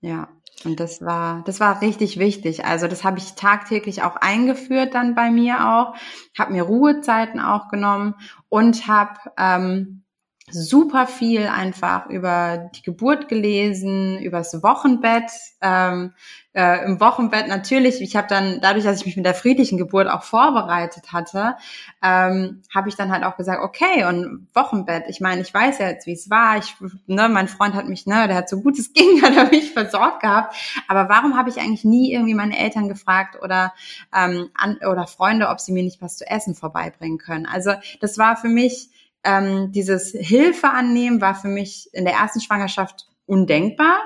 Ja, 0.01 0.27
und 0.65 0.79
das 0.79 1.01
war, 1.01 1.43
das 1.45 1.59
war 1.59 1.81
richtig 1.81 2.17
wichtig. 2.17 2.65
Also 2.65 2.87
das 2.87 3.03
habe 3.03 3.19
ich 3.19 3.35
tagtäglich 3.35 4.01
auch 4.01 4.15
eingeführt 4.15 4.95
dann 4.95 5.13
bei 5.13 5.29
mir 5.29 5.67
auch, 5.75 5.95
habe 6.37 6.53
mir 6.53 6.63
Ruhezeiten 6.63 7.39
auch 7.39 7.69
genommen 7.69 8.15
und 8.49 8.87
habe 8.87 9.19
ähm, 9.37 10.03
super 10.49 11.07
viel 11.07 11.47
einfach 11.47 12.05
über 12.07 12.69
die 12.73 12.81
Geburt 12.81 13.27
gelesen, 13.27 14.17
übers 14.19 14.63
Wochenbett. 14.63 15.29
Ähm, 15.61 16.13
äh, 16.53 16.85
Im 16.85 17.01
Wochenbett 17.01 17.49
natürlich, 17.49 18.01
ich 18.01 18.15
habe 18.15 18.27
dann, 18.29 18.61
dadurch, 18.61 18.85
dass 18.85 19.01
ich 19.01 19.05
mich 19.05 19.17
mit 19.17 19.25
der 19.25 19.33
friedlichen 19.33 19.77
Geburt 19.77 20.07
auch 20.07 20.23
vorbereitet 20.23 21.11
hatte, 21.11 21.57
ähm, 22.01 22.61
habe 22.73 22.87
ich 22.87 22.95
dann 22.95 23.11
halt 23.11 23.25
auch 23.25 23.35
gesagt, 23.35 23.61
okay, 23.61 24.05
und 24.05 24.47
Wochenbett, 24.53 25.03
ich 25.09 25.19
meine, 25.19 25.41
ich 25.41 25.53
weiß 25.53 25.79
ja 25.79 25.89
jetzt, 25.89 26.07
wie 26.07 26.13
es 26.13 26.29
war. 26.29 26.57
Ich, 26.57 26.75
ne, 27.07 27.27
mein 27.27 27.49
Freund 27.49 27.75
hat 27.75 27.89
mich, 27.89 28.05
ne, 28.05 28.27
der 28.27 28.37
hat 28.37 28.49
so 28.49 28.61
gut 28.61 28.79
es 28.79 28.93
ging, 28.93 29.21
hat 29.23 29.35
er 29.35 29.49
mich 29.49 29.73
versorgt 29.73 30.21
gehabt. 30.21 30.55
Aber 30.87 31.09
warum 31.09 31.37
habe 31.37 31.49
ich 31.49 31.59
eigentlich 31.59 31.83
nie 31.83 32.13
irgendwie 32.13 32.35
meine 32.35 32.57
Eltern 32.57 32.87
gefragt 32.87 33.37
oder, 33.43 33.73
ähm, 34.15 34.49
an, 34.55 34.77
oder 34.77 35.07
Freunde, 35.07 35.49
ob 35.49 35.59
sie 35.59 35.73
mir 35.73 35.83
nicht 35.83 36.01
was 36.01 36.15
zu 36.17 36.25
essen 36.25 36.55
vorbeibringen 36.55 37.17
können? 37.17 37.45
Also 37.45 37.73
das 37.99 38.17
war 38.17 38.37
für 38.37 38.49
mich 38.49 38.89
ähm, 39.23 39.71
dieses 39.71 40.11
Hilfe 40.11 40.69
annehmen 40.69 41.21
war 41.21 41.35
für 41.35 41.47
mich 41.47 41.89
in 41.93 42.05
der 42.05 42.15
ersten 42.15 42.41
Schwangerschaft 42.41 43.07
undenkbar. 43.27 43.99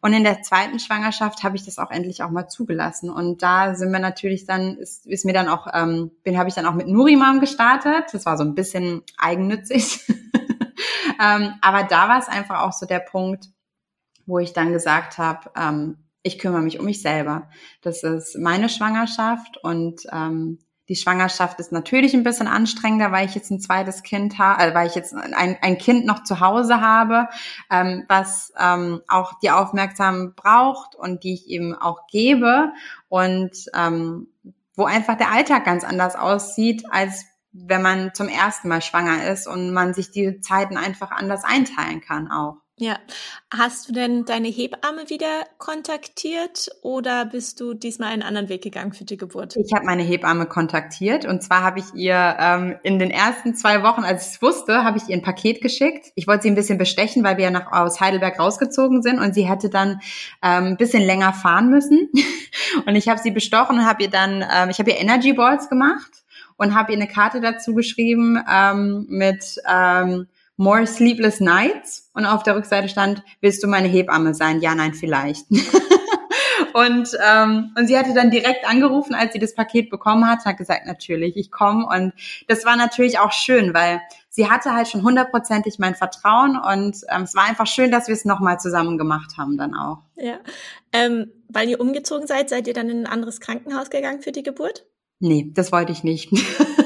Und 0.00 0.12
in 0.14 0.24
der 0.24 0.42
zweiten 0.42 0.78
Schwangerschaft 0.78 1.42
habe 1.42 1.56
ich 1.56 1.64
das 1.64 1.78
auch 1.78 1.90
endlich 1.90 2.22
auch 2.22 2.30
mal 2.30 2.48
zugelassen. 2.48 3.10
Und 3.10 3.42
da 3.42 3.74
sind 3.74 3.92
wir 3.92 3.98
natürlich 3.98 4.46
dann, 4.46 4.76
ist, 4.78 5.06
ist 5.06 5.24
mir 5.24 5.34
dann 5.34 5.48
auch, 5.48 5.66
ähm, 5.74 6.12
bin 6.22 6.38
habe 6.38 6.48
ich 6.48 6.54
dann 6.54 6.66
auch 6.66 6.74
mit 6.74 6.86
Nurimam 6.86 7.40
gestartet. 7.40 8.04
Das 8.12 8.24
war 8.24 8.38
so 8.38 8.44
ein 8.44 8.54
bisschen 8.54 9.02
eigennützig. 9.18 10.06
ähm, 11.20 11.54
aber 11.60 11.82
da 11.84 12.08
war 12.08 12.18
es 12.18 12.28
einfach 12.28 12.62
auch 12.62 12.72
so 12.72 12.86
der 12.86 13.00
Punkt, 13.00 13.48
wo 14.26 14.38
ich 14.38 14.52
dann 14.52 14.72
gesagt 14.72 15.18
habe, 15.18 15.50
ähm, 15.56 15.98
ich 16.22 16.38
kümmere 16.38 16.62
mich 16.62 16.78
um 16.78 16.84
mich 16.84 17.02
selber. 17.02 17.48
Das 17.82 18.02
ist 18.02 18.38
meine 18.38 18.68
Schwangerschaft 18.68 19.58
und 19.62 20.02
ähm, 20.12 20.58
die 20.88 20.96
Schwangerschaft 20.96 21.60
ist 21.60 21.70
natürlich 21.70 22.14
ein 22.14 22.22
bisschen 22.22 22.48
anstrengender, 22.48 23.12
weil 23.12 23.26
ich 23.26 23.34
jetzt 23.34 23.50
ein 23.50 23.60
zweites 23.60 24.02
Kind 24.02 24.38
habe, 24.38 24.62
äh, 24.62 24.74
weil 24.74 24.86
ich 24.86 24.94
jetzt 24.94 25.14
ein, 25.14 25.56
ein 25.60 25.78
Kind 25.78 26.06
noch 26.06 26.24
zu 26.24 26.40
Hause 26.40 26.80
habe, 26.80 27.28
ähm, 27.70 28.04
was 28.08 28.52
ähm, 28.58 29.02
auch 29.08 29.38
die 29.40 29.50
Aufmerksamkeit 29.50 30.36
braucht 30.36 30.94
und 30.94 31.24
die 31.24 31.34
ich 31.34 31.48
eben 31.48 31.74
auch 31.74 32.06
gebe 32.10 32.72
und 33.08 33.52
ähm, 33.74 34.28
wo 34.74 34.84
einfach 34.84 35.16
der 35.16 35.32
Alltag 35.32 35.64
ganz 35.64 35.84
anders 35.84 36.16
aussieht, 36.16 36.84
als 36.90 37.24
wenn 37.52 37.82
man 37.82 38.14
zum 38.14 38.28
ersten 38.28 38.68
Mal 38.68 38.82
schwanger 38.82 39.28
ist 39.30 39.46
und 39.46 39.72
man 39.72 39.94
sich 39.94 40.10
die 40.10 40.40
Zeiten 40.40 40.76
einfach 40.76 41.10
anders 41.10 41.44
einteilen 41.44 42.00
kann 42.00 42.30
auch. 42.30 42.58
Ja. 42.80 42.98
Hast 43.50 43.88
du 43.88 43.92
denn 43.92 44.24
deine 44.24 44.48
Hebamme 44.48 45.08
wieder 45.08 45.44
kontaktiert 45.58 46.68
oder 46.82 47.24
bist 47.24 47.60
du 47.60 47.74
diesmal 47.74 48.12
einen 48.12 48.22
anderen 48.22 48.48
Weg 48.48 48.62
gegangen 48.62 48.92
für 48.92 49.04
die 49.04 49.16
Geburt? 49.16 49.56
Ich 49.56 49.72
habe 49.72 49.84
meine 49.84 50.02
Hebamme 50.02 50.46
kontaktiert 50.46 51.24
und 51.24 51.42
zwar 51.42 51.62
habe 51.62 51.80
ich 51.80 51.92
ihr 51.94 52.36
ähm, 52.38 52.76
in 52.84 53.00
den 53.00 53.10
ersten 53.10 53.54
zwei 53.56 53.82
Wochen, 53.82 54.04
als 54.04 54.28
ich 54.28 54.34
es 54.34 54.42
wusste, 54.42 54.84
habe 54.84 54.98
ich 54.98 55.08
ihr 55.08 55.16
ein 55.16 55.22
Paket 55.22 55.60
geschickt. 55.60 56.12
Ich 56.14 56.28
wollte 56.28 56.44
sie 56.44 56.50
ein 56.50 56.54
bisschen 56.54 56.78
bestechen, 56.78 57.24
weil 57.24 57.36
wir 57.36 57.44
ja 57.44 57.50
noch 57.50 57.72
aus 57.72 58.00
Heidelberg 58.00 58.38
rausgezogen 58.38 59.02
sind 59.02 59.18
und 59.18 59.34
sie 59.34 59.48
hätte 59.48 59.70
dann 59.70 60.00
ähm, 60.42 60.64
ein 60.64 60.76
bisschen 60.76 61.02
länger 61.02 61.32
fahren 61.32 61.70
müssen. 61.70 62.10
und 62.86 62.94
ich 62.94 63.08
habe 63.08 63.20
sie 63.20 63.32
bestochen 63.32 63.78
und 63.78 63.86
habe 63.86 64.04
ihr 64.04 64.10
dann, 64.10 64.44
ähm, 64.54 64.70
ich 64.70 64.78
habe 64.78 64.90
ihr 64.90 65.00
Energy 65.00 65.32
Balls 65.32 65.68
gemacht 65.68 66.22
und 66.58 66.74
habe 66.74 66.92
ihr 66.92 66.98
eine 66.98 67.08
Karte 67.08 67.40
dazu 67.40 67.74
geschrieben 67.74 68.38
ähm, 68.48 69.06
mit 69.08 69.56
ähm, 69.68 70.28
More 70.58 70.88
Sleepless 70.88 71.38
Nights 71.38 72.10
und 72.14 72.26
auf 72.26 72.42
der 72.42 72.56
Rückseite 72.56 72.88
stand, 72.88 73.22
willst 73.40 73.62
du 73.62 73.68
meine 73.68 73.86
Hebamme 73.86 74.34
sein? 74.34 74.60
Ja, 74.60 74.74
nein, 74.74 74.92
vielleicht. 74.92 75.46
und, 76.74 77.08
ähm, 77.24 77.72
und 77.78 77.86
sie 77.86 77.96
hatte 77.96 78.12
dann 78.12 78.32
direkt 78.32 78.68
angerufen, 78.68 79.14
als 79.14 79.32
sie 79.32 79.38
das 79.38 79.54
Paket 79.54 79.88
bekommen 79.88 80.28
hat, 80.28 80.44
hat 80.44 80.56
gesagt, 80.56 80.84
natürlich, 80.84 81.36
ich 81.36 81.52
komme. 81.52 81.86
Und 81.86 82.12
das 82.48 82.64
war 82.64 82.76
natürlich 82.76 83.20
auch 83.20 83.30
schön, 83.30 83.72
weil 83.72 84.00
sie 84.30 84.50
hatte 84.50 84.72
halt 84.72 84.88
schon 84.88 85.04
hundertprozentig 85.04 85.78
mein 85.78 85.94
Vertrauen 85.94 86.58
und 86.58 86.96
ähm, 87.08 87.22
es 87.22 87.36
war 87.36 87.44
einfach 87.44 87.68
schön, 87.68 87.92
dass 87.92 88.08
wir 88.08 88.14
es 88.14 88.24
nochmal 88.24 88.58
zusammen 88.58 88.98
gemacht 88.98 89.38
haben 89.38 89.56
dann 89.56 89.76
auch. 89.76 89.98
Ja. 90.16 90.38
Ähm, 90.92 91.30
weil 91.48 91.68
ihr 91.68 91.80
umgezogen 91.80 92.26
seid, 92.26 92.48
seid 92.48 92.66
ihr 92.66 92.74
dann 92.74 92.88
in 92.88 93.04
ein 93.04 93.06
anderes 93.06 93.38
Krankenhaus 93.38 93.90
gegangen 93.90 94.22
für 94.22 94.32
die 94.32 94.42
Geburt? 94.42 94.86
Nee, 95.20 95.52
das 95.54 95.70
wollte 95.70 95.92
ich 95.92 96.02
nicht. 96.02 96.32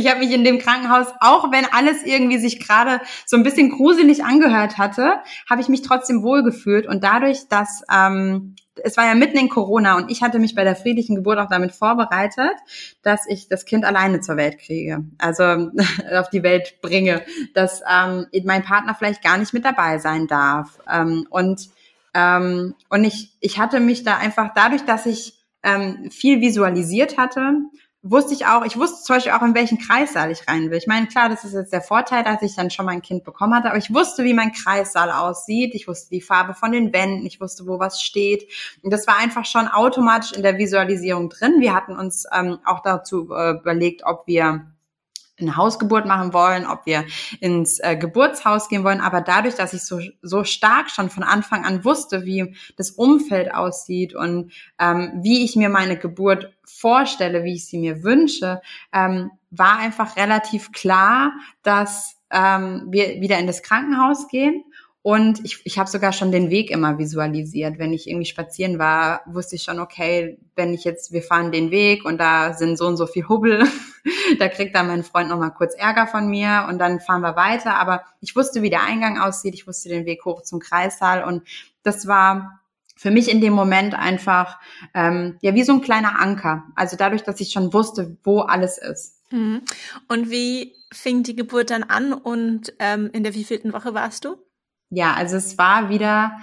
Ich 0.00 0.10
habe 0.10 0.20
mich 0.20 0.32
in 0.32 0.44
dem 0.44 0.58
Krankenhaus, 0.58 1.08
auch 1.20 1.52
wenn 1.52 1.66
alles 1.66 2.02
irgendwie 2.04 2.38
sich 2.38 2.58
gerade 2.58 3.00
so 3.26 3.36
ein 3.36 3.42
bisschen 3.42 3.70
gruselig 3.70 4.24
angehört 4.24 4.78
hatte, 4.78 5.14
habe 5.48 5.60
ich 5.60 5.68
mich 5.68 5.82
trotzdem 5.82 6.22
wohlgefühlt. 6.22 6.86
Und 6.86 7.04
dadurch, 7.04 7.48
dass 7.48 7.82
ähm, 7.92 8.54
es 8.82 8.96
war 8.96 9.06
ja 9.06 9.14
mitten 9.14 9.36
in 9.36 9.48
Corona 9.48 9.96
und 9.96 10.10
ich 10.10 10.22
hatte 10.22 10.38
mich 10.38 10.54
bei 10.54 10.64
der 10.64 10.76
friedlichen 10.76 11.16
Geburt 11.16 11.38
auch 11.38 11.48
damit 11.48 11.72
vorbereitet, 11.72 12.54
dass 13.02 13.26
ich 13.26 13.48
das 13.48 13.64
Kind 13.64 13.84
alleine 13.84 14.20
zur 14.20 14.36
Welt 14.36 14.58
kriege, 14.58 15.04
also 15.18 15.42
auf 16.14 16.30
die 16.30 16.42
Welt 16.42 16.80
bringe, 16.80 17.22
dass 17.54 17.82
ähm, 17.82 18.26
mein 18.44 18.62
Partner 18.62 18.94
vielleicht 18.94 19.22
gar 19.22 19.38
nicht 19.38 19.52
mit 19.52 19.64
dabei 19.64 19.98
sein 19.98 20.26
darf. 20.26 20.78
Ähm, 20.90 21.26
und 21.30 21.68
ähm, 22.14 22.74
und 22.88 23.04
ich, 23.04 23.36
ich 23.40 23.58
hatte 23.58 23.78
mich 23.78 24.02
da 24.02 24.16
einfach 24.16 24.50
dadurch, 24.54 24.82
dass 24.82 25.06
ich 25.06 25.34
ähm, 25.62 26.10
viel 26.10 26.40
visualisiert 26.40 27.18
hatte, 27.18 27.52
wusste 28.02 28.32
ich 28.32 28.46
auch, 28.46 28.64
ich 28.64 28.76
wusste 28.78 29.02
zum 29.02 29.16
Beispiel 29.16 29.32
auch, 29.32 29.42
in 29.42 29.54
welchen 29.54 29.78
Kreissaal 29.78 30.30
ich 30.30 30.48
rein 30.48 30.70
will. 30.70 30.78
Ich 30.78 30.86
meine, 30.86 31.06
klar, 31.06 31.28
das 31.28 31.44
ist 31.44 31.52
jetzt 31.52 31.72
der 31.72 31.82
Vorteil, 31.82 32.24
dass 32.24 32.40
ich 32.42 32.56
dann 32.56 32.70
schon 32.70 32.86
mein 32.86 33.02
Kind 33.02 33.24
bekommen 33.24 33.54
hatte, 33.54 33.68
aber 33.68 33.78
ich 33.78 33.92
wusste, 33.92 34.24
wie 34.24 34.32
mein 34.32 34.52
Kreissaal 34.52 35.10
aussieht. 35.10 35.74
Ich 35.74 35.86
wusste 35.86 36.10
die 36.10 36.22
Farbe 36.22 36.54
von 36.54 36.72
den 36.72 36.92
Wänden, 36.92 37.26
ich 37.26 37.40
wusste, 37.40 37.66
wo 37.66 37.78
was 37.78 38.00
steht. 38.00 38.48
Und 38.82 38.92
das 38.92 39.06
war 39.06 39.18
einfach 39.18 39.44
schon 39.44 39.68
automatisch 39.68 40.32
in 40.32 40.42
der 40.42 40.56
Visualisierung 40.56 41.28
drin. 41.28 41.56
Wir 41.58 41.74
hatten 41.74 41.96
uns 41.96 42.24
ähm, 42.32 42.58
auch 42.64 42.80
dazu 42.82 43.30
äh, 43.32 43.52
überlegt, 43.52 44.02
ob 44.04 44.26
wir 44.26 44.66
eine 45.40 45.56
Hausgeburt 45.56 46.06
machen 46.06 46.32
wollen, 46.32 46.66
ob 46.66 46.86
wir 46.86 47.04
ins 47.40 47.78
äh, 47.80 47.96
Geburtshaus 47.96 48.68
gehen 48.68 48.84
wollen. 48.84 49.00
Aber 49.00 49.20
dadurch, 49.20 49.54
dass 49.54 49.72
ich 49.72 49.84
so, 49.84 50.00
so 50.22 50.44
stark 50.44 50.90
schon 50.90 51.10
von 51.10 51.22
Anfang 51.22 51.64
an 51.64 51.84
wusste, 51.84 52.24
wie 52.24 52.54
das 52.76 52.90
Umfeld 52.90 53.54
aussieht 53.54 54.14
und 54.14 54.52
ähm, 54.78 55.20
wie 55.22 55.44
ich 55.44 55.56
mir 55.56 55.68
meine 55.68 55.96
Geburt 55.96 56.52
vorstelle, 56.64 57.44
wie 57.44 57.54
ich 57.54 57.66
sie 57.66 57.78
mir 57.78 58.02
wünsche, 58.02 58.60
ähm, 58.92 59.30
war 59.50 59.78
einfach 59.78 60.16
relativ 60.16 60.72
klar, 60.72 61.32
dass 61.62 62.16
ähm, 62.30 62.86
wir 62.90 63.20
wieder 63.20 63.38
in 63.38 63.46
das 63.46 63.62
Krankenhaus 63.62 64.28
gehen 64.28 64.64
und 65.02 65.42
ich, 65.44 65.64
ich 65.64 65.78
habe 65.78 65.88
sogar 65.88 66.12
schon 66.12 66.30
den 66.30 66.50
Weg 66.50 66.70
immer 66.70 66.98
visualisiert. 66.98 67.78
Wenn 67.78 67.94
ich 67.94 68.06
irgendwie 68.06 68.26
spazieren 68.26 68.78
war, 68.78 69.22
wusste 69.26 69.56
ich 69.56 69.62
schon, 69.62 69.80
okay, 69.80 70.38
wenn 70.56 70.74
ich 70.74 70.84
jetzt, 70.84 71.10
wir 71.10 71.22
fahren 71.22 71.52
den 71.52 71.70
Weg 71.70 72.04
und 72.04 72.18
da 72.18 72.52
sind 72.52 72.76
so 72.76 72.86
und 72.86 72.98
so 72.98 73.06
viel 73.06 73.26
Hubbel, 73.26 73.66
da 74.38 74.48
kriegt 74.48 74.74
dann 74.74 74.88
mein 74.88 75.02
Freund 75.02 75.30
nochmal 75.30 75.54
kurz 75.54 75.74
Ärger 75.74 76.06
von 76.06 76.28
mir 76.28 76.66
und 76.68 76.78
dann 76.78 77.00
fahren 77.00 77.22
wir 77.22 77.34
weiter. 77.34 77.76
Aber 77.76 78.04
ich 78.20 78.36
wusste, 78.36 78.60
wie 78.60 78.68
der 78.68 78.82
Eingang 78.82 79.18
aussieht, 79.18 79.54
ich 79.54 79.66
wusste 79.66 79.88
den 79.88 80.04
Weg 80.04 80.22
hoch 80.26 80.42
zum 80.42 80.60
Kreissaal 80.60 81.24
und 81.24 81.44
das 81.82 82.06
war 82.06 82.60
für 82.94 83.10
mich 83.10 83.30
in 83.30 83.40
dem 83.40 83.54
Moment 83.54 83.94
einfach 83.94 84.60
ähm, 84.92 85.38
ja 85.40 85.54
wie 85.54 85.62
so 85.62 85.72
ein 85.72 85.80
kleiner 85.80 86.20
Anker. 86.20 86.64
Also 86.76 86.98
dadurch, 86.98 87.22
dass 87.22 87.40
ich 87.40 87.52
schon 87.52 87.72
wusste, 87.72 88.18
wo 88.22 88.40
alles 88.40 88.76
ist. 88.76 89.16
Mhm. 89.30 89.62
Und 90.08 90.30
wie 90.30 90.74
fing 90.92 91.22
die 91.22 91.36
Geburt 91.36 91.70
dann 91.70 91.84
an 91.84 92.12
und 92.12 92.74
ähm, 92.78 93.08
in 93.14 93.24
der 93.24 93.34
wievielten 93.34 93.72
Woche 93.72 93.94
warst 93.94 94.26
du? 94.26 94.36
Ja, 94.90 95.14
also 95.14 95.36
es 95.36 95.56
war 95.56 95.88
wieder 95.88 96.40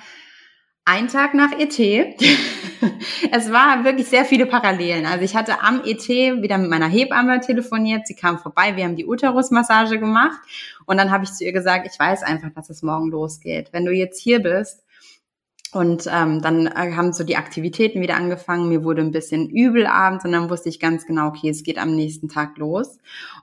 ein 0.85 1.09
Tag 1.09 1.33
nach 1.33 1.51
ET. 1.51 1.77
es 3.31 3.51
war 3.51 3.83
wirklich 3.83 4.07
sehr 4.07 4.23
viele 4.23 4.45
Parallelen. 4.45 5.05
Also 5.05 5.25
ich 5.25 5.35
hatte 5.35 5.61
am 5.61 5.81
ET 5.83 6.07
wieder 6.07 6.57
mit 6.57 6.69
meiner 6.69 6.87
Hebamme 6.87 7.41
telefoniert. 7.41 8.07
Sie 8.07 8.15
kam 8.15 8.39
vorbei, 8.39 8.77
wir 8.77 8.85
haben 8.85 8.95
die 8.95 9.05
Uterusmassage 9.05 9.99
gemacht. 9.99 10.39
Und 10.85 10.95
dann 10.97 11.11
habe 11.11 11.25
ich 11.25 11.33
zu 11.33 11.43
ihr 11.43 11.51
gesagt, 11.51 11.89
ich 11.91 11.99
weiß 11.99 12.23
einfach, 12.23 12.51
dass 12.55 12.69
es 12.69 12.83
morgen 12.83 13.09
losgeht. 13.11 13.73
Wenn 13.73 13.83
du 13.83 13.91
jetzt 13.91 14.21
hier 14.21 14.41
bist, 14.41 14.83
und 15.73 16.07
ähm, 16.09 16.41
dann 16.41 16.67
äh, 16.67 16.93
haben 16.95 17.11
so 17.11 17.25
die 17.25 17.35
Aktivitäten 17.35 18.01
wieder 18.01 18.15
angefangen. 18.15 18.69
Mir 18.69 18.85
wurde 18.85 19.01
ein 19.01 19.11
bisschen 19.11 19.49
übel 19.49 19.85
abends 19.85 20.23
und 20.23 20.31
dann 20.31 20.49
wusste 20.49 20.69
ich 20.69 20.79
ganz 20.79 21.05
genau, 21.05 21.27
okay, 21.27 21.49
es 21.49 21.63
geht 21.63 21.77
am 21.77 21.93
nächsten 21.93 22.29
Tag 22.29 22.57
los. 22.57 22.97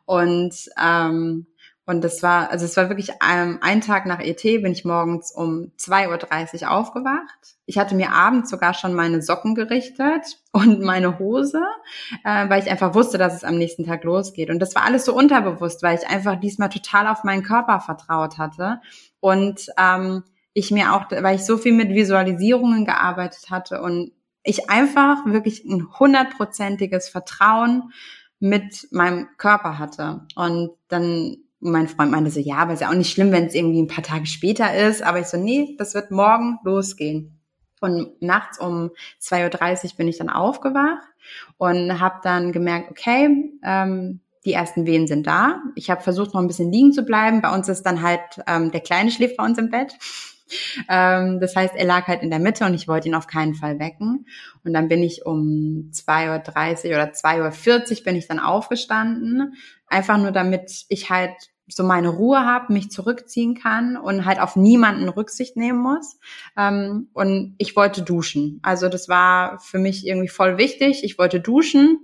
Und 0.07 0.55
ähm, 0.83 1.47
und 1.87 2.03
das 2.03 2.23
war, 2.23 2.51
also 2.51 2.65
es 2.65 2.77
war 2.79 2.89
wirklich 2.89 3.11
ähm, 3.23 3.59
ein 3.61 3.83
Tag 3.83 4.07
nach 4.07 4.21
ET, 4.21 4.43
bin 4.43 4.73
ich 4.73 4.87
morgens 4.87 5.31
um 5.31 5.71
2.30 5.79 6.63
Uhr 6.63 6.71
aufgewacht. 6.71 7.57
Ich 7.67 7.77
hatte 7.77 7.95
mir 7.95 8.13
abends 8.13 8.49
sogar 8.49 8.73
schon 8.73 8.95
meine 8.95 9.21
Socken 9.21 9.55
gerichtet 9.55 10.39
und 10.53 10.81
meine 10.81 11.19
Hose, 11.19 11.63
äh, 12.25 12.49
weil 12.49 12.63
ich 12.63 12.71
einfach 12.71 12.95
wusste, 12.95 13.19
dass 13.19 13.35
es 13.35 13.45
am 13.45 13.59
nächsten 13.59 13.85
Tag 13.85 14.03
losgeht. 14.05 14.49
Und 14.49 14.61
das 14.61 14.75
war 14.75 14.85
alles 14.85 15.05
so 15.05 15.15
unterbewusst, 15.15 15.83
weil 15.83 15.99
ich 15.99 16.09
einfach 16.09 16.41
diesmal 16.41 16.71
total 16.71 17.07
auf 17.07 17.23
meinen 17.23 17.43
Körper 17.43 17.81
vertraut 17.81 18.39
hatte. 18.39 18.81
Und 19.21 19.67
ähm, 19.79 20.25
ich 20.55 20.71
mir 20.71 20.95
auch, 20.95 21.11
weil 21.11 21.37
ich 21.37 21.45
so 21.45 21.59
viel 21.59 21.73
mit 21.73 21.91
Visualisierungen 21.91 22.87
gearbeitet 22.87 23.51
hatte 23.51 23.83
und 23.83 24.13
ich 24.43 24.71
einfach 24.71 25.27
wirklich 25.27 25.65
ein 25.65 25.89
hundertprozentiges 25.99 27.11
Vertrauen 27.11 27.93
mit 28.41 28.89
meinem 28.91 29.29
Körper 29.37 29.79
hatte. 29.79 30.27
Und 30.35 30.71
dann 30.89 31.44
mein 31.65 31.89
Freund 31.89 32.11
meinte 32.11 32.31
so, 32.31 32.41
ja, 32.41 32.57
aber 32.57 32.75
ist 32.75 32.81
ja 32.81 32.91
auch 32.91 32.95
nicht 32.95 33.13
schlimm, 33.13 33.33
wenn 33.33 33.47
es 33.47 33.55
irgendwie 33.55 33.81
ein 33.81 33.89
paar 33.89 34.05
Tage 34.05 34.27
später 34.27 34.75
ist. 34.75 35.03
Aber 35.03 35.19
ich 35.19 35.27
so, 35.27 35.39
nee, 35.39 35.75
das 35.79 35.95
wird 35.95 36.11
morgen 36.11 36.59
losgehen. 36.65 37.41
Und 37.81 38.21
nachts 38.21 38.59
um 38.59 38.91
2.30 39.21 39.85
Uhr 39.85 39.97
bin 39.97 40.09
ich 40.09 40.19
dann 40.19 40.31
aufgewacht 40.31 41.07
und 41.59 42.01
habe 42.01 42.21
dann 42.23 42.53
gemerkt, 42.53 42.91
okay, 42.91 43.51
ähm, 43.63 44.21
die 44.45 44.53
ersten 44.53 44.87
Wehen 44.87 45.07
sind 45.07 45.27
da. 45.27 45.63
Ich 45.75 45.91
habe 45.91 46.03
versucht, 46.03 46.35
noch 46.35 46.41
ein 46.41 46.47
bisschen 46.47 46.71
liegen 46.71 46.93
zu 46.93 47.03
bleiben. 47.03 47.41
Bei 47.41 47.55
uns 47.55 47.69
ist 47.69 47.83
dann 47.83 48.03
halt, 48.03 48.21
ähm, 48.47 48.71
der 48.71 48.81
Kleine 48.81 49.11
schläft 49.11 49.37
bei 49.37 49.45
uns 49.45 49.59
im 49.59 49.71
Bett. 49.71 49.95
Ähm, 50.89 51.41
das 51.41 51.57
heißt, 51.57 51.75
er 51.75 51.87
lag 51.87 52.07
halt 52.07 52.23
in 52.23 52.31
der 52.31 52.39
Mitte 52.39 52.67
und 52.67 52.75
ich 52.75 52.87
wollte 52.87 53.09
ihn 53.09 53.15
auf 53.15 53.27
keinen 53.27 53.55
Fall 53.55 53.79
wecken. 53.79 54.27
Und 54.65 54.75
dann 54.75 54.89
bin 54.89 55.03
ich 55.03 55.25
um 55.25 55.91
2.30 55.93 56.91
Uhr 56.91 56.97
oder 56.97 57.13
2.40 57.13 57.99
Uhr 57.99 58.05
bin 58.05 58.17
ich 58.17 58.29
dann 58.29 58.39
aufgestanden. 58.39 59.55
Einfach 59.87 60.19
nur 60.19 60.33
damit 60.33 60.85
ich 60.89 61.11
halt 61.11 61.33
so 61.67 61.83
meine 61.83 62.09
Ruhe 62.09 62.41
habe, 62.41 62.73
mich 62.73 62.91
zurückziehen 62.91 63.55
kann 63.55 63.97
und 63.97 64.25
halt 64.25 64.41
auf 64.41 64.57
niemanden 64.57 65.09
Rücksicht 65.09 65.57
nehmen 65.57 65.79
muss. 65.79 66.19
Ähm, 66.57 67.09
und 67.13 67.55
ich 67.59 67.75
wollte 67.77 68.03
duschen. 68.03 68.61
Also 68.63 68.89
das 68.89 69.09
war 69.09 69.59
für 69.61 69.79
mich 69.79 70.07
irgendwie 70.07 70.29
voll 70.29 70.59
wichtig. 70.59 71.05
Ich 71.05 71.19
wollte 71.19 71.41
duschen 71.41 71.99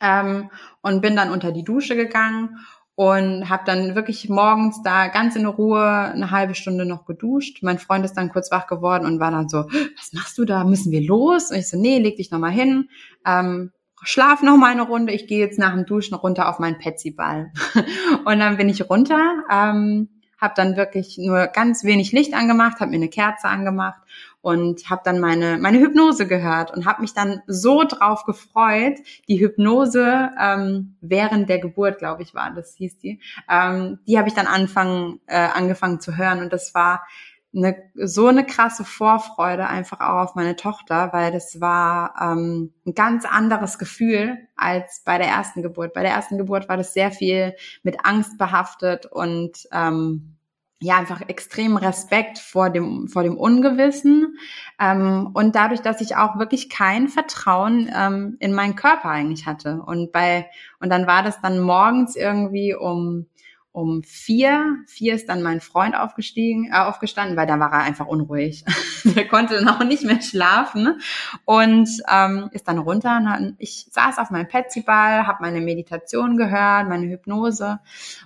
ähm, 0.00 0.50
und 0.82 1.00
bin 1.00 1.16
dann 1.16 1.30
unter 1.30 1.52
die 1.52 1.64
Dusche 1.64 1.96
gegangen 1.96 2.58
und 2.96 3.48
habe 3.48 3.64
dann 3.66 3.94
wirklich 3.96 4.28
morgens 4.28 4.82
da 4.82 5.08
ganz 5.08 5.34
in 5.34 5.46
Ruhe 5.46 5.82
eine 5.82 6.30
halbe 6.30 6.54
Stunde 6.54 6.84
noch 6.84 7.06
geduscht. 7.06 7.58
Mein 7.62 7.78
Freund 7.78 8.04
ist 8.04 8.14
dann 8.14 8.30
kurz 8.30 8.50
wach 8.52 8.66
geworden 8.66 9.06
und 9.06 9.18
war 9.18 9.30
dann 9.30 9.48
so, 9.48 9.64
was 9.96 10.12
machst 10.12 10.38
du 10.38 10.44
da? 10.44 10.64
Müssen 10.64 10.92
wir 10.92 11.02
los? 11.02 11.50
Und 11.50 11.56
ich 11.56 11.68
so, 11.68 11.78
nee, 11.78 11.98
leg 11.98 12.16
dich 12.16 12.30
noch 12.30 12.38
mal 12.38 12.52
hin. 12.52 12.88
Ähm, 13.26 13.72
schlaf 14.04 14.42
noch 14.42 14.56
mal 14.56 14.70
eine 14.70 14.82
Runde. 14.82 15.12
Ich 15.12 15.26
gehe 15.26 15.38
jetzt 15.38 15.58
nach 15.58 15.74
dem 15.74 15.86
Duschen 15.86 16.14
runter 16.14 16.48
auf 16.48 16.58
meinen 16.58 16.78
Petsy-Ball. 16.78 17.52
und 18.24 18.38
dann 18.38 18.56
bin 18.56 18.68
ich 18.68 18.88
runter, 18.88 19.42
ähm, 19.50 20.08
habe 20.40 20.54
dann 20.56 20.76
wirklich 20.76 21.18
nur 21.18 21.46
ganz 21.46 21.84
wenig 21.84 22.12
Licht 22.12 22.34
angemacht, 22.34 22.80
habe 22.80 22.90
mir 22.90 22.96
eine 22.96 23.08
Kerze 23.08 23.48
angemacht 23.48 24.00
und 24.42 24.90
habe 24.90 25.00
dann 25.02 25.18
meine 25.20 25.56
meine 25.56 25.78
Hypnose 25.78 26.26
gehört 26.26 26.70
und 26.70 26.84
habe 26.84 27.00
mich 27.00 27.14
dann 27.14 27.40
so 27.46 27.82
drauf 27.84 28.24
gefreut. 28.24 28.98
Die 29.26 29.40
Hypnose 29.40 30.30
ähm, 30.38 30.96
während 31.00 31.48
der 31.48 31.60
Geburt, 31.60 31.98
glaube 31.98 32.22
ich, 32.22 32.34
war 32.34 32.52
das 32.54 32.74
hieß 32.76 32.98
die. 32.98 33.20
Ähm, 33.50 34.00
die 34.06 34.18
habe 34.18 34.28
ich 34.28 34.34
dann 34.34 34.46
anfangen 34.46 35.20
äh, 35.26 35.36
angefangen 35.38 35.98
zu 35.98 36.18
hören 36.18 36.40
und 36.40 36.52
das 36.52 36.74
war 36.74 37.06
eine, 37.54 37.76
so 37.94 38.26
eine 38.26 38.44
krasse 38.44 38.84
Vorfreude 38.84 39.66
einfach 39.66 40.00
auch 40.00 40.22
auf 40.22 40.34
meine 40.34 40.56
Tochter, 40.56 41.12
weil 41.12 41.32
das 41.32 41.60
war 41.60 42.14
ähm, 42.20 42.72
ein 42.86 42.94
ganz 42.94 43.24
anderes 43.24 43.78
Gefühl 43.78 44.38
als 44.56 45.02
bei 45.04 45.18
der 45.18 45.28
ersten 45.28 45.62
Geburt. 45.62 45.94
Bei 45.94 46.02
der 46.02 46.12
ersten 46.12 46.38
Geburt 46.38 46.68
war 46.68 46.76
das 46.76 46.94
sehr 46.94 47.10
viel 47.10 47.54
mit 47.82 48.04
Angst 48.04 48.38
behaftet 48.38 49.06
und 49.06 49.68
ähm, 49.72 50.34
ja 50.80 50.98
einfach 50.98 51.22
extrem 51.28 51.76
Respekt 51.76 52.38
vor 52.38 52.70
dem 52.70 53.08
vor 53.08 53.22
dem 53.22 53.36
Ungewissen 53.36 54.36
ähm, 54.78 55.30
und 55.32 55.54
dadurch, 55.54 55.80
dass 55.80 56.00
ich 56.00 56.16
auch 56.16 56.38
wirklich 56.38 56.68
kein 56.68 57.08
Vertrauen 57.08 57.90
ähm, 57.94 58.36
in 58.40 58.52
meinen 58.52 58.76
Körper 58.76 59.08
eigentlich 59.08 59.46
hatte 59.46 59.80
und 59.86 60.12
bei 60.12 60.50
und 60.80 60.90
dann 60.90 61.06
war 61.06 61.22
das 61.22 61.40
dann 61.40 61.60
morgens 61.60 62.16
irgendwie 62.16 62.74
um 62.74 63.26
um 63.74 64.04
vier. 64.04 64.76
Vier 64.86 65.16
ist 65.16 65.28
dann 65.28 65.42
mein 65.42 65.60
Freund 65.60 65.96
aufgestiegen, 65.96 66.70
äh, 66.72 66.76
aufgestanden, 66.76 67.36
weil 67.36 67.48
da 67.48 67.58
war 67.58 67.72
er 67.72 67.80
einfach 67.80 68.06
unruhig. 68.06 68.64
der 69.04 69.26
konnte 69.26 69.56
dann 69.56 69.68
auch 69.68 69.82
nicht 69.82 70.04
mehr 70.04 70.22
schlafen 70.22 71.00
und 71.44 71.90
ähm, 72.08 72.50
ist 72.52 72.68
dann 72.68 72.78
runter. 72.78 73.16
Und 73.16 73.24
dann, 73.24 73.56
ich 73.58 73.88
saß 73.90 74.18
auf 74.18 74.30
meinem 74.30 74.46
Petsyball, 74.46 75.26
habe 75.26 75.38
meine 75.40 75.60
Meditation 75.60 76.36
gehört, 76.36 76.88
meine 76.88 77.06
Hypnose 77.06 77.80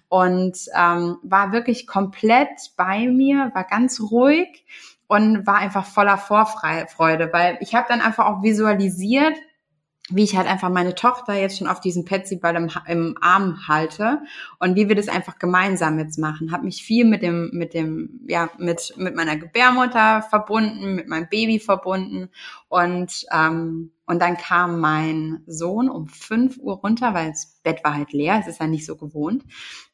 und 0.09 0.59
ähm, 0.77 1.17
war 1.23 1.51
wirklich 1.51 1.87
komplett 1.87 2.73
bei 2.77 3.07
mir, 3.07 3.51
war 3.55 3.65
ganz 3.65 4.03
ruhig 4.03 4.67
und 5.07 5.47
war 5.47 5.57
einfach 5.57 5.87
voller 5.87 6.19
Vorfreude, 6.19 7.31
weil 7.33 7.57
ich 7.61 7.75
habe 7.75 7.87
dann 7.89 8.03
einfach 8.03 8.27
auch 8.27 8.43
visualisiert, 8.43 9.35
wie 10.11 10.25
ich 10.25 10.37
halt 10.37 10.47
einfach 10.47 10.71
meine 10.71 10.95
Tochter 10.95 11.35
jetzt 11.35 11.59
schon 11.59 11.67
auf 11.69 11.81
diesen 11.81 12.05
Petsy-Ball 12.05 12.57
im, 12.57 12.71
im, 12.87 13.19
Arm 13.21 13.69
halte 13.69 14.23
und 14.59 14.75
wie 14.75 14.89
wir 14.89 14.97
das 14.97 15.09
einfach 15.09 15.39
gemeinsam 15.39 15.99
jetzt 15.99 16.19
machen. 16.19 16.51
Habe 16.51 16.65
mich 16.65 16.83
viel 16.83 17.05
mit 17.05 17.23
dem, 17.23 17.51
mit 17.53 17.75
dem, 17.75 18.21
ja, 18.27 18.49
mit, 18.59 18.95
mit 18.97 19.15
meiner 19.15 19.37
Gebärmutter 19.37 20.23
verbunden, 20.23 20.95
mit 20.95 21.09
meinem 21.09 21.29
Baby 21.29 21.59
verbunden 21.59 22.31
und, 22.69 23.27
ähm, 23.33 23.93
und 24.07 24.23
dann 24.23 24.39
kam 24.39 24.81
mein 24.81 25.43
Sohn 25.47 25.91
um 25.91 26.09
fünf 26.09 26.57
Uhr 26.57 26.77
runter, 26.77 27.13
weil 27.13 27.29
das 27.29 27.59
Bett 27.63 27.85
war 27.85 27.95
halt 27.95 28.13
leer, 28.13 28.39
es 28.41 28.47
ist 28.47 28.61
ja 28.61 28.67
nicht 28.67 28.87
so 28.87 28.97
gewohnt. 28.97 29.45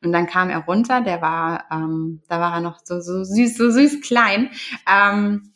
Und 0.04 0.12
dann 0.12 0.26
kam 0.26 0.50
er 0.50 0.60
runter, 0.60 1.00
der 1.00 1.20
war, 1.20 1.64
ähm, 1.72 2.22
da 2.28 2.38
war 2.38 2.54
er 2.54 2.60
noch 2.60 2.78
so, 2.84 3.00
so 3.00 3.24
süß, 3.24 3.56
so 3.56 3.70
süß 3.70 4.02
klein. 4.02 4.50
Ähm, 4.88 5.50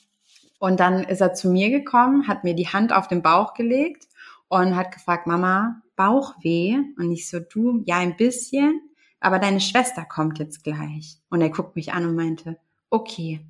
und 0.58 0.80
dann 0.80 1.04
ist 1.04 1.20
er 1.20 1.34
zu 1.34 1.48
mir 1.48 1.70
gekommen, 1.70 2.26
hat 2.26 2.42
mir 2.42 2.54
die 2.54 2.66
Hand 2.66 2.92
auf 2.92 3.06
den 3.06 3.22
Bauch 3.22 3.54
gelegt 3.54 4.07
und 4.48 4.76
hat 4.76 4.92
gefragt, 4.92 5.26
Mama, 5.26 5.82
Bauchweh? 5.96 6.78
Und 6.96 7.12
ich 7.12 7.28
so, 7.28 7.40
du, 7.40 7.82
ja, 7.86 7.98
ein 7.98 8.16
bisschen, 8.16 8.80
aber 9.20 9.38
deine 9.38 9.60
Schwester 9.60 10.04
kommt 10.04 10.38
jetzt 10.38 10.64
gleich. 10.64 11.18
Und 11.30 11.40
er 11.40 11.50
guckt 11.50 11.76
mich 11.76 11.92
an 11.92 12.06
und 12.06 12.14
meinte, 12.14 12.58
okay, 12.90 13.44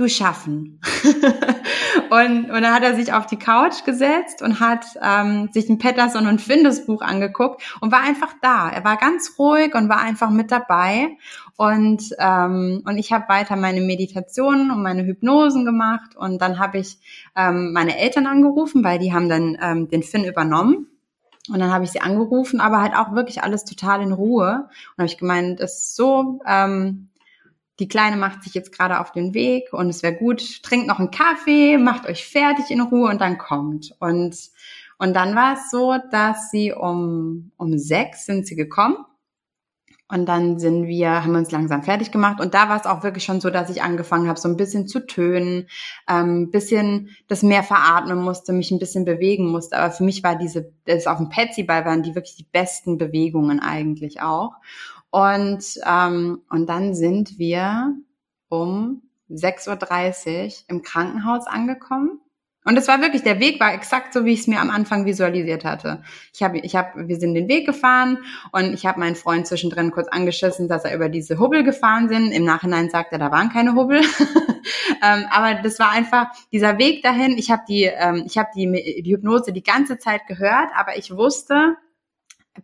du 0.00 0.08
schaffen. 0.08 0.80
und, 2.10 2.50
und 2.50 2.62
dann 2.62 2.74
hat 2.74 2.82
er 2.82 2.94
sich 2.94 3.12
auf 3.12 3.26
die 3.26 3.36
Couch 3.36 3.84
gesetzt 3.84 4.40
und 4.40 4.58
hat 4.58 4.86
ähm, 5.02 5.50
sich 5.52 5.68
ein 5.68 5.78
Patterson 5.78 6.26
und 6.26 6.40
Findus 6.40 6.86
Buch 6.86 7.02
angeguckt 7.02 7.62
und 7.80 7.92
war 7.92 8.00
einfach 8.00 8.32
da. 8.40 8.70
Er 8.70 8.82
war 8.82 8.96
ganz 8.96 9.34
ruhig 9.38 9.74
und 9.74 9.90
war 9.90 10.00
einfach 10.00 10.30
mit 10.30 10.50
dabei. 10.50 11.16
Und, 11.56 12.02
ähm, 12.18 12.82
und 12.86 12.96
ich 12.96 13.12
habe 13.12 13.28
weiter 13.28 13.56
meine 13.56 13.82
Meditationen 13.82 14.70
und 14.70 14.82
meine 14.82 15.04
Hypnosen 15.04 15.66
gemacht. 15.66 16.16
Und 16.16 16.40
dann 16.40 16.58
habe 16.58 16.78
ich 16.78 16.98
ähm, 17.36 17.72
meine 17.74 17.98
Eltern 17.98 18.26
angerufen, 18.26 18.82
weil 18.82 18.98
die 18.98 19.12
haben 19.12 19.28
dann 19.28 19.58
ähm, 19.60 19.88
den 19.88 20.02
Finn 20.02 20.24
übernommen. 20.24 20.86
Und 21.50 21.58
dann 21.58 21.72
habe 21.72 21.84
ich 21.84 21.90
sie 21.90 22.00
angerufen, 22.00 22.60
aber 22.60 22.80
halt 22.80 22.94
auch 22.94 23.12
wirklich 23.14 23.42
alles 23.42 23.64
total 23.64 24.00
in 24.00 24.12
Ruhe. 24.12 24.68
Und 24.92 24.98
habe 24.98 25.06
ich 25.06 25.18
gemeint, 25.18 25.60
es 25.60 25.78
ist 25.80 25.96
so, 25.96 26.40
ähm, 26.46 27.09
die 27.80 27.88
Kleine 27.88 28.16
macht 28.16 28.44
sich 28.44 28.54
jetzt 28.54 28.72
gerade 28.72 29.00
auf 29.00 29.10
den 29.10 29.34
Weg 29.34 29.72
und 29.72 29.88
es 29.88 30.02
wäre 30.02 30.14
gut, 30.14 30.62
trinkt 30.62 30.86
noch 30.86 30.98
einen 30.98 31.10
Kaffee, 31.10 31.78
macht 31.78 32.06
euch 32.06 32.26
fertig 32.26 32.70
in 32.70 32.82
Ruhe 32.82 33.10
und 33.10 33.20
dann 33.20 33.38
kommt. 33.38 33.96
Und, 33.98 34.36
und 34.98 35.14
dann 35.14 35.34
war 35.34 35.54
es 35.54 35.70
so, 35.70 35.96
dass 36.10 36.50
sie 36.50 36.72
um, 36.72 37.50
um 37.56 37.78
sechs 37.78 38.26
sind 38.26 38.46
sie 38.46 38.54
gekommen. 38.54 38.98
Und 40.12 40.26
dann 40.26 40.58
sind 40.58 40.88
wir, 40.88 41.22
haben 41.24 41.36
uns 41.36 41.52
langsam 41.52 41.84
fertig 41.84 42.10
gemacht. 42.10 42.40
Und 42.40 42.52
da 42.52 42.68
war 42.68 42.76
es 42.76 42.84
auch 42.84 43.04
wirklich 43.04 43.22
schon 43.22 43.40
so, 43.40 43.48
dass 43.48 43.70
ich 43.70 43.80
angefangen 43.80 44.28
habe, 44.28 44.40
so 44.40 44.48
ein 44.48 44.56
bisschen 44.56 44.88
zu 44.88 45.06
tönen, 45.06 45.68
ähm, 46.08 46.50
bisschen 46.50 47.10
das 47.28 47.44
mehr 47.44 47.62
veratmen 47.62 48.20
musste, 48.20 48.52
mich 48.52 48.72
ein 48.72 48.80
bisschen 48.80 49.04
bewegen 49.04 49.46
musste. 49.46 49.76
Aber 49.76 49.92
für 49.92 50.02
mich 50.02 50.24
war 50.24 50.34
diese, 50.34 50.72
das 50.84 51.06
auf 51.06 51.18
dem 51.18 51.28
Petsy-Ball 51.28 51.84
waren 51.84 52.02
die 52.02 52.16
wirklich 52.16 52.34
die 52.34 52.46
besten 52.50 52.98
Bewegungen 52.98 53.60
eigentlich 53.60 54.20
auch. 54.20 54.54
Und, 55.10 55.64
ähm, 55.86 56.42
und 56.48 56.66
dann 56.68 56.94
sind 56.94 57.38
wir 57.38 57.94
um 58.48 59.02
6.30 59.30 60.46
Uhr 60.46 60.52
im 60.68 60.82
Krankenhaus 60.82 61.46
angekommen. 61.46 62.20
Und 62.64 62.76
es 62.76 62.88
war 62.88 63.00
wirklich, 63.00 63.22
der 63.22 63.40
Weg 63.40 63.58
war 63.58 63.72
exakt 63.72 64.12
so, 64.12 64.26
wie 64.26 64.34
ich 64.34 64.40
es 64.40 64.46
mir 64.46 64.60
am 64.60 64.68
Anfang 64.68 65.06
visualisiert 65.06 65.64
hatte. 65.64 66.02
Ich 66.34 66.42
habe, 66.42 66.58
ich 66.58 66.76
habe, 66.76 67.08
wir 67.08 67.16
sind 67.18 67.34
den 67.34 67.48
Weg 67.48 67.64
gefahren 67.64 68.18
und 68.52 68.74
ich 68.74 68.84
habe 68.84 69.00
meinen 69.00 69.16
Freund 69.16 69.46
zwischendrin 69.46 69.90
kurz 69.90 70.08
angeschissen, 70.08 70.68
dass 70.68 70.84
er 70.84 70.94
über 70.94 71.08
diese 71.08 71.38
Hubbel 71.38 71.64
gefahren 71.64 72.08
sind. 72.10 72.32
Im 72.32 72.44
Nachhinein 72.44 72.90
sagt 72.90 73.12
er, 73.12 73.18
da 73.18 73.30
waren 73.30 73.48
keine 73.48 73.74
Hubbel. 73.74 74.00
ähm, 75.02 75.24
aber 75.30 75.62
das 75.62 75.78
war 75.78 75.90
einfach 75.90 76.26
dieser 76.52 76.76
Weg 76.78 77.02
dahin. 77.02 77.38
Ich 77.38 77.50
habe 77.50 77.62
die, 77.66 77.84
ähm, 77.84 78.24
ich 78.26 78.36
habe 78.36 78.50
die, 78.54 79.02
die 79.02 79.12
Hypnose 79.12 79.54
die 79.54 79.62
ganze 79.62 79.96
Zeit 79.96 80.26
gehört, 80.26 80.68
aber 80.76 80.98
ich 80.98 81.16
wusste, 81.16 81.76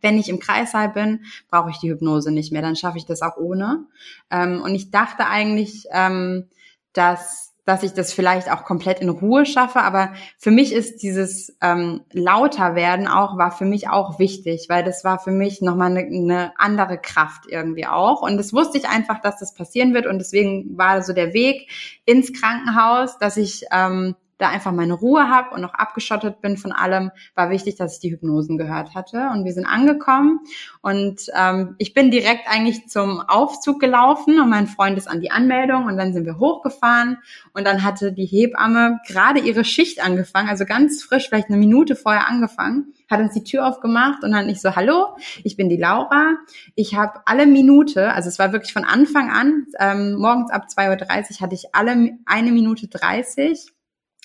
wenn 0.00 0.18
ich 0.18 0.28
im 0.28 0.40
Kreissaal 0.40 0.90
bin, 0.90 1.24
brauche 1.50 1.70
ich 1.70 1.78
die 1.78 1.90
Hypnose 1.90 2.30
nicht 2.30 2.52
mehr. 2.52 2.62
Dann 2.62 2.76
schaffe 2.76 2.98
ich 2.98 3.06
das 3.06 3.22
auch 3.22 3.36
ohne. 3.36 3.86
Ähm, 4.30 4.60
und 4.62 4.74
ich 4.74 4.90
dachte 4.90 5.26
eigentlich, 5.26 5.86
ähm, 5.92 6.48
dass 6.92 7.46
dass 7.66 7.82
ich 7.82 7.92
das 7.92 8.12
vielleicht 8.12 8.50
auch 8.50 8.62
komplett 8.62 9.00
in 9.00 9.08
Ruhe 9.08 9.44
schaffe. 9.44 9.80
Aber 9.80 10.14
für 10.38 10.52
mich 10.52 10.72
ist 10.72 11.02
dieses 11.02 11.54
ähm, 11.60 12.02
lauter 12.12 12.76
werden 12.76 13.08
auch, 13.08 13.36
war 13.36 13.50
für 13.50 13.64
mich 13.64 13.88
auch 13.88 14.20
wichtig, 14.20 14.66
weil 14.68 14.84
das 14.84 15.02
war 15.02 15.18
für 15.18 15.32
mich 15.32 15.60
nochmal 15.60 15.90
eine, 15.90 16.06
eine 16.06 16.52
andere 16.58 16.96
Kraft 16.96 17.46
irgendwie 17.48 17.86
auch. 17.86 18.22
Und 18.22 18.38
das 18.38 18.52
wusste 18.52 18.78
ich 18.78 18.88
einfach, 18.88 19.20
dass 19.20 19.40
das 19.40 19.52
passieren 19.52 19.94
wird. 19.94 20.06
Und 20.06 20.18
deswegen 20.18 20.78
war 20.78 21.02
so 21.02 21.12
der 21.12 21.34
Weg 21.34 21.68
ins 22.04 22.32
Krankenhaus, 22.32 23.18
dass 23.18 23.36
ich 23.36 23.64
ähm, 23.72 24.14
da 24.38 24.48
einfach 24.48 24.72
meine 24.72 24.94
Ruhe 24.94 25.28
habe 25.28 25.54
und 25.54 25.62
noch 25.62 25.74
abgeschottet 25.74 26.40
bin 26.40 26.56
von 26.56 26.72
allem, 26.72 27.10
war 27.34 27.50
wichtig, 27.50 27.76
dass 27.76 27.94
ich 27.94 28.00
die 28.00 28.12
Hypnosen 28.12 28.58
gehört 28.58 28.94
hatte. 28.94 29.30
Und 29.32 29.44
wir 29.44 29.52
sind 29.52 29.66
angekommen. 29.66 30.40
Und 30.82 31.30
ähm, 31.34 31.74
ich 31.78 31.94
bin 31.94 32.10
direkt 32.10 32.48
eigentlich 32.48 32.88
zum 32.88 33.20
Aufzug 33.20 33.80
gelaufen 33.80 34.40
und 34.40 34.50
mein 34.50 34.66
Freund 34.66 34.98
ist 34.98 35.08
an 35.08 35.20
die 35.20 35.30
Anmeldung. 35.30 35.86
Und 35.86 35.96
dann 35.96 36.12
sind 36.12 36.26
wir 36.26 36.38
hochgefahren. 36.38 37.18
Und 37.52 37.66
dann 37.66 37.82
hatte 37.82 38.12
die 38.12 38.26
Hebamme 38.26 39.00
gerade 39.06 39.40
ihre 39.40 39.64
Schicht 39.64 40.04
angefangen, 40.04 40.48
also 40.48 40.64
ganz 40.64 41.02
frisch, 41.02 41.28
vielleicht 41.28 41.48
eine 41.48 41.58
Minute 41.58 41.96
vorher 41.96 42.28
angefangen, 42.28 42.92
hat 43.10 43.20
uns 43.20 43.34
die 43.34 43.44
Tür 43.44 43.66
aufgemacht 43.66 44.22
und 44.22 44.32
dann 44.32 44.48
ich 44.48 44.60
so, 44.60 44.76
hallo, 44.76 45.16
ich 45.44 45.56
bin 45.56 45.68
die 45.68 45.76
Laura, 45.76 46.36
ich 46.74 46.94
habe 46.94 47.20
alle 47.26 47.46
Minute, 47.46 48.12
also 48.12 48.28
es 48.28 48.38
war 48.38 48.52
wirklich 48.52 48.72
von 48.72 48.84
Anfang 48.84 49.30
an, 49.30 49.66
ähm, 49.78 50.14
morgens 50.14 50.50
ab 50.50 50.66
2.30 50.74 51.32
Uhr 51.32 51.40
hatte 51.40 51.54
ich 51.54 51.74
alle 51.74 52.18
eine 52.26 52.52
Minute 52.52 52.88
30 52.88 53.72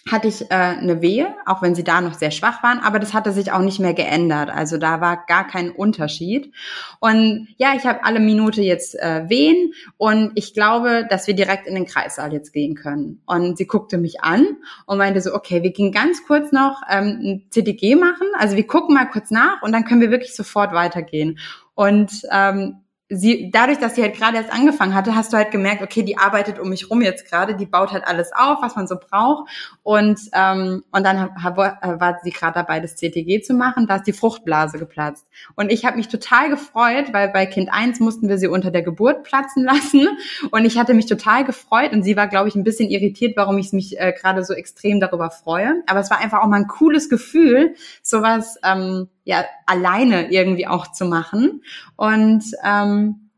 hatte 0.09 0.27
ich 0.27 0.49
äh, 0.49 0.55
eine 0.55 1.01
Wehe, 1.01 1.35
auch 1.45 1.61
wenn 1.61 1.75
sie 1.75 1.83
da 1.83 2.01
noch 2.01 2.15
sehr 2.15 2.31
schwach 2.31 2.63
waren, 2.63 2.79
aber 2.79 2.97
das 2.97 3.13
hatte 3.13 3.31
sich 3.31 3.51
auch 3.51 3.59
nicht 3.61 3.79
mehr 3.79 3.93
geändert. 3.93 4.49
Also 4.49 4.77
da 4.77 4.99
war 4.99 5.25
gar 5.27 5.45
kein 5.45 5.69
Unterschied. 5.69 6.51
Und 6.99 7.49
ja, 7.57 7.73
ich 7.75 7.85
habe 7.85 8.03
alle 8.03 8.19
Minute 8.19 8.61
jetzt 8.61 8.95
äh, 8.99 9.29
Wehen 9.29 9.73
und 9.97 10.31
ich 10.35 10.53
glaube, 10.53 11.05
dass 11.07 11.27
wir 11.27 11.35
direkt 11.35 11.67
in 11.67 11.75
den 11.75 11.85
Kreissaal 11.85 12.33
jetzt 12.33 12.51
gehen 12.51 12.75
können. 12.75 13.21
Und 13.27 13.57
sie 13.57 13.67
guckte 13.67 13.97
mich 13.99 14.21
an 14.21 14.45
und 14.87 14.97
meinte 14.97 15.21
so, 15.21 15.35
okay, 15.35 15.61
wir 15.61 15.71
gehen 15.71 15.91
ganz 15.91 16.25
kurz 16.25 16.51
noch 16.51 16.81
ähm, 16.89 17.19
ein 17.21 17.45
CTG 17.51 17.95
machen. 17.95 18.27
Also 18.37 18.55
wir 18.55 18.65
gucken 18.65 18.95
mal 18.95 19.05
kurz 19.05 19.29
nach 19.29 19.61
und 19.61 19.71
dann 19.71 19.85
können 19.85 20.01
wir 20.01 20.11
wirklich 20.11 20.35
sofort 20.35 20.73
weitergehen. 20.73 21.37
Und 21.75 22.11
ähm, 22.31 22.80
sie, 23.13 23.51
dadurch, 23.51 23.77
dass 23.77 23.95
sie 23.95 24.01
halt 24.01 24.15
gerade 24.15 24.37
erst 24.37 24.51
angefangen 24.51 24.95
hatte, 24.95 25.15
hast 25.15 25.33
du 25.33 25.37
halt 25.37 25.51
gemerkt, 25.51 25.83
okay, 25.83 26.01
die 26.01 26.17
arbeitet 26.17 26.59
um 26.59 26.69
mich 26.69 26.89
rum 26.89 27.01
jetzt 27.01 27.29
gerade, 27.29 27.55
die 27.55 27.65
baut 27.65 27.91
halt 27.91 28.07
alles 28.07 28.31
auf, 28.33 28.59
was 28.61 28.75
man 28.75 28.87
so 28.87 28.95
braucht. 28.95 29.49
Und, 29.83 30.19
ähm, 30.33 30.83
und 30.91 31.03
dann 31.05 31.17
war 31.17 32.19
sie 32.23 32.31
gerade 32.31 32.53
dabei, 32.53 32.79
das 32.79 32.95
CTG 32.95 33.41
zu 33.41 33.53
machen, 33.53 33.85
da 33.85 33.97
ist 33.97 34.07
die 34.07 34.13
Fruchtblase 34.13 34.79
geplatzt. 34.79 35.27
Und 35.55 35.71
ich 35.71 35.85
habe 35.85 35.97
mich 35.97 36.07
total 36.07 36.49
gefreut, 36.49 37.11
weil 37.11 37.29
bei 37.29 37.45
Kind 37.45 37.71
1 37.71 37.99
mussten 37.99 38.29
wir 38.29 38.37
sie 38.37 38.47
unter 38.47 38.71
der 38.71 38.81
Geburt 38.81 39.23
platzen 39.23 39.63
lassen. 39.65 40.07
Und 40.51 40.63
ich 40.63 40.77
hatte 40.77 40.93
mich 40.93 41.05
total 41.05 41.43
gefreut 41.43 41.91
und 41.91 42.03
sie 42.03 42.15
war, 42.15 42.27
glaube 42.27 42.47
ich, 42.47 42.55
ein 42.55 42.63
bisschen 42.63 42.89
irritiert, 42.89 43.35
warum 43.35 43.57
ich 43.57 43.73
mich 43.73 43.99
äh, 43.99 44.13
gerade 44.13 44.45
so 44.45 44.53
extrem 44.53 45.01
darüber 45.01 45.31
freue. 45.31 45.83
Aber 45.85 45.99
es 45.99 46.09
war 46.09 46.19
einfach 46.19 46.39
auch 46.41 46.47
mal 46.47 46.61
ein 46.61 46.67
cooles 46.67 47.09
Gefühl, 47.09 47.75
sowas 48.01 48.55
ähm, 48.63 49.09
ja 49.23 49.45
alleine 49.65 50.31
irgendwie 50.31 50.67
auch 50.67 50.91
zu 50.91 51.05
machen. 51.05 51.63
Und 51.95 52.43
ähm, 52.63 53.29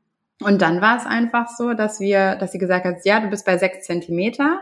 und 0.42 0.62
dann 0.62 0.82
war 0.82 0.98
es 0.98 1.06
einfach 1.06 1.48
so, 1.50 1.74
dass 1.74 2.00
wir, 2.00 2.36
dass 2.36 2.52
sie 2.52 2.58
gesagt 2.58 2.86
hat, 2.86 2.98
ja, 3.06 3.20
du 3.22 3.30
bist 3.30 3.46
bei 3.46 3.58
sechs 3.58 3.86
Zentimeter 3.86 4.62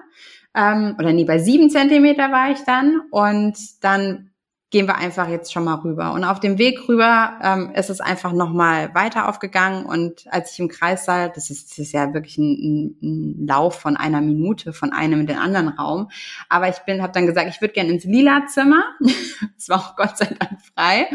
ähm, 0.55 0.95
oder 0.99 1.13
nee, 1.13 1.23
bei 1.23 1.39
sieben 1.39 1.69
Zentimeter 1.69 2.31
war 2.31 2.51
ich 2.51 2.59
dann 2.65 3.01
und 3.09 3.57
dann 3.81 4.30
gehen 4.71 4.87
wir 4.87 4.95
einfach 4.95 5.27
jetzt 5.27 5.51
schon 5.51 5.65
mal 5.65 5.75
rüber. 5.75 6.13
Und 6.13 6.23
auf 6.23 6.39
dem 6.39 6.57
Weg 6.57 6.87
rüber 6.87 7.37
ähm, 7.43 7.71
ist 7.75 7.89
es 7.89 7.99
einfach 7.99 8.31
nochmal 8.31 8.95
weiter 8.95 9.27
aufgegangen. 9.27 9.85
Und 9.85 10.25
als 10.31 10.53
ich 10.53 10.59
im 10.59 10.69
Kreissaal, 10.69 11.29
das 11.35 11.49
ist, 11.49 11.71
das 11.71 11.77
ist 11.77 11.91
ja 11.91 12.13
wirklich 12.13 12.37
ein, 12.37 12.95
ein 13.01 13.47
Lauf 13.47 13.79
von 13.79 13.97
einer 13.97 14.21
Minute 14.21 14.71
von 14.71 14.93
einem 14.93 15.19
in 15.19 15.27
den 15.27 15.37
anderen 15.37 15.67
Raum. 15.67 16.09
Aber 16.47 16.69
ich 16.69 16.79
bin, 16.79 17.01
habe 17.01 17.11
dann 17.11 17.27
gesagt, 17.27 17.49
ich 17.49 17.59
würde 17.59 17.73
gerne 17.73 17.89
ins 17.89 18.05
lila 18.05 18.45
Zimmer. 18.47 18.83
das 19.57 19.67
war 19.67 19.79
auch 19.79 19.95
Gott 19.97 20.17
sei 20.17 20.27
Dank 20.39 20.57
frei. 20.73 21.07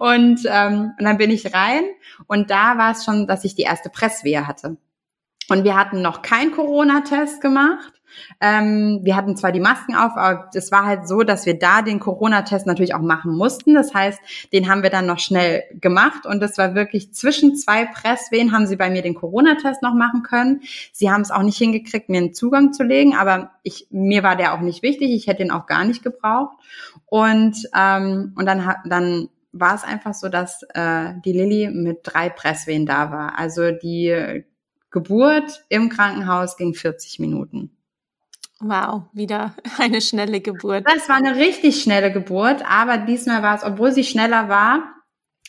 Und, 0.00 0.40
ähm, 0.46 0.92
und 0.98 1.04
dann 1.04 1.16
bin 1.16 1.30
ich 1.30 1.54
rein. 1.54 1.84
Und 2.26 2.50
da 2.50 2.78
war 2.78 2.90
es 2.90 3.04
schon, 3.04 3.28
dass 3.28 3.44
ich 3.44 3.54
die 3.54 3.62
erste 3.62 3.90
Presswehe 3.90 4.48
hatte. 4.48 4.76
Und 5.48 5.62
wir 5.62 5.76
hatten 5.76 6.02
noch 6.02 6.22
keinen 6.22 6.50
Corona-Test 6.50 7.40
gemacht. 7.40 7.92
Ähm, 8.40 9.00
wir 9.02 9.16
hatten 9.16 9.36
zwar 9.36 9.52
die 9.52 9.60
Masken 9.60 9.94
auf, 9.94 10.16
aber 10.16 10.50
es 10.54 10.72
war 10.72 10.84
halt 10.84 11.08
so, 11.08 11.22
dass 11.22 11.46
wir 11.46 11.58
da 11.58 11.82
den 11.82 12.00
Corona-Test 12.00 12.66
natürlich 12.66 12.94
auch 12.94 13.00
machen 13.00 13.36
mussten. 13.36 13.74
Das 13.74 13.94
heißt, 13.94 14.20
den 14.52 14.68
haben 14.68 14.82
wir 14.82 14.90
dann 14.90 15.06
noch 15.06 15.18
schnell 15.18 15.62
gemacht 15.80 16.26
und 16.26 16.40
das 16.40 16.58
war 16.58 16.74
wirklich 16.74 17.12
zwischen 17.12 17.56
zwei 17.56 17.86
Presswehen 17.86 18.52
haben 18.52 18.66
sie 18.66 18.76
bei 18.76 18.90
mir 18.90 19.02
den 19.02 19.14
Corona-Test 19.14 19.82
noch 19.82 19.94
machen 19.94 20.22
können. 20.22 20.62
Sie 20.92 21.10
haben 21.10 21.22
es 21.22 21.30
auch 21.30 21.42
nicht 21.42 21.58
hingekriegt, 21.58 22.08
mir 22.08 22.18
einen 22.18 22.34
Zugang 22.34 22.72
zu 22.72 22.82
legen, 22.82 23.14
aber 23.14 23.50
ich, 23.62 23.86
mir 23.90 24.22
war 24.22 24.36
der 24.36 24.54
auch 24.54 24.60
nicht 24.60 24.82
wichtig. 24.82 25.10
Ich 25.10 25.26
hätte 25.26 25.42
ihn 25.42 25.50
auch 25.50 25.66
gar 25.66 25.84
nicht 25.84 26.02
gebraucht. 26.02 26.56
Und, 27.06 27.56
ähm, 27.74 28.32
und 28.36 28.46
dann, 28.46 28.74
dann 28.84 29.28
war 29.52 29.74
es 29.74 29.84
einfach 29.84 30.14
so, 30.14 30.28
dass 30.28 30.62
äh, 30.74 31.14
die 31.24 31.32
Lilly 31.32 31.70
mit 31.70 32.00
drei 32.02 32.28
Presswehen 32.28 32.86
da 32.86 33.10
war. 33.10 33.38
Also 33.38 33.70
die 33.70 34.44
Geburt 34.90 35.64
im 35.68 35.88
Krankenhaus 35.88 36.56
ging 36.56 36.74
40 36.74 37.18
Minuten. 37.18 37.73
Wow, 38.60 39.02
wieder 39.12 39.54
eine 39.78 40.00
schnelle 40.00 40.40
Geburt. 40.40 40.84
Das 40.86 41.08
war 41.08 41.16
eine 41.16 41.36
richtig 41.36 41.82
schnelle 41.82 42.12
Geburt, 42.12 42.62
aber 42.68 42.98
diesmal 42.98 43.42
war 43.42 43.56
es, 43.56 43.64
obwohl 43.64 43.92
sie 43.92 44.04
schneller 44.04 44.48
war, 44.48 44.94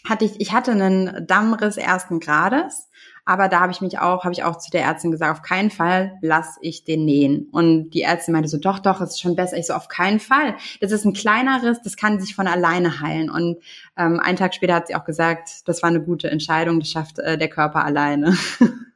hatte 0.07 0.25
ich, 0.25 0.39
ich 0.39 0.53
hatte 0.53 0.71
einen 0.71 1.25
Dammriss 1.27 1.77
ersten 1.77 2.19
Grades, 2.19 2.89
aber 3.27 3.47
da 3.47 3.59
habe 3.59 3.71
ich 3.71 3.81
mich 3.81 3.97
auch, 3.97 4.23
habe 4.23 4.33
ich 4.33 4.43
auch 4.43 4.57
zu 4.57 4.69
der 4.69 4.83
Ärztin 4.83 5.09
gesagt, 5.09 5.31
auf 5.31 5.41
keinen 5.41 5.71
Fall 5.71 6.17
lass 6.21 6.57
ich 6.61 6.83
den 6.83 7.05
nähen. 7.05 7.49
Und 7.51 7.89
die 7.89 8.03
Ärztin 8.03 8.33
meinte 8.33 8.49
so, 8.49 8.57
doch, 8.57 8.77
doch, 8.77 9.01
es 9.01 9.11
ist 9.11 9.21
schon 9.21 9.35
besser. 9.35 9.57
Ich 9.57 9.65
so, 9.65 9.73
auf 9.73 9.87
keinen 9.87 10.19
Fall. 10.19 10.55
Das 10.79 10.91
ist 10.91 11.05
ein 11.05 11.13
kleiner 11.13 11.63
Riss, 11.63 11.81
das 11.81 11.97
kann 11.97 12.19
sich 12.19 12.35
von 12.35 12.45
alleine 12.45 12.99
heilen. 13.01 13.31
Und 13.31 13.57
ähm, 13.97 14.19
einen 14.19 14.37
Tag 14.37 14.53
später 14.53 14.75
hat 14.75 14.87
sie 14.87 14.95
auch 14.95 15.05
gesagt, 15.05 15.67
das 15.67 15.81
war 15.81 15.89
eine 15.89 16.03
gute 16.03 16.29
Entscheidung, 16.29 16.79
das 16.79 16.89
schafft 16.89 17.17
äh, 17.17 17.37
der 17.37 17.49
Körper 17.49 17.83
alleine. 17.83 18.37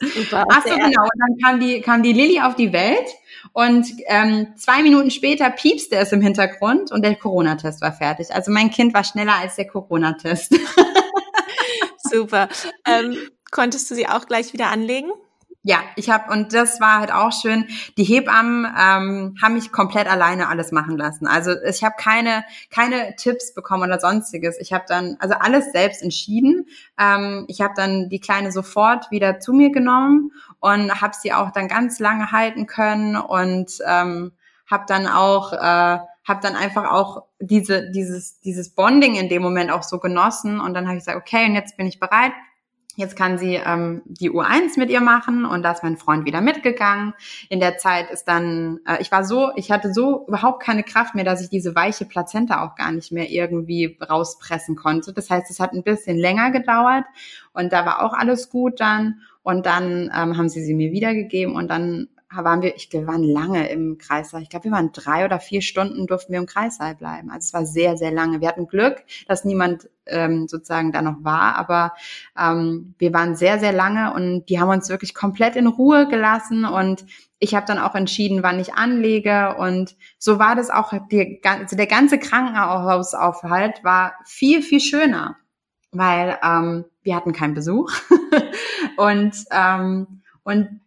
Super. 0.00 0.44
Ach 0.50 0.62
so, 0.64 0.74
genau. 0.74 1.02
Und 1.02 1.18
dann 1.18 1.38
kam 1.42 1.60
die, 1.60 1.80
kam 1.80 2.02
die 2.02 2.12
Lilly 2.12 2.40
auf 2.40 2.54
die 2.54 2.72
Welt 2.72 3.06
und 3.52 3.86
ähm, 4.06 4.54
zwei 4.56 4.82
Minuten 4.82 5.10
später 5.10 5.50
piepste 5.50 5.96
es 5.96 6.12
im 6.12 6.20
Hintergrund 6.20 6.92
und 6.92 7.02
der 7.02 7.16
Corona-Test 7.16 7.80
war 7.80 7.92
fertig. 7.92 8.32
Also 8.32 8.50
mein 8.50 8.70
Kind 8.70 8.94
war 8.94 9.04
schneller 9.04 9.34
als 9.34 9.56
der 9.56 9.66
Corona-Test. 9.66 10.54
Super. 11.98 12.48
Ähm, 12.86 13.16
konntest 13.50 13.90
du 13.90 13.94
sie 13.94 14.06
auch 14.06 14.26
gleich 14.26 14.52
wieder 14.52 14.70
anlegen? 14.70 15.10
Ja, 15.68 15.80
ich 15.96 16.08
habe 16.08 16.32
und 16.32 16.54
das 16.54 16.80
war 16.80 16.98
halt 16.98 17.12
auch 17.12 17.30
schön. 17.30 17.66
Die 17.98 18.04
Hebammen 18.04 18.64
ähm, 18.64 19.36
haben 19.42 19.52
mich 19.52 19.70
komplett 19.70 20.10
alleine 20.10 20.48
alles 20.48 20.72
machen 20.72 20.96
lassen. 20.96 21.26
Also 21.26 21.52
ich 21.62 21.84
habe 21.84 21.94
keine 21.98 22.42
keine 22.70 23.16
Tipps 23.16 23.52
bekommen 23.52 23.82
oder 23.82 24.00
sonstiges. 24.00 24.58
Ich 24.60 24.72
habe 24.72 24.86
dann 24.88 25.18
also 25.20 25.34
alles 25.34 25.70
selbst 25.72 26.02
entschieden. 26.02 26.64
Ähm, 26.98 27.44
ich 27.48 27.60
habe 27.60 27.74
dann 27.76 28.08
die 28.08 28.18
kleine 28.18 28.50
sofort 28.50 29.10
wieder 29.10 29.40
zu 29.40 29.52
mir 29.52 29.70
genommen 29.70 30.32
und 30.58 31.02
habe 31.02 31.12
sie 31.14 31.34
auch 31.34 31.50
dann 31.50 31.68
ganz 31.68 31.98
lange 31.98 32.32
halten 32.32 32.66
können 32.66 33.16
und 33.16 33.70
ähm, 33.86 34.32
habe 34.70 34.84
dann 34.88 35.06
auch 35.06 35.52
äh, 35.52 35.58
habe 35.58 36.40
dann 36.40 36.56
einfach 36.56 36.90
auch 36.90 37.24
diese 37.40 37.90
dieses 37.90 38.40
dieses 38.40 38.70
Bonding 38.70 39.16
in 39.16 39.28
dem 39.28 39.42
Moment 39.42 39.70
auch 39.70 39.82
so 39.82 39.98
genossen 39.98 40.60
und 40.60 40.72
dann 40.72 40.86
habe 40.86 40.96
ich 40.96 41.04
gesagt, 41.04 41.18
okay, 41.18 41.44
und 41.44 41.54
jetzt 41.54 41.76
bin 41.76 41.86
ich 41.86 42.00
bereit 42.00 42.32
Jetzt 42.98 43.14
kann 43.14 43.38
sie 43.38 43.54
ähm, 43.54 44.02
die 44.06 44.28
U1 44.28 44.76
mit 44.76 44.90
ihr 44.90 45.00
machen 45.00 45.44
und 45.44 45.62
da 45.62 45.70
ist 45.70 45.84
mein 45.84 45.96
Freund 45.96 46.24
wieder 46.24 46.40
mitgegangen. 46.40 47.14
In 47.48 47.60
der 47.60 47.78
Zeit 47.78 48.10
ist 48.10 48.24
dann, 48.24 48.80
äh, 48.88 49.00
ich 49.00 49.12
war 49.12 49.22
so, 49.22 49.52
ich 49.54 49.70
hatte 49.70 49.94
so 49.94 50.26
überhaupt 50.26 50.60
keine 50.64 50.82
Kraft 50.82 51.14
mehr, 51.14 51.24
dass 51.24 51.40
ich 51.40 51.48
diese 51.48 51.76
weiche 51.76 52.06
Plazenta 52.06 52.66
auch 52.66 52.74
gar 52.74 52.90
nicht 52.90 53.12
mehr 53.12 53.30
irgendwie 53.30 53.96
rauspressen 54.02 54.74
konnte. 54.74 55.12
Das 55.12 55.30
heißt, 55.30 55.48
es 55.48 55.60
hat 55.60 55.74
ein 55.74 55.84
bisschen 55.84 56.16
länger 56.16 56.50
gedauert 56.50 57.04
und 57.52 57.72
da 57.72 57.86
war 57.86 58.02
auch 58.02 58.14
alles 58.14 58.50
gut 58.50 58.80
dann. 58.80 59.20
Und 59.44 59.66
dann 59.66 60.10
ähm, 60.12 60.36
haben 60.36 60.48
sie 60.48 60.64
sie 60.64 60.74
mir 60.74 60.90
wiedergegeben 60.90 61.54
und 61.54 61.68
dann 61.68 62.08
waren 62.30 62.62
wir, 62.62 62.76
ich, 62.76 62.92
wir 62.92 63.06
waren 63.06 63.22
lange 63.22 63.68
im 63.70 63.96
Kreissaal. 63.96 64.42
Ich 64.42 64.50
glaube, 64.50 64.64
wir 64.64 64.72
waren 64.72 64.92
drei 64.92 65.24
oder 65.24 65.40
vier 65.40 65.62
Stunden 65.62 66.06
durften 66.06 66.32
wir 66.32 66.38
im 66.38 66.46
Kreissaal 66.46 66.94
bleiben. 66.94 67.30
Also 67.30 67.46
es 67.46 67.54
war 67.54 67.64
sehr, 67.64 67.96
sehr 67.96 68.10
lange. 68.10 68.40
Wir 68.40 68.48
hatten 68.48 68.66
Glück, 68.66 69.02
dass 69.26 69.44
niemand 69.44 69.88
ähm, 70.06 70.46
sozusagen 70.46 70.92
da 70.92 71.00
noch 71.00 71.24
war, 71.24 71.56
aber 71.56 71.94
ähm, 72.38 72.94
wir 72.98 73.12
waren 73.12 73.34
sehr, 73.34 73.58
sehr 73.58 73.72
lange 73.72 74.12
und 74.12 74.46
die 74.46 74.60
haben 74.60 74.68
uns 74.68 74.88
wirklich 74.88 75.14
komplett 75.14 75.56
in 75.56 75.66
Ruhe 75.66 76.08
gelassen 76.08 76.64
und 76.64 77.04
ich 77.38 77.54
habe 77.54 77.66
dann 77.66 77.78
auch 77.78 77.94
entschieden, 77.94 78.42
wann 78.42 78.58
ich 78.58 78.74
anlege 78.74 79.56
und 79.56 79.96
so 80.18 80.38
war 80.38 80.56
das 80.56 80.70
auch, 80.70 80.92
die, 81.10 81.40
also 81.44 81.76
der 81.76 81.86
ganze 81.86 82.18
Krankenhausaufhalt 82.18 83.84
war 83.84 84.14
viel, 84.24 84.62
viel 84.62 84.80
schöner, 84.80 85.36
weil 85.92 86.36
ähm, 86.42 86.84
wir 87.02 87.14
hatten 87.14 87.32
keinen 87.32 87.54
Besuch 87.54 87.92
und, 88.96 89.32
ähm, 89.50 90.22
und 90.42 90.80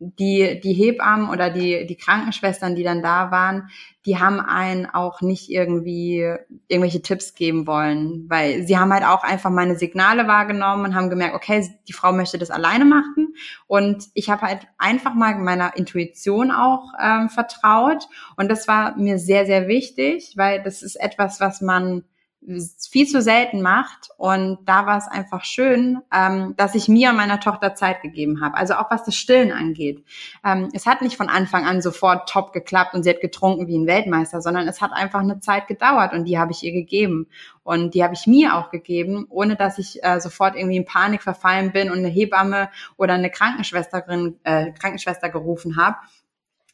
die, 0.00 0.60
die 0.60 0.72
Hebammen 0.72 1.28
oder 1.28 1.50
die, 1.50 1.86
die 1.86 1.96
Krankenschwestern, 1.96 2.76
die 2.76 2.84
dann 2.84 3.02
da 3.02 3.30
waren, 3.30 3.68
die 4.06 4.18
haben 4.18 4.40
einen 4.40 4.86
auch 4.86 5.20
nicht 5.22 5.50
irgendwie 5.50 6.24
irgendwelche 6.68 7.02
Tipps 7.02 7.34
geben 7.34 7.66
wollen, 7.66 8.26
weil 8.28 8.66
sie 8.66 8.78
haben 8.78 8.92
halt 8.92 9.04
auch 9.04 9.24
einfach 9.24 9.50
meine 9.50 9.76
Signale 9.76 10.28
wahrgenommen 10.28 10.86
und 10.86 10.94
haben 10.94 11.10
gemerkt, 11.10 11.34
okay, 11.34 11.68
die 11.88 11.92
Frau 11.92 12.12
möchte 12.12 12.38
das 12.38 12.50
alleine 12.50 12.84
machen. 12.84 13.34
Und 13.66 14.06
ich 14.14 14.30
habe 14.30 14.42
halt 14.42 14.66
einfach 14.78 15.14
mal 15.14 15.34
meiner 15.36 15.76
Intuition 15.76 16.52
auch 16.52 16.92
ähm, 17.02 17.28
vertraut. 17.28 18.08
Und 18.36 18.50
das 18.50 18.68
war 18.68 18.96
mir 18.96 19.18
sehr, 19.18 19.46
sehr 19.46 19.66
wichtig, 19.66 20.34
weil 20.36 20.62
das 20.62 20.82
ist 20.82 20.96
etwas, 20.96 21.40
was 21.40 21.60
man 21.60 22.04
viel 22.46 23.06
zu 23.06 23.20
selten 23.20 23.60
macht. 23.60 24.10
Und 24.16 24.58
da 24.64 24.86
war 24.86 24.96
es 24.96 25.08
einfach 25.08 25.44
schön, 25.44 25.98
ähm, 26.14 26.54
dass 26.56 26.74
ich 26.74 26.88
mir 26.88 27.10
und 27.10 27.16
meiner 27.16 27.40
Tochter 27.40 27.74
Zeit 27.74 28.00
gegeben 28.00 28.40
habe. 28.40 28.56
Also 28.56 28.74
auch 28.74 28.90
was 28.90 29.04
das 29.04 29.16
Stillen 29.16 29.52
angeht. 29.52 30.04
Ähm, 30.44 30.68
es 30.72 30.86
hat 30.86 31.02
nicht 31.02 31.16
von 31.16 31.28
Anfang 31.28 31.66
an 31.66 31.82
sofort 31.82 32.28
top 32.28 32.52
geklappt 32.52 32.94
und 32.94 33.02
sie 33.02 33.10
hat 33.10 33.20
getrunken 33.20 33.66
wie 33.66 33.76
ein 33.76 33.86
Weltmeister, 33.86 34.40
sondern 34.40 34.66
es 34.68 34.80
hat 34.80 34.92
einfach 34.92 35.20
eine 35.20 35.40
Zeit 35.40 35.66
gedauert 35.66 36.12
und 36.12 36.24
die 36.24 36.38
habe 36.38 36.52
ich 36.52 36.62
ihr 36.62 36.72
gegeben. 36.72 37.28
Und 37.64 37.94
die 37.94 38.02
habe 38.02 38.14
ich 38.14 38.26
mir 38.26 38.54
auch 38.54 38.70
gegeben, 38.70 39.26
ohne 39.28 39.56
dass 39.56 39.78
ich 39.78 40.02
äh, 40.02 40.20
sofort 40.20 40.56
irgendwie 40.56 40.78
in 40.78 40.86
Panik 40.86 41.22
verfallen 41.22 41.72
bin 41.72 41.90
und 41.90 41.98
eine 41.98 42.08
Hebamme 42.08 42.70
oder 42.96 43.14
eine 43.14 43.30
Krankenschwesterin, 43.30 44.38
äh, 44.44 44.72
Krankenschwester 44.72 45.28
gerufen 45.28 45.76
habe. 45.76 45.96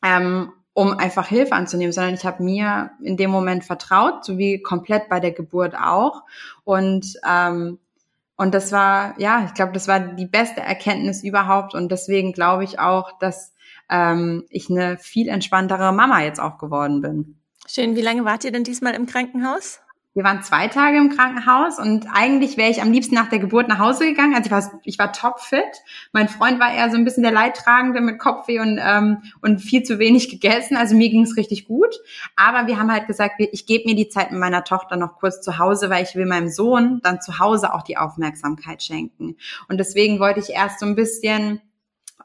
Ähm, 0.05 0.53
um 0.75 0.93
einfach 0.93 1.29
Hilfe 1.29 1.55
anzunehmen, 1.55 1.93
sondern 1.93 2.15
ich 2.15 2.27
habe 2.27 2.43
mir 2.43 2.91
in 3.01 3.17
dem 3.17 3.31
Moment 3.31 3.65
vertraut, 3.65 4.25
so 4.25 4.39
wie 4.39 4.61
komplett 4.61 5.09
bei 5.09 5.21
der 5.21 5.33
Geburt 5.33 5.75
auch. 5.75 6.25
Und 6.65 7.15
ähm, 7.27 7.79
und 8.37 8.53
das 8.53 8.73
war, 8.73 9.15
ja, 9.21 9.45
ich 9.47 9.55
glaube, 9.55 9.73
das 9.73 9.87
war 9.87 10.01
die 10.01 10.27
beste 10.27 10.61
Erkenntnis 10.61 11.23
überhaupt. 11.23 11.75
Und 11.75 11.93
deswegen 11.93 12.33
glaube 12.33 12.65
ich 12.65 12.81
auch, 12.81 13.17
dass 13.19 13.55
ähm, 13.89 14.45
ich 14.51 14.69
eine 14.69 14.99
viel 14.99 15.29
entspanntere 15.29 15.93
Mama 15.93 16.23
jetzt 16.23 16.41
auch 16.41 16.59
geworden 16.59 17.01
bin. 17.01 17.39
Schön. 17.67 17.95
Wie 17.97 18.03
lange 18.03 18.25
wart 18.25 18.45
ihr 18.45 18.53
denn 18.53 18.65
diesmal 18.65 18.95
im 18.95 19.07
Krankenhaus? 19.07 19.81
Wir 20.15 20.23
waren 20.23 20.45
zwei 20.45 20.69
Tage 20.69 20.97
im 20.97 21.11
Krankenhaus 21.11 21.81
und 21.81 22.07
eigentlich 22.13 22.57
wäre 22.57 22.71
ich 22.71 22.81
am 22.81 22.93
liebsten 22.93 23.17
nach 23.17 23.29
der 23.29 23.41
Geburt 23.41 23.67
nach 23.67 23.81
Hause 23.81 24.07
gegangen. 24.07 24.35
Also 24.35 24.47
ich 24.47 24.53
war, 24.53 24.81
ich 24.85 24.99
war 24.99 25.13
topfit. 25.13 25.83
Mein 26.13 26.29
Freund 26.29 26.61
war 26.61 26.73
eher 26.73 26.89
so 26.89 26.97
ein 26.97 27.05
bisschen 27.05 27.25
der 27.25 27.33
Leidtragende 27.33 28.01
mit 28.01 28.21
Kopfweh 28.21 28.61
und, 28.61 28.79
ähm, 28.81 29.23
und 29.43 29.59
viel 29.59 29.83
zu 29.83 29.99
wenig 29.99 30.31
gegessen. 30.31 30.77
Also 30.77 30.95
mir 30.95 31.11
ging 31.11 31.23
es 31.23 31.37
richtig 31.37 31.67
gut. 31.67 31.93
Aber 32.37 32.69
wir 32.69 32.79
haben 32.79 32.93
halt 32.93 33.09
gesagt, 33.09 33.35
ich 33.39 33.67
gebe 33.67 33.89
mir 33.89 33.97
die 33.97 34.09
Zeit 34.09 34.31
mit 34.31 34.39
meiner 34.39 34.63
Tochter 34.63 34.97
noch 34.97 35.17
kurz 35.17 35.41
zu 35.41 35.59
Hause, 35.59 35.91
weil 35.91 36.05
ich 36.05 36.15
will 36.15 36.27
meinem 36.27 36.49
Sohn 36.49 37.01
dann 37.03 37.21
zu 37.21 37.41
Hause 37.41 37.75
auch 37.75 37.83
die 37.83 37.97
Aufmerksamkeit 37.97 38.85
schenken. 38.85 39.37
Und 39.69 39.79
deswegen 39.79 40.21
wollte 40.21 40.39
ich 40.39 40.51
erst 40.51 40.79
so 40.79 40.87
ein 40.87 40.95
bisschen 40.95 41.61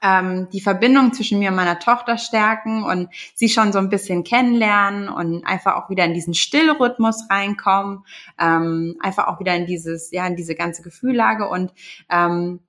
ähm, 0.02 0.48
die 0.52 0.62
Verbindung 0.62 1.14
zwischen 1.14 1.40
mir 1.40 1.50
und 1.50 1.56
meiner 1.56 1.80
Tochter 1.80 2.18
stärken 2.18 2.84
und 2.84 3.10
sie 3.36 3.50
schon 3.50 3.74
so 3.74 3.80
ein 3.80 3.90
bisschen 3.90 4.24
kennenlernen 4.24 5.10
und 5.10 5.46
einfach 5.46 5.76
auch 5.76 5.90
wieder 5.90 6.06
in 6.06 6.14
diesen 6.14 6.34
Stillrhythmus 6.34 7.30
reinkommen, 7.30 8.06
ähm, 8.40 8.96
einfach 9.02 9.28
auch 9.28 9.40
wieder 9.40 9.56
in 9.56 9.66
dieses, 9.66 10.12
ja, 10.12 10.26
in 10.28 10.36
diese 10.36 10.56
ganze 10.56 10.82
Gefühllage. 10.82 11.48
Und 11.48 11.74
ähm, 12.10 12.62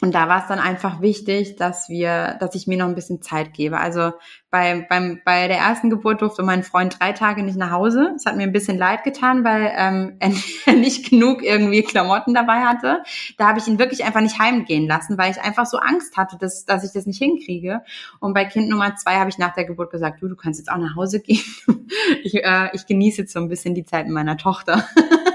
und 0.00 0.14
da 0.14 0.28
war 0.28 0.42
es 0.42 0.46
dann 0.46 0.60
einfach 0.60 1.00
wichtig, 1.00 1.56
dass 1.56 1.88
wir, 1.88 2.36
dass 2.38 2.54
ich 2.54 2.68
mir 2.68 2.78
noch 2.78 2.86
ein 2.86 2.94
bisschen 2.94 3.20
Zeit 3.20 3.52
gebe. 3.52 3.78
Also 3.78 4.12
bei, 4.48 4.86
beim, 4.88 5.20
bei 5.24 5.48
der 5.48 5.58
ersten 5.58 5.90
Geburt 5.90 6.22
durfte 6.22 6.44
mein 6.44 6.62
Freund 6.62 6.98
drei 7.00 7.12
Tage 7.12 7.42
nicht 7.42 7.58
nach 7.58 7.72
Hause. 7.72 8.12
Es 8.14 8.24
hat 8.24 8.36
mir 8.36 8.44
ein 8.44 8.52
bisschen 8.52 8.78
leid 8.78 9.02
getan, 9.02 9.42
weil 9.42 9.72
ähm, 9.76 10.16
er 10.66 10.74
nicht 10.74 11.10
genug 11.10 11.42
irgendwie 11.42 11.82
Klamotten 11.82 12.32
dabei 12.32 12.60
hatte. 12.60 13.02
Da 13.38 13.48
habe 13.48 13.58
ich 13.58 13.66
ihn 13.66 13.80
wirklich 13.80 14.04
einfach 14.04 14.20
nicht 14.20 14.38
heimgehen 14.38 14.86
lassen, 14.86 15.18
weil 15.18 15.32
ich 15.32 15.40
einfach 15.40 15.66
so 15.66 15.78
Angst 15.78 16.16
hatte, 16.16 16.38
dass, 16.38 16.64
dass 16.64 16.84
ich 16.84 16.92
das 16.92 17.06
nicht 17.06 17.18
hinkriege. 17.18 17.82
Und 18.20 18.34
bei 18.34 18.44
Kind 18.44 18.68
Nummer 18.68 18.94
zwei 18.94 19.16
habe 19.16 19.30
ich 19.30 19.38
nach 19.38 19.54
der 19.54 19.64
Geburt 19.64 19.90
gesagt, 19.90 20.22
du, 20.22 20.28
du 20.28 20.36
kannst 20.36 20.60
jetzt 20.60 20.70
auch 20.70 20.78
nach 20.78 20.94
Hause 20.94 21.20
gehen. 21.20 21.42
ich, 22.22 22.36
äh, 22.36 22.70
ich 22.72 22.86
genieße 22.86 23.22
jetzt 23.22 23.32
so 23.32 23.40
ein 23.40 23.48
bisschen 23.48 23.74
die 23.74 23.84
Zeit 23.84 24.06
mit 24.06 24.14
meiner 24.14 24.36
Tochter. 24.36 24.84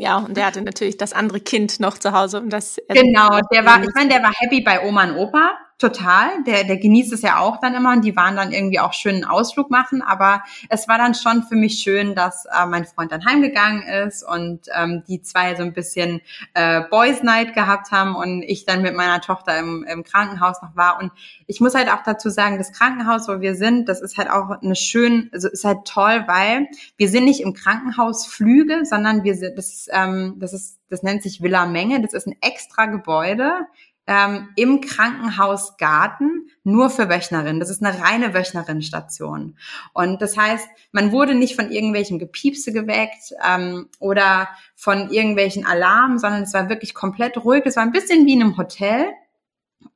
Ja, 0.00 0.18
und 0.18 0.36
der 0.36 0.46
hatte 0.46 0.62
natürlich 0.62 0.96
das 0.96 1.12
andere 1.12 1.40
Kind 1.40 1.80
noch 1.80 1.98
zu 1.98 2.12
Hause, 2.12 2.40
um 2.40 2.50
das. 2.50 2.80
Genau, 2.88 3.40
der 3.52 3.64
war, 3.64 3.82
ich 3.82 3.90
meine, 3.94 4.10
der 4.10 4.22
war 4.22 4.32
happy 4.32 4.60
bei 4.60 4.86
Oma 4.86 5.04
und 5.04 5.16
Opa 5.16 5.56
total. 5.78 6.42
Der, 6.44 6.64
der 6.64 6.76
genießt 6.76 7.12
es 7.12 7.22
ja 7.22 7.38
auch 7.38 7.60
dann 7.60 7.74
immer 7.74 7.92
und 7.92 8.04
die 8.04 8.16
waren 8.16 8.36
dann 8.36 8.52
irgendwie 8.52 8.80
auch 8.80 8.92
schön 8.92 9.14
einen 9.14 9.24
Ausflug 9.24 9.70
machen. 9.70 10.02
Aber 10.02 10.42
es 10.68 10.88
war 10.88 10.98
dann 10.98 11.14
schon 11.14 11.44
für 11.44 11.54
mich 11.54 11.78
schön, 11.78 12.16
dass 12.16 12.46
äh, 12.46 12.66
mein 12.66 12.84
Freund 12.84 13.12
dann 13.12 13.24
heimgegangen 13.24 13.82
ist 13.82 14.22
und 14.24 14.66
ähm, 14.76 15.04
die 15.06 15.22
zwei 15.22 15.54
so 15.54 15.62
ein 15.62 15.72
bisschen 15.72 16.20
äh, 16.54 16.82
Boys 16.90 17.22
Night 17.22 17.54
gehabt 17.54 17.92
haben 17.92 18.16
und 18.16 18.42
ich 18.42 18.66
dann 18.66 18.82
mit 18.82 18.94
meiner 18.94 19.20
Tochter 19.20 19.56
im, 19.56 19.84
im 19.84 20.02
Krankenhaus 20.02 20.60
noch 20.62 20.74
war. 20.74 20.98
Und 21.00 21.12
ich 21.46 21.60
muss 21.60 21.74
halt 21.74 21.88
auch 21.90 22.02
dazu 22.04 22.28
sagen, 22.28 22.58
das 22.58 22.72
Krankenhaus, 22.72 23.28
wo 23.28 23.40
wir 23.40 23.54
sind, 23.54 23.88
das 23.88 24.00
ist 24.00 24.18
halt 24.18 24.30
auch 24.30 24.50
eine 24.60 24.74
schön, 24.74 25.30
also 25.32 25.48
ist 25.48 25.64
halt 25.64 25.84
toll, 25.84 26.24
weil 26.26 26.66
wir 26.96 27.08
sind 27.08 27.24
nicht 27.24 27.40
im 27.40 27.54
Krankenhaus 27.54 28.26
Flüge, 28.26 28.84
sondern 28.84 29.22
wir 29.22 29.36
sind, 29.36 29.56
das, 29.56 29.86
ähm, 29.92 30.34
das 30.38 30.52
ist, 30.52 30.78
das 30.90 31.02
nennt 31.02 31.22
sich 31.22 31.42
Villa 31.42 31.66
Menge. 31.66 32.00
Das 32.00 32.14
ist 32.14 32.26
ein 32.26 32.36
extra 32.40 32.86
Gebäude 32.86 33.66
ähm, 34.08 34.48
im 34.56 34.80
Krankenhausgarten 34.80 36.48
nur 36.64 36.88
für 36.88 37.10
Wöchnerinnen. 37.10 37.60
Das 37.60 37.68
ist 37.68 37.84
eine 37.84 38.00
reine 38.00 38.32
Wöchnerinnenstation. 38.32 39.58
Und 39.92 40.22
das 40.22 40.36
heißt, 40.36 40.66
man 40.92 41.12
wurde 41.12 41.34
nicht 41.34 41.54
von 41.54 41.70
irgendwelchen 41.70 42.18
Gepiepse 42.18 42.72
geweckt 42.72 43.34
ähm, 43.46 43.88
oder 44.00 44.48
von 44.74 45.10
irgendwelchen 45.10 45.66
Alarmen, 45.66 46.18
sondern 46.18 46.42
es 46.42 46.54
war 46.54 46.70
wirklich 46.70 46.94
komplett 46.94 47.36
ruhig. 47.44 47.62
Es 47.66 47.76
war 47.76 47.82
ein 47.82 47.92
bisschen 47.92 48.24
wie 48.26 48.32
in 48.32 48.42
einem 48.42 48.56
Hotel. 48.56 49.08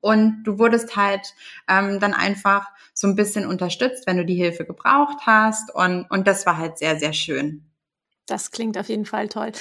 Und 0.01 0.45
du 0.45 0.59
wurdest 0.59 0.95
halt 0.95 1.35
ähm, 1.67 1.99
dann 1.99 2.13
einfach 2.13 2.69
so 2.93 3.09
ein 3.09 3.17
bisschen 3.17 3.47
unterstützt, 3.47 4.07
wenn 4.07 4.19
du 4.19 4.27
die 4.27 4.35
Hilfe 4.35 4.67
gebraucht 4.67 5.21
hast. 5.25 5.75
Und, 5.75 6.05
und 6.11 6.29
das 6.29 6.45
war 6.45 6.59
halt 6.59 6.77
sehr, 6.77 6.99
sehr 6.99 7.15
schön. 7.15 7.65
Das 8.27 8.51
klingt 8.51 8.77
auf 8.77 8.89
jeden 8.89 9.07
Fall 9.07 9.29
toll. 9.29 9.53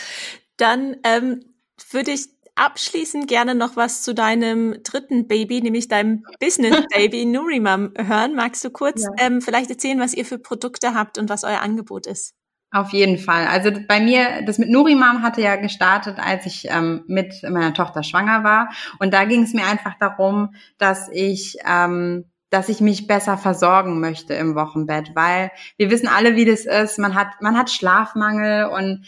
Dann 0.58 0.97
ähm, 1.04 1.45
würde 1.91 2.12
ich 2.12 2.28
abschließend 2.62 3.28
gerne 3.28 3.55
noch 3.55 3.76
was 3.76 4.03
zu 4.03 4.14
deinem 4.14 4.84
dritten 4.84 5.28
Baby, 5.28 5.62
nämlich 5.62 5.88
deinem 5.88 6.24
Business 6.39 6.86
Baby 6.93 7.26
Nurimam 7.26 7.91
hören. 7.97 8.36
Magst 8.36 8.64
du 8.64 8.70
kurz 8.70 9.03
ja. 9.03 9.09
ähm, 9.26 9.41
vielleicht 9.41 9.72
erzählen, 9.72 9.99
was 9.99 10.14
ihr 10.14 10.26
für 10.26 10.38
Produkte 10.38 10.93
habt 10.93 11.18
und 11.18 11.28
was 11.30 11.43
euer 11.43 11.62
Angebot 11.62 12.05
ist? 12.05 12.36
Auf 12.74 12.91
jeden 12.91 13.18
Fall. 13.18 13.47
Also 13.47 13.72
bei 13.88 13.99
mir, 13.99 14.43
das 14.45 14.57
mit 14.57 14.70
Nurimam 14.70 15.24
hatte 15.24 15.41
ja 15.41 15.57
gestartet, 15.57 16.20
als 16.20 16.45
ich 16.45 16.68
ähm, 16.70 17.03
mit 17.07 17.43
meiner 17.43 17.74
Tochter 17.74 18.01
schwanger 18.03 18.45
war. 18.45 18.70
Und 18.99 19.14
da 19.14 19.26
ging 19.26 19.43
es 19.43 19.53
mir 19.53 19.66
einfach 19.66 19.95
darum, 19.99 20.53
dass 20.78 21.09
ich 21.12 21.57
ähm, 21.66 22.31
dass 22.52 22.68
ich 22.68 22.82
mich 22.82 23.08
besser 23.08 23.38
versorgen 23.38 24.02
möchte 24.02 24.34
im 24.34 24.56
Wochenbett, 24.56 25.16
weil 25.16 25.52
wir 25.78 25.89
wissen 25.89 26.10
alle, 26.10 26.36
wie 26.36 26.43
das 26.43 26.66
ist. 26.66 26.99
Man 26.99 27.16
hat, 27.16 27.41
man 27.41 27.58
hat 27.58 27.72
Schlafmangel 27.72 28.66
und 28.66 29.06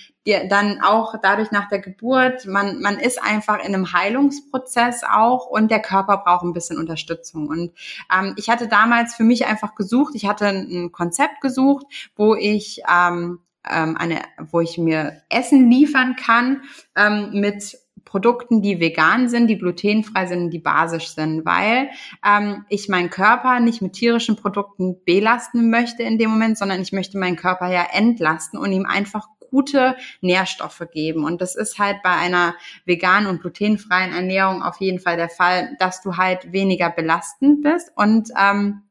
dann 0.50 0.82
auch 0.82 1.16
dadurch 1.22 1.52
nach 1.52 1.68
der 1.68 1.80
Geburt, 1.80 2.46
man, 2.46 2.82
man 2.82 2.98
ist 2.98 3.22
einfach 3.22 3.60
in 3.60 3.76
einem 3.76 3.92
Heilungsprozess 3.92 5.04
auch 5.04 5.46
und 5.48 5.70
der 5.70 5.82
Körper 5.82 6.18
braucht 6.20 6.46
ein 6.46 6.54
bisschen 6.54 6.78
Unterstützung. 6.78 7.48
Und 7.50 7.74
ähm, 8.18 8.34
ich 8.38 8.50
hatte 8.50 8.70
damals 8.70 9.14
für 9.14 9.26
mich 9.26 9.46
einfach 9.46 9.76
gesucht, 9.76 10.16
ich 10.16 10.26
hatte 10.26 10.48
ein 10.48 10.94
Konzept 10.94 11.42
gesucht, 11.42 11.86
wo 12.16 12.36
ich 12.36 12.82
ähm, 12.90 13.40
ähm 13.70 13.98
eine, 13.98 14.22
wo 14.52 14.62
ich 14.62 14.78
mir 14.78 15.22
Essen 15.28 15.70
liefern 15.70 16.16
kann 16.16 16.62
ähm, 16.96 17.32
mit 17.34 17.78
Produkten, 18.06 18.62
die 18.62 18.80
vegan 18.80 19.28
sind, 19.30 19.48
die 19.48 19.58
glutenfrei 19.58 20.28
sind, 20.28 20.52
die 20.52 20.60
basisch 20.60 21.10
sind, 21.16 21.46
weil 21.46 21.90
ähm, 22.26 22.66
ich 22.70 22.90
meinen 22.90 23.10
Körper 23.10 23.60
nicht 23.60 23.82
mit 23.82 23.94
tierischen 23.94 24.36
Produkten 24.36 25.04
belasten 25.06 25.70
möchte 25.70 26.04
in 26.04 26.18
dem 26.18 26.30
Moment, 26.30 26.58
sondern 26.58 26.82
ich 26.82 26.92
möchte 26.92 27.18
meinen 27.18 27.38
Körper 27.38 27.72
ja 27.72 27.86
entlasten 27.92 28.60
und 28.60 28.72
ihm 28.72 28.86
einfach 28.86 29.28
gute 29.54 29.96
Nährstoffe 30.22 30.84
geben. 30.92 31.24
Und 31.24 31.40
das 31.40 31.56
ist 31.56 31.78
halt 31.78 31.98
bei 32.04 32.10
einer 32.10 32.56
veganen 32.86 33.30
und 33.30 33.42
glutenfreien 33.42 34.12
Ernährung 34.12 34.64
auf 34.64 34.78
jeden 34.80 35.00
Fall 35.00 35.16
der 35.16 35.30
Fall, 35.30 35.76
dass 35.78 36.02
du 36.02 36.18
halt 36.18 36.52
weniger 36.52 36.90
belastend 36.90 37.62
bist 37.62 37.92
und 37.96 38.30
ähm, 38.36 38.82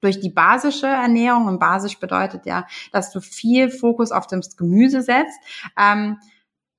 durch 0.00 0.20
die 0.20 0.30
basische 0.30 0.86
Ernährung 0.86 1.46
und 1.46 1.58
basisch 1.58 1.98
bedeutet 1.98 2.46
ja, 2.46 2.66
dass 2.92 3.10
du 3.12 3.20
viel 3.20 3.70
Fokus 3.70 4.12
auf 4.12 4.26
das 4.26 4.56
Gemüse 4.56 5.02
setzt. 5.02 5.38
Ähm, 5.78 6.18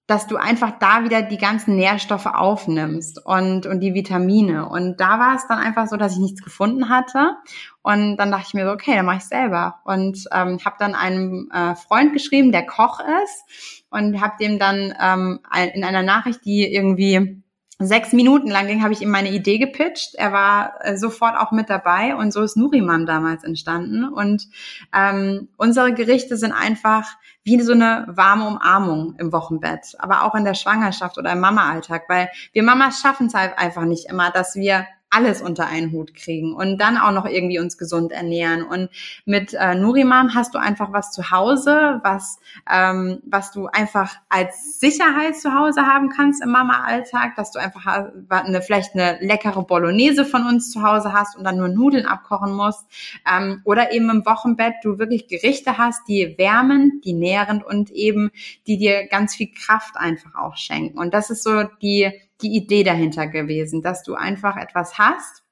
dass 0.08 0.26
du 0.26 0.38
einfach 0.38 0.80
da 0.80 1.04
wieder 1.04 1.22
die 1.22 1.38
ganzen 1.38 1.76
Nährstoffe 1.76 2.28
aufnimmst 2.28 3.24
und, 3.26 3.66
und 3.66 3.82
die 3.82 3.94
Vitamine. 3.94 4.68
Und 4.70 5.02
da 5.02 5.20
war 5.20 5.36
es 5.36 5.46
dann 5.48 5.60
einfach 5.60 5.88
so, 5.88 5.98
dass 5.98 6.14
ich 6.14 6.20
nichts 6.20 6.42
gefunden 6.42 6.88
hatte. 6.88 7.36
Und 7.82 8.16
dann 8.16 8.32
dachte 8.32 8.46
ich 8.48 8.54
mir 8.54 8.66
so, 8.66 8.72
okay, 8.72 8.96
dann 8.96 9.06
mache 9.06 9.18
ich 9.18 9.26
selber. 9.26 9.82
Und 9.84 10.24
ähm, 10.32 10.60
habe 10.64 10.78
dann 10.80 10.96
einem 10.96 11.52
äh, 11.54 11.76
Freund 11.76 12.14
geschrieben, 12.14 12.54
der 12.54 12.66
Koch 12.66 13.02
ist, 13.24 13.84
und 13.90 14.22
habe 14.22 14.36
dem 14.40 14.60
dann 14.60 14.94
ähm, 15.02 15.40
in 15.74 15.84
einer 15.84 16.04
Nachricht, 16.04 16.46
die 16.46 16.74
irgendwie 16.74 17.42
sechs 17.80 18.12
Minuten 18.12 18.50
lang 18.50 18.68
ging, 18.68 18.82
habe 18.82 18.94
ich 18.94 19.02
ihm 19.02 19.10
meine 19.10 19.32
Idee 19.32 19.60
gepitcht. 19.60 20.16
Er 20.16 20.32
war 20.32 20.74
äh, 20.82 20.98
sofort 20.98 21.38
auch 21.38 21.52
mit 21.52 21.70
dabei 21.70 22.16
und 22.16 22.34
so 22.34 22.42
ist 22.42 22.58
Nurimam 22.58 23.06
damals 23.06 23.44
entstanden. 23.44 24.06
Und 24.06 24.48
ähm, 24.96 25.50
unsere 25.58 25.94
Gerichte 25.94 26.38
sind 26.38 26.54
einfach 26.54 27.06
wie 27.44 27.62
so 27.62 27.74
eine 27.74 28.06
warme 28.10 28.48
Umarmung 28.48 29.16
im 29.20 29.32
Wochenbett, 29.32 29.96
aber 30.00 30.24
auch 30.24 30.34
in 30.34 30.44
der 30.44 30.56
Schwangerschaft 30.56 31.18
oder 31.18 31.32
im 31.32 31.40
Mama-Alltag, 31.40 32.04
weil 32.10 32.30
wir 32.52 32.64
Mamas 32.64 33.00
schaffen 33.00 33.28
es 33.28 33.36
halt 33.36 33.58
einfach 33.58 33.86
nicht 33.86 34.10
immer, 34.10 34.32
dass 34.32 34.56
wir 34.56 34.86
alles 35.10 35.42
unter 35.42 35.68
einen 35.68 35.92
Hut 35.92 36.14
kriegen 36.14 36.54
und 36.54 36.80
dann 36.80 36.98
auch 36.98 37.12
noch 37.12 37.26
irgendwie 37.26 37.60
uns 37.60 37.78
gesund 37.78 38.12
ernähren. 38.12 38.64
Und 38.64 38.90
mit 39.26 39.54
äh, 39.54 39.76
Nurimam 39.76 40.36
hast 40.36 40.54
du 40.54 40.60
einfach 40.60 40.92
was 40.92 41.12
zu 41.12 41.32
Hause, 41.32 42.02
was, 42.04 42.40
ähm, 42.70 43.20
was 43.26 43.52
du 43.52 43.68
einfach 43.68 44.16
als 44.30 44.80
Sicherheit 44.80 45.38
zu 45.38 45.54
Hause 45.54 45.82
haben 45.84 46.10
kannst 46.10 46.44
im 46.44 46.52
Mama-Alltag, 46.52 47.36
dass 47.36 47.52
du 47.52 47.60
einfach 47.60 48.10
eine, 48.30 48.62
vielleicht 48.62 48.96
eine 48.96 49.18
leckere 49.22 49.64
Bolognese 49.64 50.26
von 50.26 50.46
uns 50.46 50.72
zu 50.72 50.84
Hause 50.84 51.14
hast 51.14 51.38
und 51.38 51.46
dann 51.46 51.58
nur 51.58 51.70
Nudeln 51.70 52.06
abkochen 52.06 52.54
musst. 52.54 52.86
Ähm, 53.30 53.62
oder 53.64 53.94
eben 53.94 54.10
im 54.10 54.26
Wochenbett 54.26 54.76
du 54.84 55.00
wirklich 55.00 55.28
Gerichte 55.28 55.78
hast, 55.78 56.08
die 56.08 56.36
wärmen, 56.38 57.02
die 57.04 57.14
nährend 57.14 57.64
und 57.64 57.92
eben 57.92 58.32
die 58.68 58.78
dir 58.78 59.08
ganz 59.08 59.36
viel 59.36 59.52
Kraft 59.52 59.96
einfach 59.96 60.36
auch 60.36 60.58
schenken. 60.58 60.98
Und 60.98 61.14
das 61.14 61.30
ist 61.30 61.44
so 61.44 61.64
die 61.82 62.12
die 62.42 62.56
Idee 62.56 62.84
dahinter 62.84 63.28
gewesen, 63.28 63.82
dass 63.82 64.04
du 64.04 64.16
einfach 64.16 64.58
etwas 64.58 64.98
hast, 64.98 65.44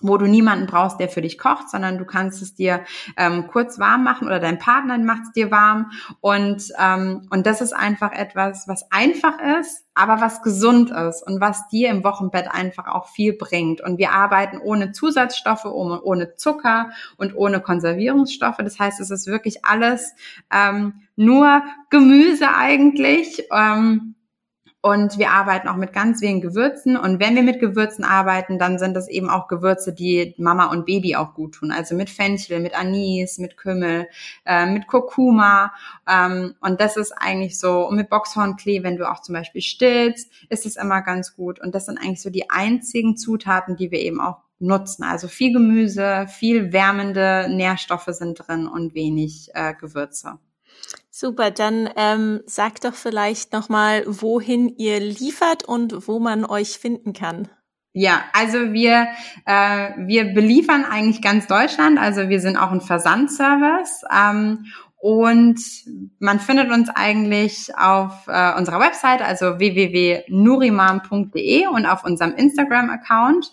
wo 0.00 0.18
du 0.18 0.26
niemanden 0.26 0.66
brauchst, 0.66 1.00
der 1.00 1.08
für 1.08 1.22
dich 1.22 1.38
kocht, 1.38 1.70
sondern 1.70 1.98
du 1.98 2.04
kannst 2.04 2.42
es 2.42 2.54
dir 2.54 2.84
ähm, 3.16 3.46
kurz 3.46 3.78
warm 3.78 4.04
machen 4.04 4.26
oder 4.26 4.38
dein 4.38 4.58
Partner 4.58 4.98
macht 4.98 5.22
es 5.22 5.32
dir 5.32 5.50
warm 5.50 5.92
und 6.20 6.64
ähm, 6.78 7.26
und 7.30 7.46
das 7.46 7.60
ist 7.60 7.72
einfach 7.72 8.12
etwas, 8.12 8.68
was 8.68 8.90
einfach 8.90 9.38
ist, 9.60 9.84
aber 9.94 10.20
was 10.20 10.42
gesund 10.42 10.90
ist 10.90 11.26
und 11.26 11.40
was 11.40 11.68
dir 11.68 11.90
im 11.90 12.04
Wochenbett 12.04 12.48
einfach 12.48 12.86
auch 12.86 13.08
viel 13.08 13.32
bringt. 13.32 13.80
Und 13.80 13.98
wir 13.98 14.12
arbeiten 14.12 14.58
ohne 14.58 14.92
Zusatzstoffe, 14.92 15.64
ohne, 15.64 16.34
Zucker 16.36 16.90
und 17.16 17.34
ohne 17.36 17.60
Konservierungsstoffe. 17.60 18.58
Das 18.58 18.78
heißt, 18.78 19.00
es 19.00 19.10
ist 19.10 19.26
wirklich 19.26 19.64
alles 19.64 20.12
ähm, 20.52 21.02
nur 21.16 21.62
Gemüse 21.90 22.48
eigentlich. 22.54 23.44
Ähm, 23.52 24.16
und 24.84 25.16
wir 25.16 25.30
arbeiten 25.30 25.66
auch 25.68 25.76
mit 25.76 25.94
ganz 25.94 26.20
wenigen 26.20 26.42
Gewürzen. 26.42 26.98
Und 26.98 27.18
wenn 27.18 27.34
wir 27.34 27.42
mit 27.42 27.58
Gewürzen 27.58 28.04
arbeiten, 28.04 28.58
dann 28.58 28.78
sind 28.78 28.92
das 28.92 29.08
eben 29.08 29.30
auch 29.30 29.48
Gewürze, 29.48 29.94
die 29.94 30.34
Mama 30.36 30.66
und 30.66 30.84
Baby 30.84 31.16
auch 31.16 31.32
gut 31.32 31.54
tun. 31.54 31.72
Also 31.72 31.94
mit 31.94 32.10
Fenchel, 32.10 32.60
mit 32.60 32.78
Anis, 32.78 33.38
mit 33.38 33.56
Kümmel, 33.56 34.08
äh, 34.44 34.66
mit 34.66 34.86
Kurkuma. 34.86 35.72
Ähm, 36.06 36.54
und 36.60 36.82
das 36.82 36.98
ist 36.98 37.12
eigentlich 37.12 37.58
so, 37.58 37.88
und 37.88 37.96
mit 37.96 38.10
Boxhornklee, 38.10 38.82
wenn 38.82 38.98
du 38.98 39.10
auch 39.10 39.22
zum 39.22 39.34
Beispiel 39.34 39.62
stillst, 39.62 40.30
ist 40.50 40.66
es 40.66 40.76
immer 40.76 41.00
ganz 41.00 41.34
gut. 41.34 41.62
Und 41.62 41.74
das 41.74 41.86
sind 41.86 41.96
eigentlich 41.96 42.20
so 42.20 42.28
die 42.28 42.50
einzigen 42.50 43.16
Zutaten, 43.16 43.76
die 43.76 43.90
wir 43.90 44.00
eben 44.00 44.20
auch 44.20 44.42
nutzen. 44.58 45.02
Also 45.02 45.28
viel 45.28 45.54
Gemüse, 45.54 46.26
viel 46.28 46.74
wärmende 46.74 47.48
Nährstoffe 47.48 48.10
sind 48.10 48.34
drin 48.34 48.66
und 48.66 48.94
wenig 48.94 49.48
äh, 49.54 49.72
Gewürze. 49.72 50.38
Super, 51.16 51.52
dann 51.52 51.88
ähm, 51.94 52.40
sagt 52.44 52.84
doch 52.84 52.94
vielleicht 52.94 53.52
nochmal, 53.52 54.02
wohin 54.04 54.68
ihr 54.68 54.98
liefert 54.98 55.62
und 55.62 56.08
wo 56.08 56.18
man 56.18 56.44
euch 56.44 56.80
finden 56.80 57.12
kann. 57.12 57.48
Ja, 57.92 58.24
also 58.32 58.72
wir, 58.72 59.06
äh, 59.46 59.90
wir 60.08 60.34
beliefern 60.34 60.84
eigentlich 60.84 61.22
ganz 61.22 61.46
Deutschland. 61.46 62.00
Also 62.00 62.28
wir 62.28 62.40
sind 62.40 62.56
auch 62.56 62.72
ein 62.72 62.80
Versandservice. 62.80 64.02
Ähm, 64.12 64.64
und 64.96 65.60
man 66.18 66.40
findet 66.40 66.72
uns 66.72 66.90
eigentlich 66.92 67.70
auf 67.76 68.26
äh, 68.26 68.58
unserer 68.58 68.80
Website, 68.80 69.22
also 69.22 69.60
www.nurimam.de 69.60 71.68
und 71.68 71.86
auf 71.86 72.02
unserem 72.02 72.34
Instagram-Account. 72.34 73.52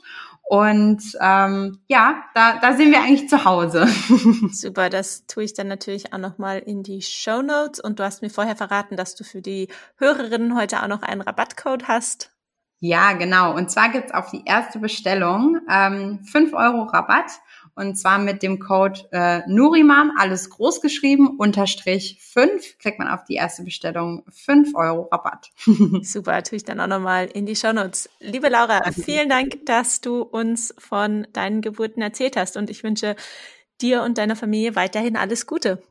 Und 0.52 1.02
ähm, 1.22 1.80
ja, 1.88 2.26
da, 2.36 2.58
da 2.60 2.74
sind 2.74 2.92
wir 2.92 3.00
eigentlich 3.00 3.30
zu 3.30 3.46
Hause. 3.46 3.88
Super, 4.52 4.90
das 4.90 5.26
tue 5.26 5.46
ich 5.46 5.54
dann 5.54 5.70
natürlich 5.70 6.12
auch 6.12 6.18
nochmal 6.18 6.60
in 6.60 6.84
die 6.84 7.02
Show 7.02 7.42
Notes. 7.42 7.80
Und 7.80 8.00
du 8.00 8.04
hast 8.04 8.22
mir 8.22 8.30
vorher 8.30 8.58
verraten, 8.58 8.98
dass 8.98 9.16
du 9.16 9.24
für 9.24 9.42
die 9.42 9.70
Hörerinnen 9.96 10.58
heute 10.58 10.84
auch 10.84 10.90
noch 10.90 11.04
einen 11.04 11.22
Rabattcode 11.22 11.88
hast. 11.88 12.32
Ja, 12.82 13.14
genau. 13.14 13.56
Und 13.56 13.72
zwar 13.72 13.94
gibt's 13.94 14.14
auf 14.14 14.30
die 14.32 14.44
erste 14.44 14.80
Bestellung 14.80 15.62
ähm, 15.70 16.20
5 16.26 16.52
Euro 16.52 16.84
Rabatt. 16.84 17.32
Und 17.76 17.96
zwar 17.98 18.20
mit 18.20 18.44
dem 18.44 18.60
Code 18.60 19.02
äh, 19.12 19.42
Nurimam, 19.48 20.12
alles 20.18 20.50
groß 20.50 20.82
geschrieben, 20.82 21.38
unterstrich 21.38 22.18
5, 22.22 22.78
kriegt 22.80 23.00
man 23.00 23.08
auf 23.08 23.24
die 23.24 23.36
erste 23.36 23.64
Bestellung 23.64 24.24
5 24.30 24.76
Euro 24.76 25.10
Rabatt. 25.12 25.52
Super, 26.02 26.44
tue 26.44 26.58
ich 26.58 26.64
dann 26.64 26.80
auch 26.80 26.88
nochmal 26.88 27.28
in 27.28 27.46
die 27.46 27.56
Shownotes. 27.56 28.10
Liebe 28.20 28.50
Laura, 28.50 28.82
vielen 28.92 29.30
Dank, 29.30 29.66
dass 29.66 30.02
du 30.02 30.22
uns 30.22 30.74
von 30.78 31.28
deinen 31.34 31.62
Geburten 31.62 32.02
erzählt 32.02 32.38
hast 32.38 32.58
und 32.58 32.70
ich 32.70 32.84
wünsche 32.84 33.16
dir 33.82 34.04
und 34.04 34.18
deiner 34.18 34.36
Familie 34.36 34.76
weiterhin 34.76 35.18
alles 35.18 35.48
Gute. 35.48 35.82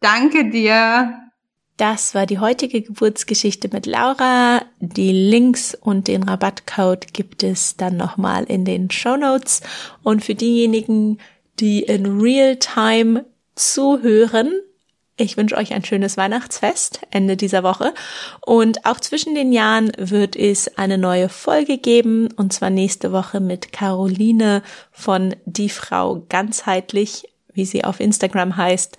Danke 0.00 0.50
dir. 0.50 1.28
Das 1.76 2.14
war 2.14 2.26
die 2.26 2.40
heutige 2.40 2.82
Geburtsgeschichte 2.82 3.68
mit 3.72 3.86
Laura. 3.86 4.57
Die 4.80 5.12
Links 5.12 5.74
und 5.74 6.06
den 6.06 6.22
Rabattcode 6.22 7.12
gibt 7.12 7.42
es 7.42 7.76
dann 7.76 7.96
nochmal 7.96 8.44
in 8.44 8.64
den 8.64 8.90
Show 8.90 9.16
Notes. 9.16 9.60
Und 10.02 10.24
für 10.24 10.34
diejenigen, 10.34 11.18
die 11.58 11.82
in 11.82 12.20
Real-Time 12.20 13.24
zuhören, 13.56 14.52
ich 15.20 15.36
wünsche 15.36 15.56
euch 15.56 15.72
ein 15.74 15.84
schönes 15.84 16.16
Weihnachtsfest 16.16 17.00
Ende 17.10 17.36
dieser 17.36 17.64
Woche. 17.64 17.92
Und 18.46 18.86
auch 18.86 19.00
zwischen 19.00 19.34
den 19.34 19.52
Jahren 19.52 19.90
wird 19.98 20.36
es 20.36 20.78
eine 20.78 20.96
neue 20.96 21.28
Folge 21.28 21.78
geben. 21.78 22.28
Und 22.36 22.52
zwar 22.52 22.70
nächste 22.70 23.10
Woche 23.10 23.40
mit 23.40 23.72
Caroline 23.72 24.62
von 24.92 25.34
Die 25.44 25.70
Frau 25.70 26.24
ganzheitlich, 26.28 27.24
wie 27.52 27.64
sie 27.64 27.82
auf 27.82 27.98
Instagram 27.98 28.56
heißt. 28.56 28.96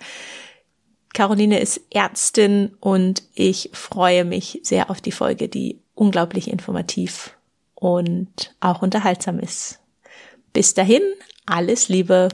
Caroline 1.12 1.58
ist 1.58 1.80
Ärztin 1.90 2.76
und 2.80 3.22
ich 3.34 3.70
freue 3.72 4.24
mich 4.24 4.60
sehr 4.62 4.90
auf 4.90 5.00
die 5.00 5.12
Folge, 5.12 5.48
die 5.48 5.80
unglaublich 5.94 6.48
informativ 6.48 7.36
und 7.74 8.54
auch 8.60 8.82
unterhaltsam 8.82 9.38
ist. 9.38 9.80
Bis 10.52 10.74
dahin, 10.74 11.02
alles 11.46 11.88
Liebe. 11.88 12.30